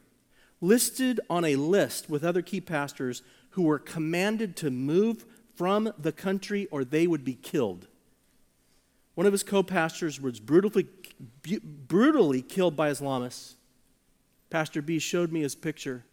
listed 0.61 1.19
on 1.29 1.43
a 1.43 1.57
list 1.57 2.09
with 2.09 2.23
other 2.23 2.41
key 2.41 2.61
pastors 2.61 3.23
who 3.51 3.63
were 3.63 3.79
commanded 3.79 4.55
to 4.57 4.71
move 4.71 5.25
from 5.55 5.91
the 5.97 6.11
country 6.11 6.67
or 6.71 6.85
they 6.85 7.07
would 7.07 7.25
be 7.25 7.33
killed. 7.33 7.87
One 9.15 9.25
of 9.25 9.33
his 9.33 9.43
co 9.43 9.63
pastors 9.63 10.21
was 10.21 10.39
brutally, 10.39 10.87
brutally 11.87 12.41
killed 12.41 12.75
by 12.75 12.91
Islamists. 12.91 13.55
Pastor 14.49 14.81
B 14.81 14.99
showed 14.99 15.31
me 15.31 15.41
his 15.41 15.55
picture. 15.55 16.05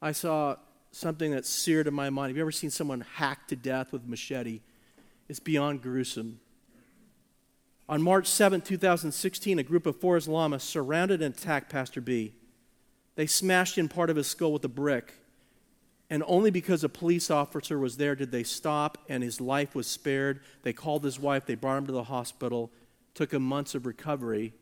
I 0.00 0.12
saw 0.12 0.56
something 0.90 1.30
that 1.30 1.46
seared 1.46 1.86
in 1.86 1.94
my 1.94 2.10
mind. 2.10 2.30
Have 2.30 2.36
you 2.36 2.42
ever 2.42 2.50
seen 2.50 2.70
someone 2.70 3.02
hacked 3.02 3.50
to 3.50 3.56
death 3.56 3.92
with 3.92 4.08
machete? 4.08 4.60
It's 5.28 5.38
beyond 5.38 5.82
gruesome. 5.82 6.40
On 7.88 8.00
March 8.00 8.26
7, 8.26 8.60
2016, 8.60 9.58
a 9.58 9.62
group 9.62 9.86
of 9.86 10.00
four 10.00 10.16
Islamists 10.16 10.62
surrounded 10.62 11.20
and 11.20 11.34
attacked 11.34 11.70
Pastor 11.70 12.00
B. 12.00 12.32
They 13.16 13.26
smashed 13.26 13.76
in 13.76 13.88
part 13.88 14.10
of 14.10 14.16
his 14.16 14.26
skull 14.26 14.52
with 14.52 14.64
a 14.64 14.68
brick. 14.68 15.14
And 16.08 16.22
only 16.26 16.50
because 16.50 16.84
a 16.84 16.88
police 16.88 17.30
officer 17.30 17.78
was 17.78 17.96
there 17.96 18.14
did 18.14 18.30
they 18.30 18.42
stop 18.42 18.98
and 19.08 19.22
his 19.22 19.40
life 19.40 19.74
was 19.74 19.86
spared. 19.86 20.40
They 20.62 20.72
called 20.72 21.04
his 21.04 21.18
wife, 21.18 21.46
they 21.46 21.54
brought 21.54 21.78
him 21.78 21.86
to 21.86 21.92
the 21.92 22.04
hospital, 22.04 22.70
took 23.14 23.32
him 23.32 23.42
months 23.42 23.74
of 23.74 23.86
recovery. 23.86 24.52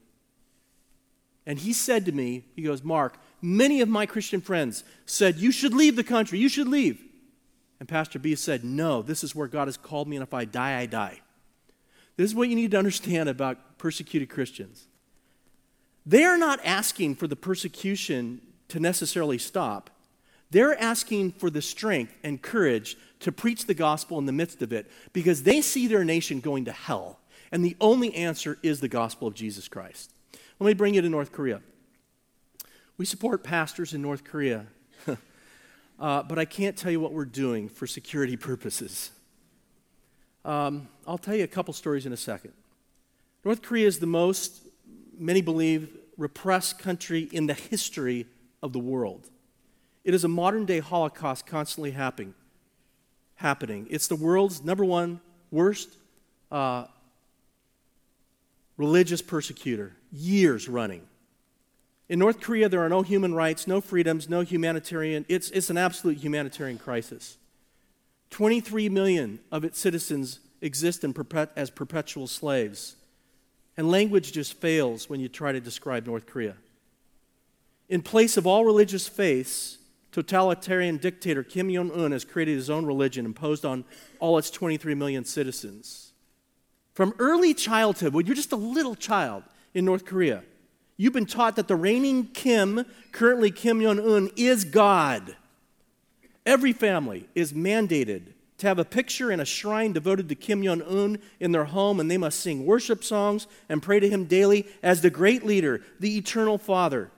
And 1.46 1.58
he 1.58 1.72
said 1.72 2.04
to 2.06 2.12
me, 2.12 2.44
he 2.54 2.62
goes, 2.62 2.84
Mark, 2.84 3.18
many 3.42 3.80
of 3.80 3.88
my 3.88 4.06
Christian 4.06 4.40
friends 4.40 4.84
said, 5.06 5.38
You 5.38 5.50
should 5.50 5.74
leave 5.74 5.96
the 5.96 6.04
country, 6.04 6.38
you 6.38 6.48
should 6.48 6.68
leave. 6.68 7.02
And 7.80 7.88
Pastor 7.88 8.18
B 8.18 8.34
said, 8.34 8.64
No, 8.64 9.02
this 9.02 9.24
is 9.24 9.34
where 9.34 9.48
God 9.48 9.66
has 9.66 9.76
called 9.76 10.06
me, 10.06 10.16
and 10.16 10.22
if 10.22 10.34
I 10.34 10.44
die, 10.44 10.78
I 10.78 10.86
die. 10.86 11.20
This 12.20 12.32
is 12.32 12.34
what 12.34 12.50
you 12.50 12.54
need 12.54 12.72
to 12.72 12.78
understand 12.78 13.30
about 13.30 13.78
persecuted 13.78 14.28
Christians. 14.28 14.88
They 16.04 16.24
are 16.24 16.36
not 16.36 16.60
asking 16.66 17.14
for 17.14 17.26
the 17.26 17.34
persecution 17.34 18.42
to 18.68 18.78
necessarily 18.78 19.38
stop. 19.38 19.88
They're 20.50 20.78
asking 20.78 21.32
for 21.32 21.48
the 21.48 21.62
strength 21.62 22.12
and 22.22 22.42
courage 22.42 22.98
to 23.20 23.32
preach 23.32 23.64
the 23.64 23.72
gospel 23.72 24.18
in 24.18 24.26
the 24.26 24.32
midst 24.32 24.60
of 24.60 24.70
it 24.70 24.90
because 25.14 25.44
they 25.44 25.62
see 25.62 25.86
their 25.86 26.04
nation 26.04 26.40
going 26.40 26.66
to 26.66 26.72
hell. 26.72 27.20
And 27.50 27.64
the 27.64 27.74
only 27.80 28.14
answer 28.14 28.58
is 28.62 28.80
the 28.80 28.88
gospel 28.88 29.26
of 29.26 29.32
Jesus 29.32 29.66
Christ. 29.66 30.12
Let 30.58 30.66
me 30.66 30.74
bring 30.74 30.92
you 30.92 31.00
to 31.00 31.08
North 31.08 31.32
Korea. 31.32 31.62
We 32.98 33.06
support 33.06 33.42
pastors 33.42 33.94
in 33.94 34.02
North 34.02 34.24
Korea, 34.24 34.66
uh, 35.98 36.22
but 36.24 36.38
I 36.38 36.44
can't 36.44 36.76
tell 36.76 36.92
you 36.92 37.00
what 37.00 37.14
we're 37.14 37.24
doing 37.24 37.70
for 37.70 37.86
security 37.86 38.36
purposes. 38.50 39.10
Um, 40.44 40.88
I'll 41.06 41.18
tell 41.18 41.34
you 41.34 41.44
a 41.44 41.48
couple 41.48 41.74
stories 41.74 42.06
in 42.06 42.12
a 42.12 42.16
second. 42.16 42.52
North 43.44 43.62
Korea 43.62 43.86
is 43.86 43.98
the 43.98 44.06
most, 44.06 44.62
many 45.18 45.40
believe, 45.40 45.96
repressed 46.16 46.78
country 46.78 47.28
in 47.32 47.46
the 47.46 47.54
history 47.54 48.26
of 48.62 48.72
the 48.72 48.78
world. 48.78 49.28
It 50.04 50.14
is 50.14 50.24
a 50.24 50.28
modern 50.28 50.66
day 50.66 50.80
Holocaust 50.80 51.46
constantly 51.46 51.92
happening. 51.92 52.34
happening. 53.36 53.86
It's 53.90 54.06
the 54.06 54.16
world's 54.16 54.62
number 54.62 54.84
one 54.84 55.20
worst 55.50 55.96
uh, 56.50 56.84
religious 58.76 59.22
persecutor, 59.22 59.96
years 60.12 60.68
running. 60.68 61.02
In 62.08 62.18
North 62.18 62.40
Korea, 62.40 62.68
there 62.68 62.82
are 62.82 62.88
no 62.88 63.02
human 63.02 63.34
rights, 63.34 63.66
no 63.66 63.80
freedoms, 63.80 64.28
no 64.28 64.40
humanitarian. 64.40 65.24
It's, 65.28 65.50
it's 65.50 65.70
an 65.70 65.78
absolute 65.78 66.18
humanitarian 66.18 66.78
crisis. 66.78 67.36
23 68.30 68.88
million 68.88 69.40
of 69.50 69.64
its 69.64 69.78
citizens 69.78 70.40
exist 70.60 71.02
perpet- 71.14 71.50
as 71.56 71.70
perpetual 71.70 72.26
slaves. 72.26 72.96
And 73.76 73.90
language 73.90 74.32
just 74.32 74.54
fails 74.54 75.08
when 75.08 75.20
you 75.20 75.28
try 75.28 75.52
to 75.52 75.60
describe 75.60 76.06
North 76.06 76.26
Korea. 76.26 76.56
In 77.88 78.02
place 78.02 78.36
of 78.36 78.46
all 78.46 78.64
religious 78.64 79.08
faiths, 79.08 79.78
totalitarian 80.12 80.96
dictator 80.96 81.42
Kim 81.42 81.72
Jong 81.72 81.90
un 81.92 82.12
has 82.12 82.24
created 82.24 82.56
his 82.56 82.70
own 82.70 82.86
religion 82.86 83.24
imposed 83.24 83.64
on 83.64 83.84
all 84.18 84.38
its 84.38 84.50
23 84.50 84.94
million 84.94 85.24
citizens. 85.24 86.12
From 86.94 87.14
early 87.18 87.54
childhood, 87.54 88.12
when 88.12 88.26
you're 88.26 88.36
just 88.36 88.52
a 88.52 88.56
little 88.56 88.94
child 88.94 89.44
in 89.74 89.84
North 89.84 90.04
Korea, 90.04 90.42
you've 90.96 91.12
been 91.12 91.26
taught 91.26 91.56
that 91.56 91.68
the 91.68 91.76
reigning 91.76 92.26
Kim, 92.26 92.84
currently 93.12 93.50
Kim 93.50 93.80
Jong 93.80 93.98
un, 93.98 94.30
is 94.36 94.64
God. 94.64 95.36
Every 96.50 96.72
family 96.72 97.28
is 97.36 97.52
mandated 97.52 98.32
to 98.58 98.66
have 98.66 98.80
a 98.80 98.84
picture 98.84 99.30
and 99.30 99.40
a 99.40 99.44
shrine 99.44 99.92
devoted 99.92 100.28
to 100.28 100.34
Kim 100.34 100.64
Jong 100.64 100.82
un 100.82 101.20
in 101.38 101.52
their 101.52 101.66
home, 101.66 102.00
and 102.00 102.10
they 102.10 102.18
must 102.18 102.40
sing 102.40 102.66
worship 102.66 103.04
songs 103.04 103.46
and 103.68 103.80
pray 103.80 104.00
to 104.00 104.10
him 104.10 104.24
daily 104.24 104.66
as 104.82 105.00
the 105.00 105.10
great 105.10 105.46
leader, 105.46 105.80
the 106.00 106.16
eternal 106.16 106.58
Father. 106.58 107.12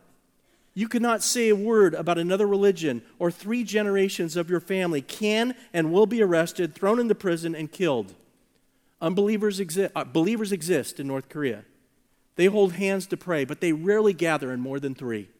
You 0.74 0.86
cannot 0.86 1.22
say 1.22 1.48
a 1.48 1.56
word 1.56 1.94
about 1.94 2.18
another 2.18 2.46
religion, 2.46 3.00
or 3.18 3.30
three 3.30 3.64
generations 3.64 4.36
of 4.36 4.50
your 4.50 4.60
family 4.60 5.00
can 5.00 5.54
and 5.72 5.90
will 5.90 6.04
be 6.04 6.22
arrested, 6.22 6.74
thrown 6.74 7.00
into 7.00 7.14
prison, 7.14 7.54
and 7.54 7.72
killed. 7.72 8.12
Unbelievers 9.00 9.60
exist, 9.60 9.92
uh, 9.96 10.04
believers 10.04 10.52
exist 10.52 11.00
in 11.00 11.06
North 11.06 11.30
Korea. 11.30 11.64
They 12.36 12.46
hold 12.46 12.74
hands 12.74 13.06
to 13.06 13.16
pray, 13.16 13.46
but 13.46 13.62
they 13.62 13.72
rarely 13.72 14.12
gather 14.12 14.52
in 14.52 14.60
more 14.60 14.78
than 14.78 14.94
three 14.94 15.30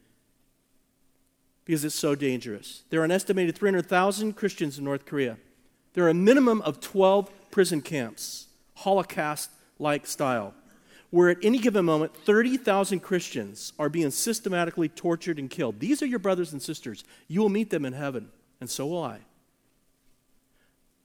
because 1.65 1.85
it's 1.85 1.95
so 1.95 2.15
dangerous. 2.15 2.83
There 2.91 3.01
are 3.01 3.05
an 3.05 3.11
estimated 3.11 3.57
300,000 3.57 4.35
Christians 4.35 4.79
in 4.79 4.85
North 4.85 5.07
Korea. 5.07 5.39
There 5.95 6.05
are 6.05 6.11
a 6.11 6.15
minimum 6.15 6.63
of 6.63 6.81
12 6.81 7.31
prison 7.51 7.83
camps, 7.83 8.47
Holocaust 8.75 9.51
like 9.79 10.07
style 10.07 10.55
where 11.13 11.29
at 11.29 11.37
any 11.43 11.59
given 11.59 11.85
moment 11.85 12.17
30,000 12.17 13.01
Christians 13.01 13.75
are 13.79 13.91
being 13.91 14.11
systematically 14.11 14.89
tortured 14.89 15.39
and 15.39 15.51
killed. 15.51 15.79
These 15.79 16.03
are 16.03 16.07
your 16.07 16.19
brothers 16.19 16.53
and 16.53 16.63
sisters. 16.63 17.05
You 17.29 17.43
will 17.43 17.51
meet 17.51 17.69
them 17.69 17.85
in 17.85 17.93
heaven, 17.93 18.31
and 18.63 18.71
so 18.71 18.87
will 18.87 19.05
I. 19.05 19.19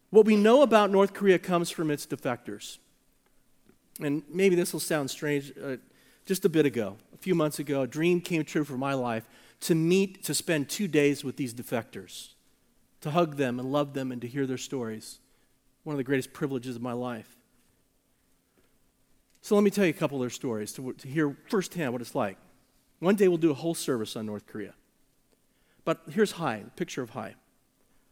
What 0.09 0.25
we 0.25 0.37
know 0.37 0.61
about 0.61 0.91
North 0.91 1.13
Korea 1.13 1.37
comes 1.37 1.69
from 1.69 1.91
its 1.91 2.07
defectors. 2.07 2.77
And 3.99 4.23
maybe 4.29 4.55
this 4.55 4.71
will 4.71 4.79
sound 4.79 5.09
strange. 5.09 5.51
Uh, 5.61 5.75
just 6.25 6.45
a 6.45 6.49
bit 6.49 6.65
ago, 6.65 6.95
a 7.13 7.17
few 7.17 7.35
months 7.35 7.59
ago, 7.59 7.81
a 7.81 7.87
dream 7.87 8.21
came 8.21 8.45
true 8.45 8.63
for 8.63 8.77
my 8.77 8.93
life 8.93 9.27
to 9.61 9.75
meet, 9.75 10.23
to 10.23 10.33
spend 10.33 10.69
two 10.69 10.87
days 10.87 11.23
with 11.23 11.37
these 11.37 11.53
defectors, 11.53 12.29
to 13.01 13.11
hug 13.11 13.37
them 13.37 13.59
and 13.59 13.71
love 13.71 13.93
them 13.93 14.11
and 14.11 14.21
to 14.21 14.27
hear 14.27 14.45
their 14.45 14.57
stories. 14.57 15.19
One 15.83 15.93
of 15.93 15.97
the 15.97 16.03
greatest 16.03 16.33
privileges 16.33 16.75
of 16.75 16.81
my 16.81 16.93
life. 16.93 17.37
So 19.41 19.55
let 19.55 19.63
me 19.63 19.69
tell 19.69 19.85
you 19.85 19.91
a 19.91 19.93
couple 19.93 20.17
of 20.17 20.21
their 20.21 20.29
stories 20.29 20.73
to, 20.73 20.93
to 20.93 21.07
hear 21.07 21.37
firsthand 21.47 21.93
what 21.93 22.01
it's 22.01 22.15
like. 22.15 22.37
One 22.99 23.15
day 23.15 23.27
we'll 23.27 23.37
do 23.37 23.51
a 23.51 23.55
whole 23.55 23.75
service 23.75 24.15
on 24.15 24.25
North 24.25 24.45
Korea. 24.45 24.73
But 25.85 26.01
here's 26.09 26.33
Hai, 26.33 26.63
the 26.65 26.71
picture 26.71 27.01
of 27.01 27.11
Hai. 27.11 27.35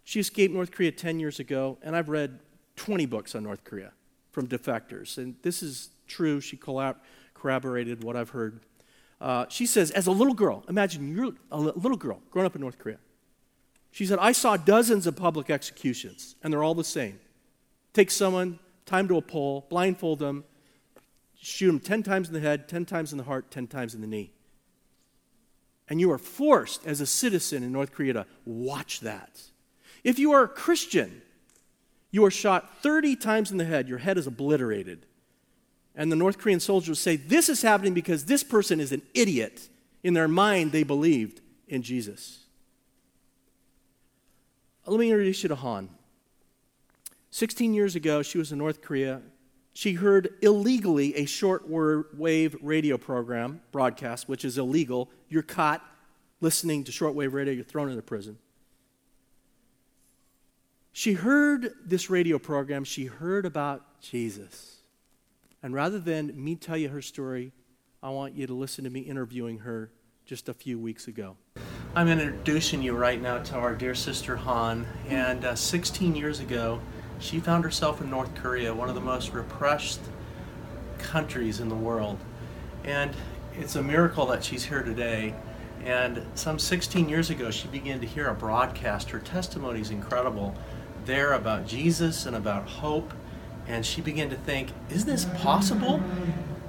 She 0.05 0.19
escaped 0.19 0.53
North 0.53 0.71
Korea 0.71 0.91
10 0.91 1.19
years 1.19 1.39
ago, 1.39 1.77
and 1.81 1.95
I've 1.95 2.09
read 2.09 2.39
20 2.75 3.05
books 3.07 3.35
on 3.35 3.43
North 3.43 3.63
Korea 3.63 3.91
from 4.31 4.47
defectors. 4.47 5.17
And 5.17 5.35
this 5.41 5.63
is 5.63 5.89
true. 6.07 6.39
She 6.39 6.57
corroborated 7.33 8.03
what 8.03 8.15
I've 8.15 8.29
heard. 8.29 8.61
Uh, 9.21 9.45
she 9.49 9.65
says, 9.65 9.91
as 9.91 10.07
a 10.07 10.11
little 10.11 10.33
girl, 10.33 10.63
imagine 10.67 11.15
you're 11.15 11.33
a 11.51 11.59
little 11.59 11.97
girl 11.97 12.21
growing 12.31 12.45
up 12.45 12.55
in 12.55 12.61
North 12.61 12.77
Korea. 12.77 12.97
She 13.91 14.05
said, 14.05 14.19
I 14.19 14.33
saw 14.33 14.57
dozens 14.57 15.07
of 15.07 15.15
public 15.15 15.49
executions, 15.49 16.35
and 16.43 16.51
they're 16.51 16.63
all 16.63 16.75
the 16.75 16.83
same. 16.83 17.19
Take 17.93 18.11
someone, 18.11 18.59
tie 18.85 18.97
them 18.97 19.07
to 19.07 19.17
a 19.17 19.21
pole, 19.21 19.65
blindfold 19.69 20.19
them, 20.19 20.43
shoot 21.39 21.69
him 21.69 21.79
10 21.79 22.03
times 22.03 22.27
in 22.27 22.33
the 22.33 22.41
head, 22.41 22.67
10 22.67 22.85
times 22.85 23.13
in 23.13 23.17
the 23.17 23.23
heart, 23.23 23.51
10 23.51 23.67
times 23.67 23.95
in 23.95 24.01
the 24.01 24.07
knee. 24.07 24.33
And 25.87 26.01
you 26.01 26.11
are 26.11 26.17
forced 26.17 26.85
as 26.85 26.99
a 26.99 27.05
citizen 27.05 27.63
in 27.63 27.71
North 27.71 27.93
Korea 27.93 28.13
to 28.13 28.25
watch 28.43 28.99
that. 29.01 29.41
If 30.03 30.19
you 30.19 30.33
are 30.33 30.43
a 30.43 30.47
Christian, 30.47 31.21
you 32.11 32.25
are 32.25 32.31
shot 32.31 32.81
30 32.81 33.15
times 33.15 33.51
in 33.51 33.57
the 33.57 33.65
head, 33.65 33.87
your 33.87 33.99
head 33.99 34.17
is 34.17 34.27
obliterated. 34.27 35.05
And 35.95 36.11
the 36.11 36.15
North 36.15 36.37
Korean 36.37 36.59
soldiers 36.59 36.99
say, 36.99 37.15
This 37.15 37.49
is 37.49 37.61
happening 37.61 37.93
because 37.93 38.25
this 38.25 38.43
person 38.43 38.79
is 38.79 38.91
an 38.91 39.01
idiot. 39.13 39.69
In 40.03 40.13
their 40.13 40.27
mind, 40.27 40.71
they 40.71 40.83
believed 40.83 41.41
in 41.67 41.81
Jesus. 41.81 42.43
Uh, 44.85 44.91
let 44.91 44.99
me 44.99 45.09
introduce 45.09 45.41
you 45.41 45.49
to 45.49 45.55
Han. 45.55 45.89
16 47.31 47.73
years 47.73 47.95
ago, 47.95 48.21
she 48.21 48.37
was 48.37 48.51
in 48.51 48.57
North 48.57 48.81
Korea 48.81 49.21
she 49.75 49.91
heard 49.91 50.33
illegally 50.41 51.13
a 51.15 51.25
shortwave 51.25 52.55
radio 52.61 52.97
program 52.97 53.61
broadcast, 53.73 54.29
which 54.29 54.45
is 54.45 54.57
illegal. 54.57 55.09
You're 55.27 55.43
caught 55.43 55.85
listening 56.39 56.85
to 56.85 56.93
shortwave 56.93 57.33
radio, 57.33 57.53
you're 57.53 57.65
thrown 57.65 57.89
into 57.89 58.01
prison. 58.01 58.37
She 60.93 61.11
heard 61.11 61.73
this 61.83 62.09
radio 62.09 62.39
program, 62.39 62.85
she 62.85 63.03
heard 63.03 63.45
about 63.45 63.99
Jesus. 63.99 64.74
And 65.65 65.73
rather 65.73 65.97
than 65.97 66.31
me 66.35 66.55
tell 66.55 66.77
you 66.77 66.89
her 66.89 67.01
story, 67.01 67.51
I 68.03 68.11
want 68.11 68.35
you 68.35 68.45
to 68.45 68.53
listen 68.53 68.83
to 68.83 68.91
me 68.91 68.99
interviewing 68.99 69.57
her 69.57 69.89
just 70.23 70.47
a 70.47 70.53
few 70.53 70.77
weeks 70.77 71.07
ago. 71.07 71.37
I'm 71.95 72.07
introducing 72.07 72.83
you 72.83 72.93
right 72.93 73.19
now 73.19 73.39
to 73.39 73.55
our 73.55 73.73
dear 73.73 73.95
sister 73.95 74.35
Han. 74.35 74.85
And 75.09 75.43
uh, 75.43 75.55
16 75.55 76.15
years 76.15 76.39
ago, 76.39 76.81
she 77.17 77.39
found 77.39 77.63
herself 77.63 77.99
in 77.99 78.11
North 78.11 78.35
Korea, 78.35 78.75
one 78.75 78.89
of 78.89 78.93
the 78.93 79.01
most 79.01 79.33
repressed 79.33 80.01
countries 80.99 81.59
in 81.59 81.67
the 81.67 81.73
world. 81.73 82.19
And 82.83 83.15
it's 83.57 83.75
a 83.75 83.81
miracle 83.81 84.27
that 84.27 84.43
she's 84.43 84.65
here 84.65 84.83
today. 84.83 85.33
And 85.83 86.23
some 86.35 86.59
16 86.59 87.09
years 87.09 87.31
ago, 87.31 87.49
she 87.49 87.67
began 87.69 87.99
to 88.01 88.05
hear 88.05 88.27
a 88.27 88.35
broadcast. 88.35 89.09
Her 89.09 89.19
testimony 89.19 89.81
is 89.81 89.89
incredible 89.89 90.53
there 91.05 91.33
about 91.33 91.65
Jesus 91.65 92.27
and 92.27 92.35
about 92.35 92.67
hope. 92.67 93.11
And 93.67 93.85
she 93.85 94.01
began 94.01 94.29
to 94.29 94.35
think, 94.35 94.69
is 94.89 95.05
this 95.05 95.25
possible 95.37 96.01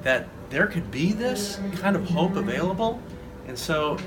that 0.02 0.28
there 0.50 0.66
could 0.66 0.90
be 0.90 1.12
this 1.12 1.60
kind 1.76 1.96
of 1.96 2.08
hope 2.08 2.36
available? 2.36 3.00
And 3.46 3.58
so, 3.58 3.98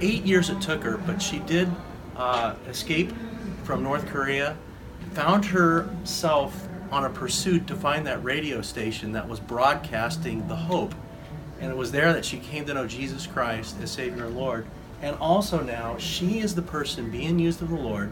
eight 0.00 0.24
years 0.24 0.50
it 0.50 0.60
took 0.60 0.82
her, 0.82 0.96
but 0.98 1.20
she 1.20 1.40
did 1.40 1.68
uh, 2.16 2.54
escape 2.68 3.12
from 3.64 3.82
North 3.82 4.06
Korea 4.06 4.56
found 5.12 5.44
herself 5.46 6.68
on 6.90 7.04
a 7.04 7.10
pursuit 7.10 7.66
to 7.66 7.74
find 7.74 8.06
that 8.06 8.22
radio 8.22 8.62
station 8.62 9.12
that 9.12 9.28
was 9.28 9.40
broadcasting 9.40 10.46
the 10.48 10.56
hope. 10.56 10.94
And 11.60 11.70
it 11.70 11.76
was 11.76 11.90
there 11.90 12.12
that 12.12 12.24
she 12.24 12.38
came 12.38 12.64
to 12.66 12.74
know 12.74 12.86
Jesus 12.86 13.26
Christ 13.26 13.76
as 13.82 13.90
Savior 13.90 14.26
and 14.26 14.36
Lord. 14.36 14.66
And 15.02 15.16
also 15.16 15.62
now, 15.62 15.96
she 15.98 16.38
is 16.40 16.54
the 16.54 16.62
person 16.62 17.10
being 17.10 17.38
used 17.38 17.60
of 17.62 17.68
the 17.68 17.76
Lord 17.76 18.10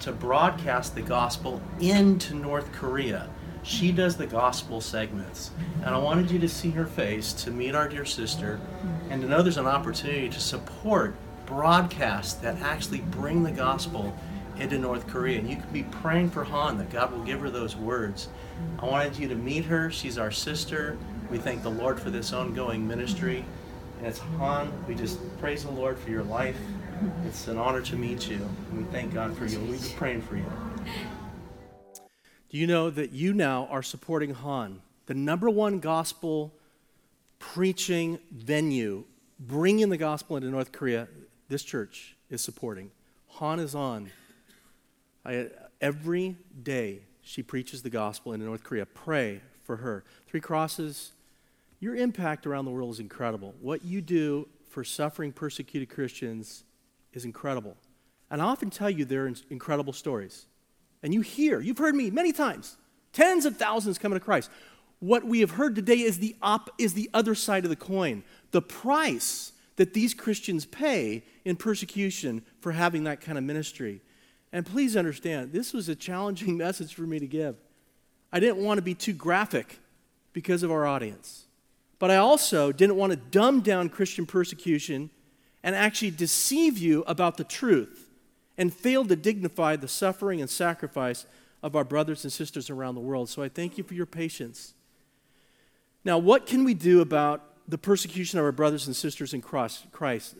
to 0.00 0.12
broadcast 0.12 0.94
the 0.94 1.02
gospel 1.02 1.60
into 1.78 2.34
North 2.34 2.72
Korea. 2.72 3.28
She 3.62 3.92
does 3.92 4.16
the 4.16 4.26
gospel 4.26 4.80
segments. 4.80 5.50
And 5.84 5.94
I 5.94 5.98
wanted 5.98 6.30
you 6.30 6.38
to 6.38 6.48
see 6.48 6.70
her 6.70 6.86
face 6.86 7.32
to 7.44 7.50
meet 7.50 7.74
our 7.74 7.88
dear 7.88 8.04
sister 8.04 8.60
and 9.10 9.20
to 9.22 9.28
know 9.28 9.42
there's 9.42 9.58
an 9.58 9.66
opportunity 9.66 10.28
to 10.28 10.40
support 10.40 11.14
broadcasts 11.46 12.34
that 12.34 12.60
actually 12.62 13.00
bring 13.00 13.42
the 13.42 13.50
gospel 13.50 14.16
into 14.58 14.78
North 14.78 15.06
Korea. 15.06 15.38
And 15.38 15.48
you 15.48 15.56
can 15.56 15.70
be 15.72 15.82
praying 15.82 16.30
for 16.30 16.44
Han 16.44 16.78
that 16.78 16.90
God 16.90 17.12
will 17.12 17.24
give 17.24 17.40
her 17.40 17.50
those 17.50 17.76
words. 17.76 18.28
I 18.78 18.86
wanted 18.86 19.18
you 19.18 19.28
to 19.28 19.34
meet 19.34 19.64
her. 19.64 19.90
She's 19.90 20.18
our 20.18 20.30
sister. 20.30 20.96
We 21.30 21.38
thank 21.38 21.62
the 21.62 21.70
Lord 21.70 22.00
for 22.00 22.10
this 22.10 22.32
ongoing 22.32 22.86
ministry. 22.86 23.44
And 23.98 24.06
it's 24.06 24.18
Han. 24.18 24.72
We 24.88 24.94
just 24.94 25.18
praise 25.38 25.64
the 25.64 25.70
Lord 25.70 25.98
for 25.98 26.10
your 26.10 26.24
life. 26.24 26.56
It's 27.26 27.48
an 27.48 27.58
honor 27.58 27.80
to 27.82 27.96
meet 27.96 28.28
you. 28.28 28.36
And 28.36 28.78
we 28.78 28.84
thank 28.92 29.14
God 29.14 29.36
for 29.36 29.46
you. 29.46 29.58
We'll 29.60 29.80
be 29.80 29.88
praying 29.96 30.22
for 30.22 30.36
you. 30.36 30.44
Do 32.50 32.58
you 32.58 32.66
know 32.66 32.90
that 32.90 33.12
you 33.12 33.32
now 33.32 33.68
are 33.70 33.82
supporting 33.82 34.34
Han, 34.34 34.82
the 35.06 35.14
number 35.14 35.48
one 35.48 35.78
gospel 35.78 36.52
preaching 37.38 38.18
venue, 38.32 39.04
bringing 39.38 39.88
the 39.88 39.96
gospel 39.96 40.36
into 40.36 40.48
North 40.48 40.72
Korea? 40.72 41.06
This 41.48 41.62
church 41.62 42.16
is 42.28 42.42
supporting. 42.42 42.90
Han 43.28 43.60
is 43.60 43.76
on. 43.76 44.10
I, 45.24 45.46
every 45.80 46.36
day 46.60 47.02
she 47.22 47.44
preaches 47.44 47.82
the 47.82 47.90
gospel 47.90 48.32
in 48.32 48.44
North 48.44 48.64
Korea. 48.64 48.84
Pray 48.84 49.40
for 49.62 49.76
her. 49.76 50.02
Three 50.26 50.40
Crosses, 50.40 51.12
your 51.78 51.94
impact 51.94 52.48
around 52.48 52.64
the 52.64 52.72
world 52.72 52.90
is 52.90 52.98
incredible. 52.98 53.54
What 53.60 53.84
you 53.84 54.00
do 54.00 54.48
for 54.68 54.82
suffering, 54.82 55.30
persecuted 55.30 55.88
Christians 55.88 56.64
is 57.12 57.24
incredible. 57.24 57.76
And 58.28 58.42
I 58.42 58.46
often 58.46 58.70
tell 58.70 58.90
you 58.90 59.04
they're 59.04 59.32
incredible 59.50 59.92
stories. 59.92 60.46
And 61.02 61.14
you 61.14 61.20
hear, 61.20 61.60
you've 61.60 61.78
heard 61.78 61.94
me 61.94 62.10
many 62.10 62.32
times, 62.32 62.76
tens 63.12 63.44
of 63.44 63.56
thousands 63.56 63.98
coming 63.98 64.18
to 64.18 64.24
Christ. 64.24 64.50
What 64.98 65.24
we 65.24 65.40
have 65.40 65.52
heard 65.52 65.74
today 65.74 66.00
is 66.00 66.18
the, 66.18 66.36
op, 66.42 66.70
is 66.78 66.92
the 66.94 67.08
other 67.14 67.34
side 67.34 67.64
of 67.64 67.70
the 67.70 67.76
coin. 67.76 68.22
The 68.50 68.60
price 68.60 69.52
that 69.76 69.94
these 69.94 70.12
Christians 70.12 70.66
pay 70.66 71.24
in 71.44 71.56
persecution 71.56 72.42
for 72.60 72.72
having 72.72 73.04
that 73.04 73.22
kind 73.22 73.38
of 73.38 73.44
ministry. 73.44 74.02
And 74.52 74.66
please 74.66 74.96
understand, 74.96 75.52
this 75.52 75.72
was 75.72 75.88
a 75.88 75.94
challenging 75.94 76.56
message 76.58 76.94
for 76.94 77.02
me 77.02 77.18
to 77.18 77.26
give. 77.26 77.56
I 78.32 78.40
didn't 78.40 78.58
want 78.58 78.78
to 78.78 78.82
be 78.82 78.94
too 78.94 79.14
graphic 79.14 79.78
because 80.32 80.62
of 80.62 80.70
our 80.70 80.86
audience. 80.86 81.46
But 81.98 82.10
I 82.10 82.16
also 82.16 82.72
didn't 82.72 82.96
want 82.96 83.12
to 83.12 83.16
dumb 83.16 83.60
down 83.60 83.88
Christian 83.88 84.26
persecution 84.26 85.10
and 85.62 85.74
actually 85.74 86.10
deceive 86.10 86.78
you 86.78 87.02
about 87.06 87.36
the 87.36 87.44
truth 87.44 87.99
and 88.60 88.72
failed 88.72 89.08
to 89.08 89.16
dignify 89.16 89.74
the 89.74 89.88
suffering 89.88 90.40
and 90.40 90.48
sacrifice 90.48 91.24
of 91.62 91.74
our 91.74 91.82
brothers 91.82 92.24
and 92.24 92.32
sisters 92.32 92.68
around 92.68 92.94
the 92.94 93.00
world. 93.00 93.28
So 93.28 93.42
I 93.42 93.48
thank 93.48 93.78
you 93.78 93.82
for 93.82 93.94
your 93.94 94.06
patience. 94.06 94.74
Now, 96.04 96.18
what 96.18 96.46
can 96.46 96.62
we 96.62 96.74
do 96.74 97.00
about 97.00 97.50
the 97.70 97.78
persecution 97.78 98.38
of 98.38 98.44
our 98.44 98.52
brothers 98.52 98.88
and 98.88 98.96
sisters 98.96 99.32
in 99.32 99.40
Christ 99.40 99.86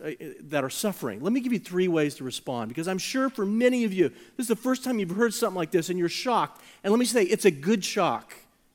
uh, 0.03 0.11
that 0.41 0.65
are 0.65 0.69
suffering. 0.69 1.21
Let 1.21 1.31
me 1.31 1.39
give 1.39 1.53
you 1.53 1.59
three 1.59 1.87
ways 1.87 2.15
to 2.15 2.25
respond 2.25 2.67
because 2.67 2.89
I'm 2.89 2.97
sure 2.97 3.29
for 3.29 3.45
many 3.45 3.85
of 3.85 3.93
you, 3.93 4.09
this 4.09 4.43
is 4.43 4.47
the 4.49 4.55
first 4.55 4.83
time 4.83 4.99
you've 4.99 5.11
heard 5.11 5.33
something 5.33 5.55
like 5.55 5.71
this 5.71 5.89
and 5.89 5.97
you're 5.97 6.09
shocked. 6.09 6.61
And 6.83 6.91
let 6.91 6.99
me 6.99 7.05
say, 7.05 7.23
it's 7.23 7.45
a 7.45 7.51
good 7.51 7.85
shock. 7.85 8.33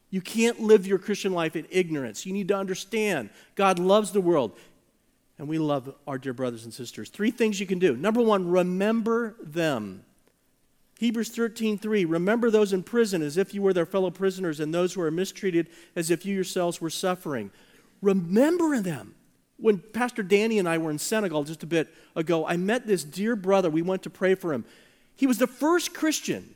You 0.09 0.23
can't 0.23 0.61
live 0.61 0.87
your 0.87 0.99
Christian 0.99 1.35
life 1.35 1.55
in 1.55 1.67
ignorance. 1.69 2.25
You 2.25 2.33
need 2.33 2.49
to 2.49 2.57
understand 2.57 3.29
God 3.57 3.79
loves 3.79 4.13
the 4.13 4.23
world, 4.23 4.57
and 5.39 5.49
we 5.49 5.59
love 5.59 5.95
our 6.07 6.19
dear 6.19 6.33
brothers 6.33 6.65
and 6.65 6.73
sisters. 6.73 7.11
Three 7.11 7.31
things 7.31 7.61
you 7.61 7.67
can 7.67 7.79
do. 7.79 7.97
Number 7.97 8.23
one, 8.23 8.49
remember 8.49 9.37
them. 9.43 10.05
Hebrews 10.99 11.29
13, 11.29 11.77
3, 11.77 12.07
remember 12.07 12.51
those 12.51 12.73
in 12.73 12.83
prison 12.83 13.21
as 13.21 13.37
if 13.37 13.53
you 13.53 13.61
were 13.61 13.75
their 13.75 13.85
fellow 13.85 14.11
prisoners, 14.11 14.61
and 14.61 14.73
those 14.73 14.95
who 14.95 15.03
are 15.03 15.11
mistreated 15.11 15.69
as 15.95 16.11
if 16.11 16.25
you 16.25 16.35
yourselves 16.35 16.81
were 16.81 16.91
suffering 16.91 17.51
remember 18.03 18.81
them. 18.81 19.15
When 19.59 19.79
Pastor 19.79 20.23
Danny 20.23 20.59
and 20.59 20.69
I 20.69 20.79
were 20.79 20.91
in 20.91 20.99
Senegal 20.99 21.45
just 21.45 21.63
a 21.63 21.67
bit 21.67 21.89
ago, 22.15 22.47
I 22.47 22.57
met 22.57 22.87
this 22.87 23.05
dear 23.05 23.35
brother. 23.37 23.71
We 23.71 23.83
went 23.83 24.03
to 24.03 24.11
pray 24.11 24.35
for 24.35 24.53
him. 24.53 24.65
He 25.15 25.27
was 25.27 25.39
the 25.39 25.47
first 25.47 25.95
Christian 25.95 26.55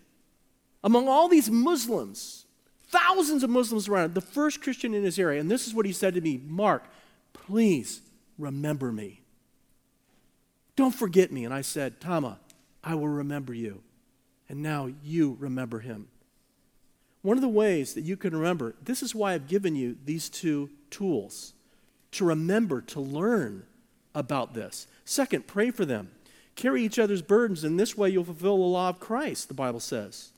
among 0.85 1.09
all 1.09 1.29
these 1.29 1.51
Muslims, 1.51 2.45
thousands 2.89 3.43
of 3.43 3.51
Muslims 3.51 3.89
around, 3.89 4.15
the 4.15 4.21
first 4.21 4.61
Christian 4.61 4.95
in 4.95 5.03
his 5.03 5.19
area. 5.19 5.41
And 5.41 5.51
this 5.51 5.67
is 5.67 5.75
what 5.75 5.87
he 5.87 5.93
said 5.93 6.15
to 6.15 6.21
me 6.21 6.43
Mark, 6.47 6.85
please 7.33 8.03
remember 8.41 8.91
me. 8.91 9.23
Don't 10.77 10.95
forget 10.95 11.31
me. 11.31 11.45
And 11.45 11.53
I 11.53 11.61
said, 11.61 12.01
Tama, 12.01 12.39
I 12.83 12.95
will 12.95 13.09
remember 13.09 13.53
you. 13.53 13.83
And 14.49 14.63
now 14.63 14.91
you 15.05 15.37
remember 15.39 15.81
him. 15.81 16.09
One 17.23 17.37
of 17.37 17.43
the 17.43 17.49
ways 17.49 17.95
that 17.95 18.03
you 18.03 18.17
can 18.17 18.35
remember, 18.35 18.75
this 18.83 19.03
is 19.03 19.15
why 19.15 19.35
I've 19.35 19.47
given 19.47 19.77
you 19.77 19.97
these 20.05 20.29
two 20.29 20.71
tools 20.91 21.53
to 22.13 22.25
remember, 22.25 22.81
to 22.81 23.01
learn 23.01 23.65
about 24.15 24.55
this. 24.55 24.87
Second, 25.05 25.47
pray 25.47 25.71
for 25.71 25.85
them. 25.85 26.11
Carry 26.57 26.83
each 26.83 26.99
other's 26.99 27.23
burdens, 27.23 27.63
and 27.63 27.79
this 27.79 27.97
way 27.97 28.11
you'll 28.11 28.25
fulfill 28.25 28.57
the 28.57 28.65
law 28.65 28.89
of 28.89 29.01
Christ, 29.01 29.49
the 29.49 29.55
Bible 29.55 29.81
says. 29.81 30.31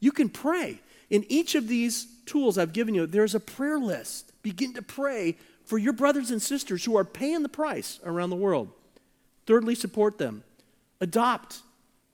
You 0.00 0.12
can 0.12 0.28
pray. 0.28 0.80
In 1.10 1.24
each 1.28 1.54
of 1.54 1.68
these 1.68 2.06
tools 2.26 2.58
I've 2.58 2.72
given 2.72 2.94
you, 2.94 3.06
there's 3.06 3.34
a 3.34 3.40
prayer 3.40 3.78
list. 3.78 4.32
Begin 4.42 4.74
to 4.74 4.82
pray 4.82 5.36
for 5.68 5.76
your 5.76 5.92
brothers 5.92 6.30
and 6.30 6.40
sisters 6.40 6.82
who 6.82 6.96
are 6.96 7.04
paying 7.04 7.42
the 7.42 7.48
price 7.48 8.00
around 8.02 8.30
the 8.30 8.36
world. 8.36 8.70
Thirdly, 9.44 9.74
support 9.74 10.16
them. 10.16 10.42
Adopt, 10.98 11.58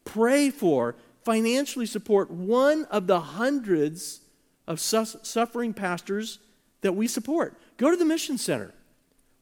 pray 0.05 0.51
for, 0.51 0.97
financially 1.23 1.87
support 1.87 2.33
one 2.33 2.85
of 2.87 3.07
the 3.07 3.21
hundreds 3.21 4.23
of 4.67 4.81
su- 4.81 5.05
suffering 5.23 5.73
pastors 5.73 6.41
that 6.81 6.97
we 6.97 7.07
support. 7.07 7.57
Go 7.77 7.93
to 7.93 7.97
the 7.97 8.05
Mission 8.05 8.39
Center. 8.39 8.75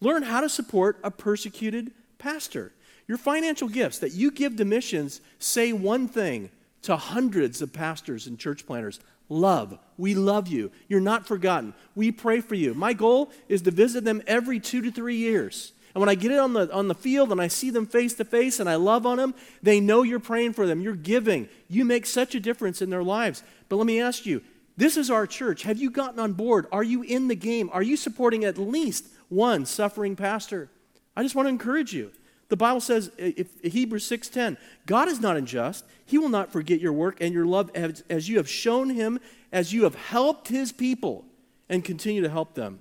Learn 0.02 0.24
how 0.24 0.42
to 0.42 0.48
support 0.50 0.98
a 1.02 1.10
persecuted 1.10 1.92
pastor. 2.18 2.70
Your 3.08 3.16
financial 3.16 3.68
gifts 3.68 3.98
that 4.00 4.12
you 4.12 4.30
give 4.30 4.56
to 4.56 4.66
missions 4.66 5.22
say 5.38 5.72
one 5.72 6.06
thing 6.06 6.50
to 6.82 6.96
hundreds 6.96 7.62
of 7.62 7.72
pastors 7.72 8.26
and 8.26 8.38
church 8.38 8.66
planters 8.66 9.00
love. 9.32 9.78
We 9.96 10.14
love 10.14 10.48
you. 10.48 10.70
You're 10.88 11.00
not 11.00 11.26
forgotten. 11.26 11.74
We 11.94 12.12
pray 12.12 12.40
for 12.40 12.54
you. 12.54 12.74
My 12.74 12.92
goal 12.92 13.30
is 13.48 13.62
to 13.62 13.70
visit 13.70 14.04
them 14.04 14.22
every 14.26 14.60
two 14.60 14.82
to 14.82 14.90
three 14.90 15.16
years. 15.16 15.72
And 15.94 16.00
when 16.00 16.08
I 16.08 16.14
get 16.14 16.30
it 16.32 16.38
on 16.38 16.54
the, 16.54 16.72
on 16.72 16.88
the 16.88 16.94
field 16.94 17.32
and 17.32 17.40
I 17.40 17.48
see 17.48 17.70
them 17.70 17.86
face 17.86 18.14
to 18.14 18.24
face 18.24 18.60
and 18.60 18.68
I 18.68 18.76
love 18.76 19.04
on 19.04 19.18
them, 19.18 19.34
they 19.62 19.78
know 19.78 20.02
you're 20.02 20.20
praying 20.20 20.54
for 20.54 20.66
them. 20.66 20.80
You're 20.80 20.94
giving. 20.94 21.48
You 21.68 21.84
make 21.84 22.06
such 22.06 22.34
a 22.34 22.40
difference 22.40 22.80
in 22.80 22.90
their 22.90 23.02
lives. 23.02 23.42
But 23.68 23.76
let 23.76 23.86
me 23.86 24.00
ask 24.00 24.24
you 24.24 24.42
this 24.76 24.96
is 24.96 25.10
our 25.10 25.26
church. 25.26 25.64
Have 25.64 25.78
you 25.78 25.90
gotten 25.90 26.18
on 26.18 26.32
board? 26.32 26.66
Are 26.72 26.82
you 26.82 27.02
in 27.02 27.28
the 27.28 27.34
game? 27.34 27.68
Are 27.72 27.82
you 27.82 27.96
supporting 27.96 28.44
at 28.44 28.56
least 28.56 29.06
one 29.28 29.66
suffering 29.66 30.16
pastor? 30.16 30.70
I 31.14 31.22
just 31.22 31.34
want 31.34 31.46
to 31.46 31.50
encourage 31.50 31.92
you. 31.92 32.10
The 32.52 32.56
Bible 32.58 32.82
says, 32.82 33.08
uh, 33.08 33.32
if, 33.34 33.48
Hebrews 33.62 34.04
6:10, 34.04 34.58
God 34.84 35.08
is 35.08 35.20
not 35.20 35.38
unjust. 35.38 35.86
He 36.04 36.18
will 36.18 36.28
not 36.28 36.52
forget 36.52 36.80
your 36.80 36.92
work 36.92 37.16
and 37.22 37.32
your 37.32 37.46
love 37.46 37.70
as, 37.74 38.04
as 38.10 38.28
you 38.28 38.36
have 38.36 38.46
shown 38.46 38.90
him, 38.90 39.20
as 39.50 39.72
you 39.72 39.84
have 39.84 39.94
helped 39.94 40.48
his 40.48 40.70
people 40.70 41.24
and 41.70 41.82
continue 41.82 42.20
to 42.20 42.28
help 42.28 42.52
them. 42.52 42.80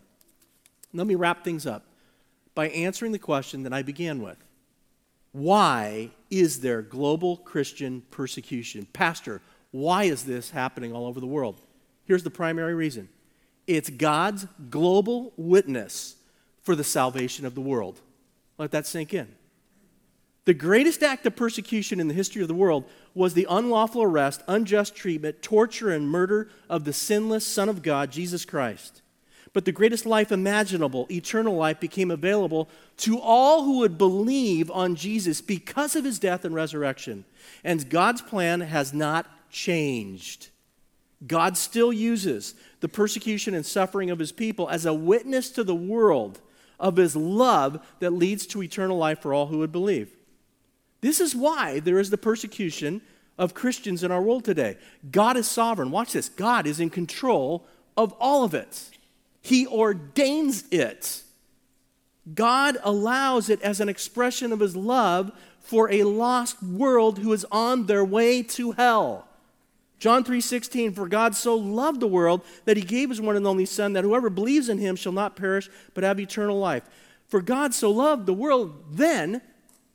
Let 0.92 1.08
me 1.08 1.16
wrap 1.16 1.46
things 1.46 1.66
up 1.66 1.86
by 2.54 2.68
answering 2.68 3.14
the 3.14 3.18
question 3.18 3.64
that 3.64 3.72
I 3.72 3.82
began 3.82 4.22
with. 4.22 4.44
Why 5.32 6.12
is 6.30 6.60
there 6.60 6.82
global 6.82 7.38
Christian 7.38 8.04
persecution? 8.12 8.88
Pastor, 8.92 9.42
why 9.72 10.04
is 10.04 10.26
this 10.26 10.50
happening 10.50 10.92
all 10.92 11.06
over 11.06 11.22
the 11.22 11.28
world? 11.28 11.62
Here's 12.04 12.24
the 12.24 12.30
primary 12.30 12.76
reason 12.76 13.08
it's 13.68 13.90
God's 13.90 14.48
global 14.70 15.32
witness 15.38 16.18
for 16.62 16.76
the 16.76 16.84
salvation 16.84 17.46
of 17.46 17.56
the 17.56 17.62
world. 17.62 18.02
Let 18.58 18.72
that 18.72 18.86
sink 18.86 19.14
in. 19.14 19.34
The 20.46 20.54
greatest 20.56 21.04
act 21.04 21.26
of 21.28 21.36
persecution 21.36 22.00
in 22.00 22.08
the 22.08 22.16
history 22.16 22.42
of 22.42 22.48
the 22.48 22.56
world 22.56 22.86
was 23.14 23.34
the 23.34 23.46
unlawful 23.48 24.02
arrest, 24.02 24.42
unjust 24.48 24.96
treatment, 24.96 25.44
torture, 25.44 25.92
and 25.92 26.10
murder 26.10 26.50
of 26.68 26.84
the 26.84 26.94
sinless 26.94 27.46
Son 27.46 27.70
of 27.70 27.84
God, 27.84 28.12
Jesus 28.12 28.44
Christ. 28.44 29.04
But 29.54 29.66
the 29.66 29.72
greatest 29.72 30.06
life 30.06 30.32
imaginable, 30.32 31.08
eternal 31.12 31.56
life, 31.56 31.80
became 31.80 32.10
available 32.10 32.70
to 32.98 33.20
all 33.20 33.66
who 33.66 33.80
would 33.80 33.98
believe 33.98 34.72
on 34.72 34.96
Jesus 34.96 35.42
because 35.42 35.96
of 35.96 36.06
his 36.06 36.20
death 36.20 36.46
and 36.46 36.56
resurrection. 36.56 37.26
And 37.64 37.90
God's 37.90 38.22
plan 38.22 38.62
has 38.62 38.94
not 38.94 39.28
changed. 39.52 40.48
God 41.28 41.58
still 41.58 41.94
uses 41.94 42.56
the 42.80 42.90
persecution 42.90 43.54
and 43.54 43.66
suffering 43.66 44.10
of 44.10 44.20
his 44.20 44.32
people 44.32 44.70
as 44.70 44.86
a 44.86 44.94
witness 44.94 45.52
to 45.52 45.64
the 45.64 45.76
world 45.76 46.40
of 46.80 46.96
his 46.96 47.16
love 47.16 47.86
that 48.00 48.12
leads 48.12 48.48
to 48.48 48.64
eternal 48.64 48.98
life 48.98 49.20
for 49.20 49.34
all 49.34 49.48
who 49.48 49.60
would 49.60 49.72
believe. 49.72 50.16
This 51.02 51.20
is 51.20 51.36
why 51.36 51.80
there 51.80 52.00
is 52.00 52.10
the 52.10 52.18
persecution 52.18 53.02
of 53.38 53.54
Christians 53.54 54.04
in 54.04 54.12
our 54.12 54.22
world 54.22 54.46
today. 54.46 54.78
God 55.12 55.36
is 55.36 55.50
sovereign. 55.50 55.92
Watch 55.92 56.14
this 56.14 56.30
God 56.30 56.68
is 56.68 56.80
in 56.80 56.90
control 56.90 57.66
of 57.98 58.14
all 58.20 58.44
of 58.44 58.54
it, 58.54 58.90
He 59.42 59.68
ordains 59.68 60.64
it. 60.72 61.24
God 62.36 62.78
allows 62.84 63.50
it 63.50 63.60
as 63.64 63.80
an 63.80 63.90
expression 63.90 64.52
of 64.52 64.60
His 64.60 64.76
love 64.76 65.32
for 65.60 65.92
a 65.92 66.04
lost 66.04 66.62
world 66.62 67.20
who 67.20 67.34
is 67.34 67.46
on 67.52 67.88
their 67.88 68.06
way 68.06 68.44
to 68.44 68.72
hell. 68.72 69.28
John 70.02 70.24
3:16 70.24 70.96
For 70.96 71.08
God 71.08 71.36
so 71.36 71.56
loved 71.56 72.00
the 72.00 72.08
world 72.08 72.42
that 72.66 72.76
he 72.76 72.84
gave 72.84 73.10
his 73.10 73.22
one 73.22 73.36
and 73.36 73.46
only 73.46 73.66
son 73.66 73.94
that 73.94 74.04
whoever 74.04 74.32
believes 74.32 74.68
in 74.68 74.80
him 74.80 74.96
shall 74.96 75.12
not 75.12 75.36
perish 75.36 75.70
but 75.94 76.04
have 76.04 76.20
eternal 76.20 76.58
life. 76.58 76.84
For 77.28 77.42
God 77.42 77.74
so 77.74 77.92
loved 77.92 78.26
the 78.26 78.34
world 78.34 78.84
then 78.92 79.42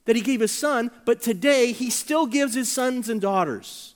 that 0.07 0.17
he 0.17 0.23
gave 0.23 0.41
his 0.41 0.53
son, 0.53 0.91
but 1.05 1.21
today 1.21 1.73
he 1.73 1.91
still 1.91 2.27
gives 2.27 2.55
his 2.55 2.73
sons 2.73 3.09
and 3.09 3.21
daughters. 3.21 3.95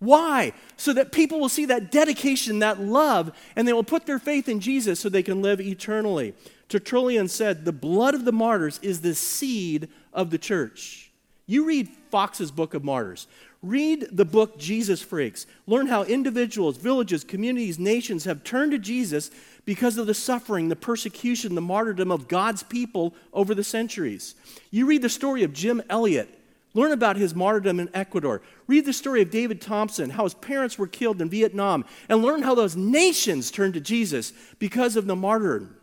Why? 0.00 0.52
So 0.76 0.92
that 0.92 1.10
people 1.10 1.40
will 1.40 1.48
see 1.48 1.64
that 1.66 1.90
dedication, 1.90 2.60
that 2.60 2.80
love, 2.80 3.32
and 3.56 3.66
they 3.66 3.72
will 3.72 3.82
put 3.82 4.06
their 4.06 4.18
faith 4.18 4.48
in 4.48 4.60
Jesus 4.60 5.00
so 5.00 5.08
they 5.08 5.22
can 5.22 5.42
live 5.42 5.60
eternally. 5.60 6.34
Tertullian 6.68 7.28
said, 7.28 7.64
The 7.64 7.72
blood 7.72 8.14
of 8.14 8.24
the 8.24 8.32
martyrs 8.32 8.78
is 8.82 9.00
the 9.00 9.14
seed 9.14 9.88
of 10.12 10.30
the 10.30 10.38
church. 10.38 11.10
You 11.46 11.64
read 11.64 11.88
Fox's 12.10 12.50
Book 12.50 12.74
of 12.74 12.84
Martyrs. 12.84 13.26
Read 13.62 14.08
the 14.12 14.24
book 14.24 14.58
Jesus 14.58 15.02
Freaks. 15.02 15.46
Learn 15.66 15.88
how 15.88 16.04
individuals, 16.04 16.76
villages, 16.76 17.24
communities, 17.24 17.78
nations 17.78 18.24
have 18.24 18.44
turned 18.44 18.70
to 18.70 18.78
Jesus 18.78 19.30
because 19.64 19.98
of 19.98 20.06
the 20.06 20.14
suffering, 20.14 20.68
the 20.68 20.76
persecution, 20.76 21.54
the 21.54 21.60
martyrdom 21.60 22.12
of 22.12 22.28
God's 22.28 22.62
people 22.62 23.14
over 23.32 23.54
the 23.54 23.64
centuries. 23.64 24.36
You 24.70 24.86
read 24.86 25.02
the 25.02 25.08
story 25.08 25.42
of 25.42 25.52
Jim 25.52 25.82
Elliot. 25.90 26.38
Learn 26.74 26.92
about 26.92 27.16
his 27.16 27.34
martyrdom 27.34 27.80
in 27.80 27.90
Ecuador. 27.94 28.42
Read 28.68 28.84
the 28.84 28.92
story 28.92 29.22
of 29.22 29.30
David 29.30 29.60
Thompson, 29.60 30.10
how 30.10 30.22
his 30.24 30.34
parents 30.34 30.78
were 30.78 30.86
killed 30.86 31.20
in 31.20 31.28
Vietnam, 31.28 31.84
and 32.08 32.22
learn 32.22 32.42
how 32.42 32.54
those 32.54 32.76
nations 32.76 33.50
turned 33.50 33.74
to 33.74 33.80
Jesus 33.80 34.32
because 34.60 34.94
of 34.94 35.06
the 35.06 35.16
martyrdom. 35.16 35.74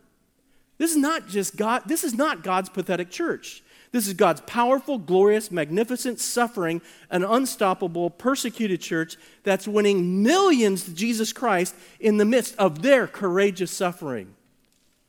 This 0.78 0.92
is 0.92 0.98
not 0.98 1.28
just 1.28 1.58
God, 1.58 1.84
this 1.88 2.04
is 2.06 2.14
not 2.14 2.44
God's 2.44 2.70
pathetic 2.70 3.10
church. 3.10 3.64
This 3.96 4.08
is 4.08 4.14
God's 4.14 4.42
powerful, 4.42 4.98
glorious, 4.98 5.50
magnificent, 5.50 6.20
suffering, 6.20 6.82
and 7.10 7.24
unstoppable, 7.24 8.10
persecuted 8.10 8.82
church 8.82 9.16
that's 9.44 9.70
winning 9.70 10.22
millions 10.22 10.84
to 10.84 10.94
Jesus 10.94 11.32
Christ 11.32 11.74
in 12.02 12.18
the 12.18 12.26
midst 12.26 12.58
of 12.58 12.82
their 12.82 13.08
courageous 13.08 13.72
suffering. 13.72 14.36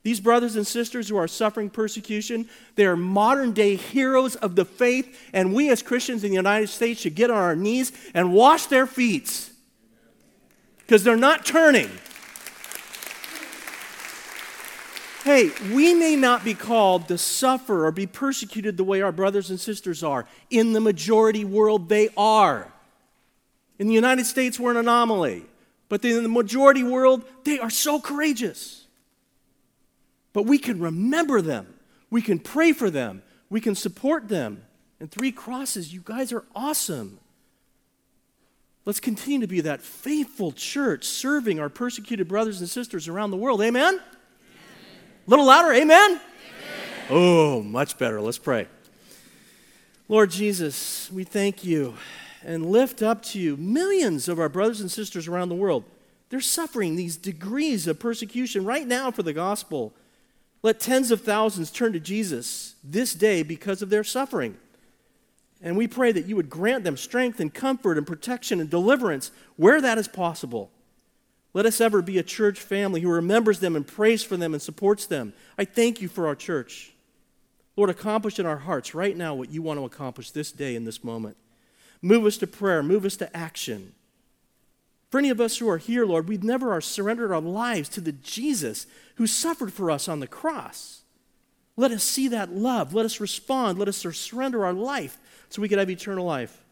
These 0.05 0.20
brothers 0.20 0.55
and 0.55 0.64
sisters 0.64 1.09
who 1.09 1.16
are 1.16 1.26
suffering 1.26 1.68
persecution, 1.68 2.49
they 2.76 2.87
are 2.87 2.95
modern 2.95 3.51
day 3.51 3.74
heroes 3.74 4.37
of 4.37 4.55
the 4.55 4.64
faith, 4.64 5.18
and 5.32 5.53
we 5.53 5.68
as 5.68 5.82
Christians 5.82 6.22
in 6.22 6.30
the 6.30 6.37
United 6.37 6.68
States 6.68 7.01
should 7.01 7.16
get 7.16 7.28
on 7.28 7.39
our 7.39 7.57
knees 7.57 7.91
and 8.14 8.32
wash 8.32 8.66
their 8.66 8.87
feet 8.87 9.51
because 10.78 11.03
they're 11.03 11.16
not 11.16 11.45
turning. 11.45 11.91
Hey, 15.27 15.51
we 15.74 15.93
may 15.93 16.14
not 16.14 16.45
be 16.45 16.55
called 16.55 17.09
to 17.09 17.18
suffer 17.18 17.85
or 17.85 17.91
be 17.91 18.07
persecuted 18.07 18.77
the 18.77 18.85
way 18.85 19.03
our 19.03 19.11
brothers 19.11 19.51
and 19.51 19.59
sisters 19.59 20.05
are. 20.05 20.24
In 20.51 20.72
the 20.72 20.79
majority 20.79 21.45
world, 21.45 21.89
they 21.89 22.11
are. 22.16 22.72
In 23.81 23.89
the 23.89 23.93
United 23.93 24.27
States, 24.27 24.61
we're 24.61 24.70
an 24.70 24.77
anomaly. 24.77 25.45
But 25.89 26.05
in 26.05 26.22
the 26.22 26.29
majority 26.29 26.85
world, 26.85 27.24
they 27.43 27.59
are 27.59 27.70
so 27.70 28.01
courageous. 28.01 28.85
But 30.33 30.45
we 30.45 30.59
can 30.59 30.79
remember 30.79 31.43
them, 31.43 31.74
we 32.09 32.22
can 32.22 32.39
pray 32.39 32.72
for 32.72 32.89
them, 32.89 33.24
we 33.51 33.61
can 33.61 33.74
support 33.74 34.29
them. 34.29 34.62
And 35.01 35.11
Three 35.11 35.33
Crosses, 35.33 35.93
you 35.93 36.03
guys 36.05 36.33
are 36.33 36.45
awesome. 36.55 37.18
Let's 38.85 39.01
continue 39.01 39.41
to 39.41 39.49
be 39.49 39.62
that 39.62 39.83
faithful 39.83 40.53
church 40.53 41.05
serving 41.05 41.59
our 41.59 41.68
persecuted 41.68 42.29
brothers 42.29 42.61
and 42.61 42.70
sisters 42.70 43.09
around 43.09 43.33
the 43.33 43.37
world. 43.37 43.61
Amen? 43.61 44.01
A 45.27 45.31
little 45.31 45.47
louder, 45.47 45.72
amen? 45.72 46.12
amen? 46.12 46.20
Oh, 47.11 47.61
much 47.61 47.99
better. 47.99 48.20
Let's 48.20 48.39
pray. 48.39 48.68
Lord 50.09 50.31
Jesus, 50.31 51.11
we 51.11 51.24
thank 51.24 51.64
you 51.64 51.95
and 52.45 52.64
lift 52.64 53.03
up 53.03 53.24
to 53.24 53.41
you 53.41 53.57
millions 53.57 54.29
of 54.29 54.39
our 54.39 54.49
brothers 54.49 54.81
and 54.81 54.89
sisters 54.89 55.27
around 55.27 55.49
the 55.49 55.57
world. 55.57 55.83
They're 56.29 56.41
suffering 56.41 56.95
these 56.95 57.16
degrees 57.16 57.89
of 57.89 57.99
persecution 57.99 58.64
right 58.64 58.87
now 58.87 59.11
for 59.11 59.24
the 59.24 59.33
gospel. 59.33 59.93
Let 60.62 60.79
tens 60.79 61.11
of 61.11 61.22
thousands 61.22 61.72
turn 61.72 61.93
to 61.95 62.01
Jesus 62.01 62.77
this 62.85 63.12
day 63.12 63.43
because 63.43 63.83
of 63.83 63.91
their 63.91 64.05
suffering. 64.05 64.57
And 65.61 65.77
we 65.77 65.89
pray 65.89 66.12
that 66.12 66.27
you 66.27 66.37
would 66.37 66.51
grant 66.51 66.85
them 66.85 66.97
strength 66.97 67.41
and 67.41 67.53
comfort 67.53 67.99
and 67.99 68.07
protection 68.07 68.61
and 68.61 68.70
deliverance 68.70 69.33
where 69.57 69.81
that 69.81 69.99
is 69.99 70.07
possible. 70.07 70.70
Let 71.57 71.65
us 71.65 71.81
ever 71.81 72.03
be 72.03 72.19
a 72.19 72.23
church 72.23 72.61
family 72.61 73.01
who 73.01 73.09
remembers 73.09 73.61
them 73.61 73.77
and 73.77 73.87
prays 73.87 74.23
for 74.23 74.37
them 74.37 74.53
and 74.53 74.61
supports 74.61 75.07
them. 75.07 75.33
I 75.57 75.65
thank 75.65 76.03
you 76.03 76.07
for 76.07 76.27
our 76.27 76.35
church. 76.35 76.93
Lord, 77.77 77.89
accomplish 77.89 78.39
in 78.39 78.45
our 78.45 78.59
hearts 78.59 78.95
right 78.95 79.17
now 79.17 79.35
what 79.35 79.51
you 79.51 79.63
want 79.63 79.81
to 79.81 79.87
accomplish 79.87 80.33
this 80.33 80.53
day 80.53 80.77
in 80.77 80.85
this 80.85 81.03
moment. 81.03 81.39
Move 82.03 82.27
us 82.27 82.37
to 82.37 82.47
prayer, 82.47 82.83
move 82.83 83.07
us 83.07 83.17
to 83.17 83.35
action. 83.35 83.95
For 85.09 85.19
any 85.19 85.31
of 85.31 85.41
us 85.41 85.57
who 85.57 85.67
are 85.71 85.79
here, 85.79 86.05
Lord, 86.05 86.29
we've 86.29 86.45
never 86.45 86.79
surrendered 86.83 87.33
our 87.33 87.41
lives 87.41 87.89
to 87.89 88.03
the 88.03 88.13
Jesus 88.13 88.87
who 89.15 89.27
suffered 89.27 89.73
for 89.73 89.91
us 89.91 90.09
on 90.09 90.21
the 90.21 90.27
cross. 90.27 91.05
Let 91.75 91.91
us 91.91 92.05
see 92.05 92.29
that 92.29 92.53
love. 92.53 92.93
Let 92.93 93.07
us 93.07 93.19
respond. 93.19 93.79
Let 93.79 93.89
us 93.89 93.97
surrender 93.97 94.67
our 94.67 94.75
life 94.75 95.17
so 95.49 95.63
we 95.63 95.71
can 95.71 95.79
have 95.79 95.89
eternal 95.89 96.27
life. 96.27 96.63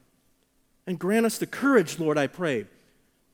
And 0.86 0.98
grant 0.98 1.24
us 1.24 1.38
the 1.38 1.46
courage, 1.46 1.98
Lord, 1.98 2.18
I 2.18 2.26
pray, 2.26 2.66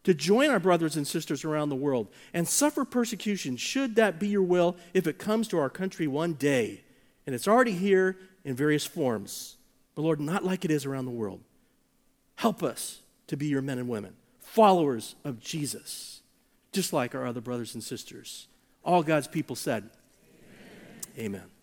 to 0.04 0.14
join 0.14 0.50
our 0.50 0.60
brothers 0.60 0.96
and 0.96 1.06
sisters 1.06 1.44
around 1.44 1.68
the 1.68 1.76
world 1.76 2.08
and 2.32 2.48
suffer 2.48 2.84
persecution, 2.84 3.56
should 3.56 3.96
that 3.96 4.18
be 4.18 4.28
your 4.28 4.42
will, 4.42 4.76
if 4.94 5.06
it 5.06 5.18
comes 5.18 5.48
to 5.48 5.58
our 5.58 5.70
country 5.70 6.06
one 6.06 6.34
day. 6.34 6.82
And 7.26 7.34
it's 7.34 7.48
already 7.48 7.72
here 7.72 8.16
in 8.44 8.56
various 8.56 8.86
forms. 8.86 9.56
But 9.94 10.02
Lord, 10.02 10.20
not 10.20 10.44
like 10.44 10.64
it 10.64 10.70
is 10.70 10.86
around 10.86 11.04
the 11.04 11.10
world. 11.10 11.40
Help 12.36 12.62
us 12.62 13.00
to 13.26 13.36
be 13.36 13.46
your 13.46 13.62
men 13.62 13.78
and 13.78 13.88
women, 13.88 14.14
followers 14.40 15.14
of 15.24 15.40
Jesus, 15.40 16.22
just 16.72 16.92
like 16.92 17.14
our 17.14 17.26
other 17.26 17.40
brothers 17.40 17.74
and 17.74 17.84
sisters. 17.84 18.48
All 18.82 19.02
God's 19.02 19.28
people 19.28 19.56
said, 19.56 19.90
Amen. 21.18 21.34
Amen. 21.36 21.59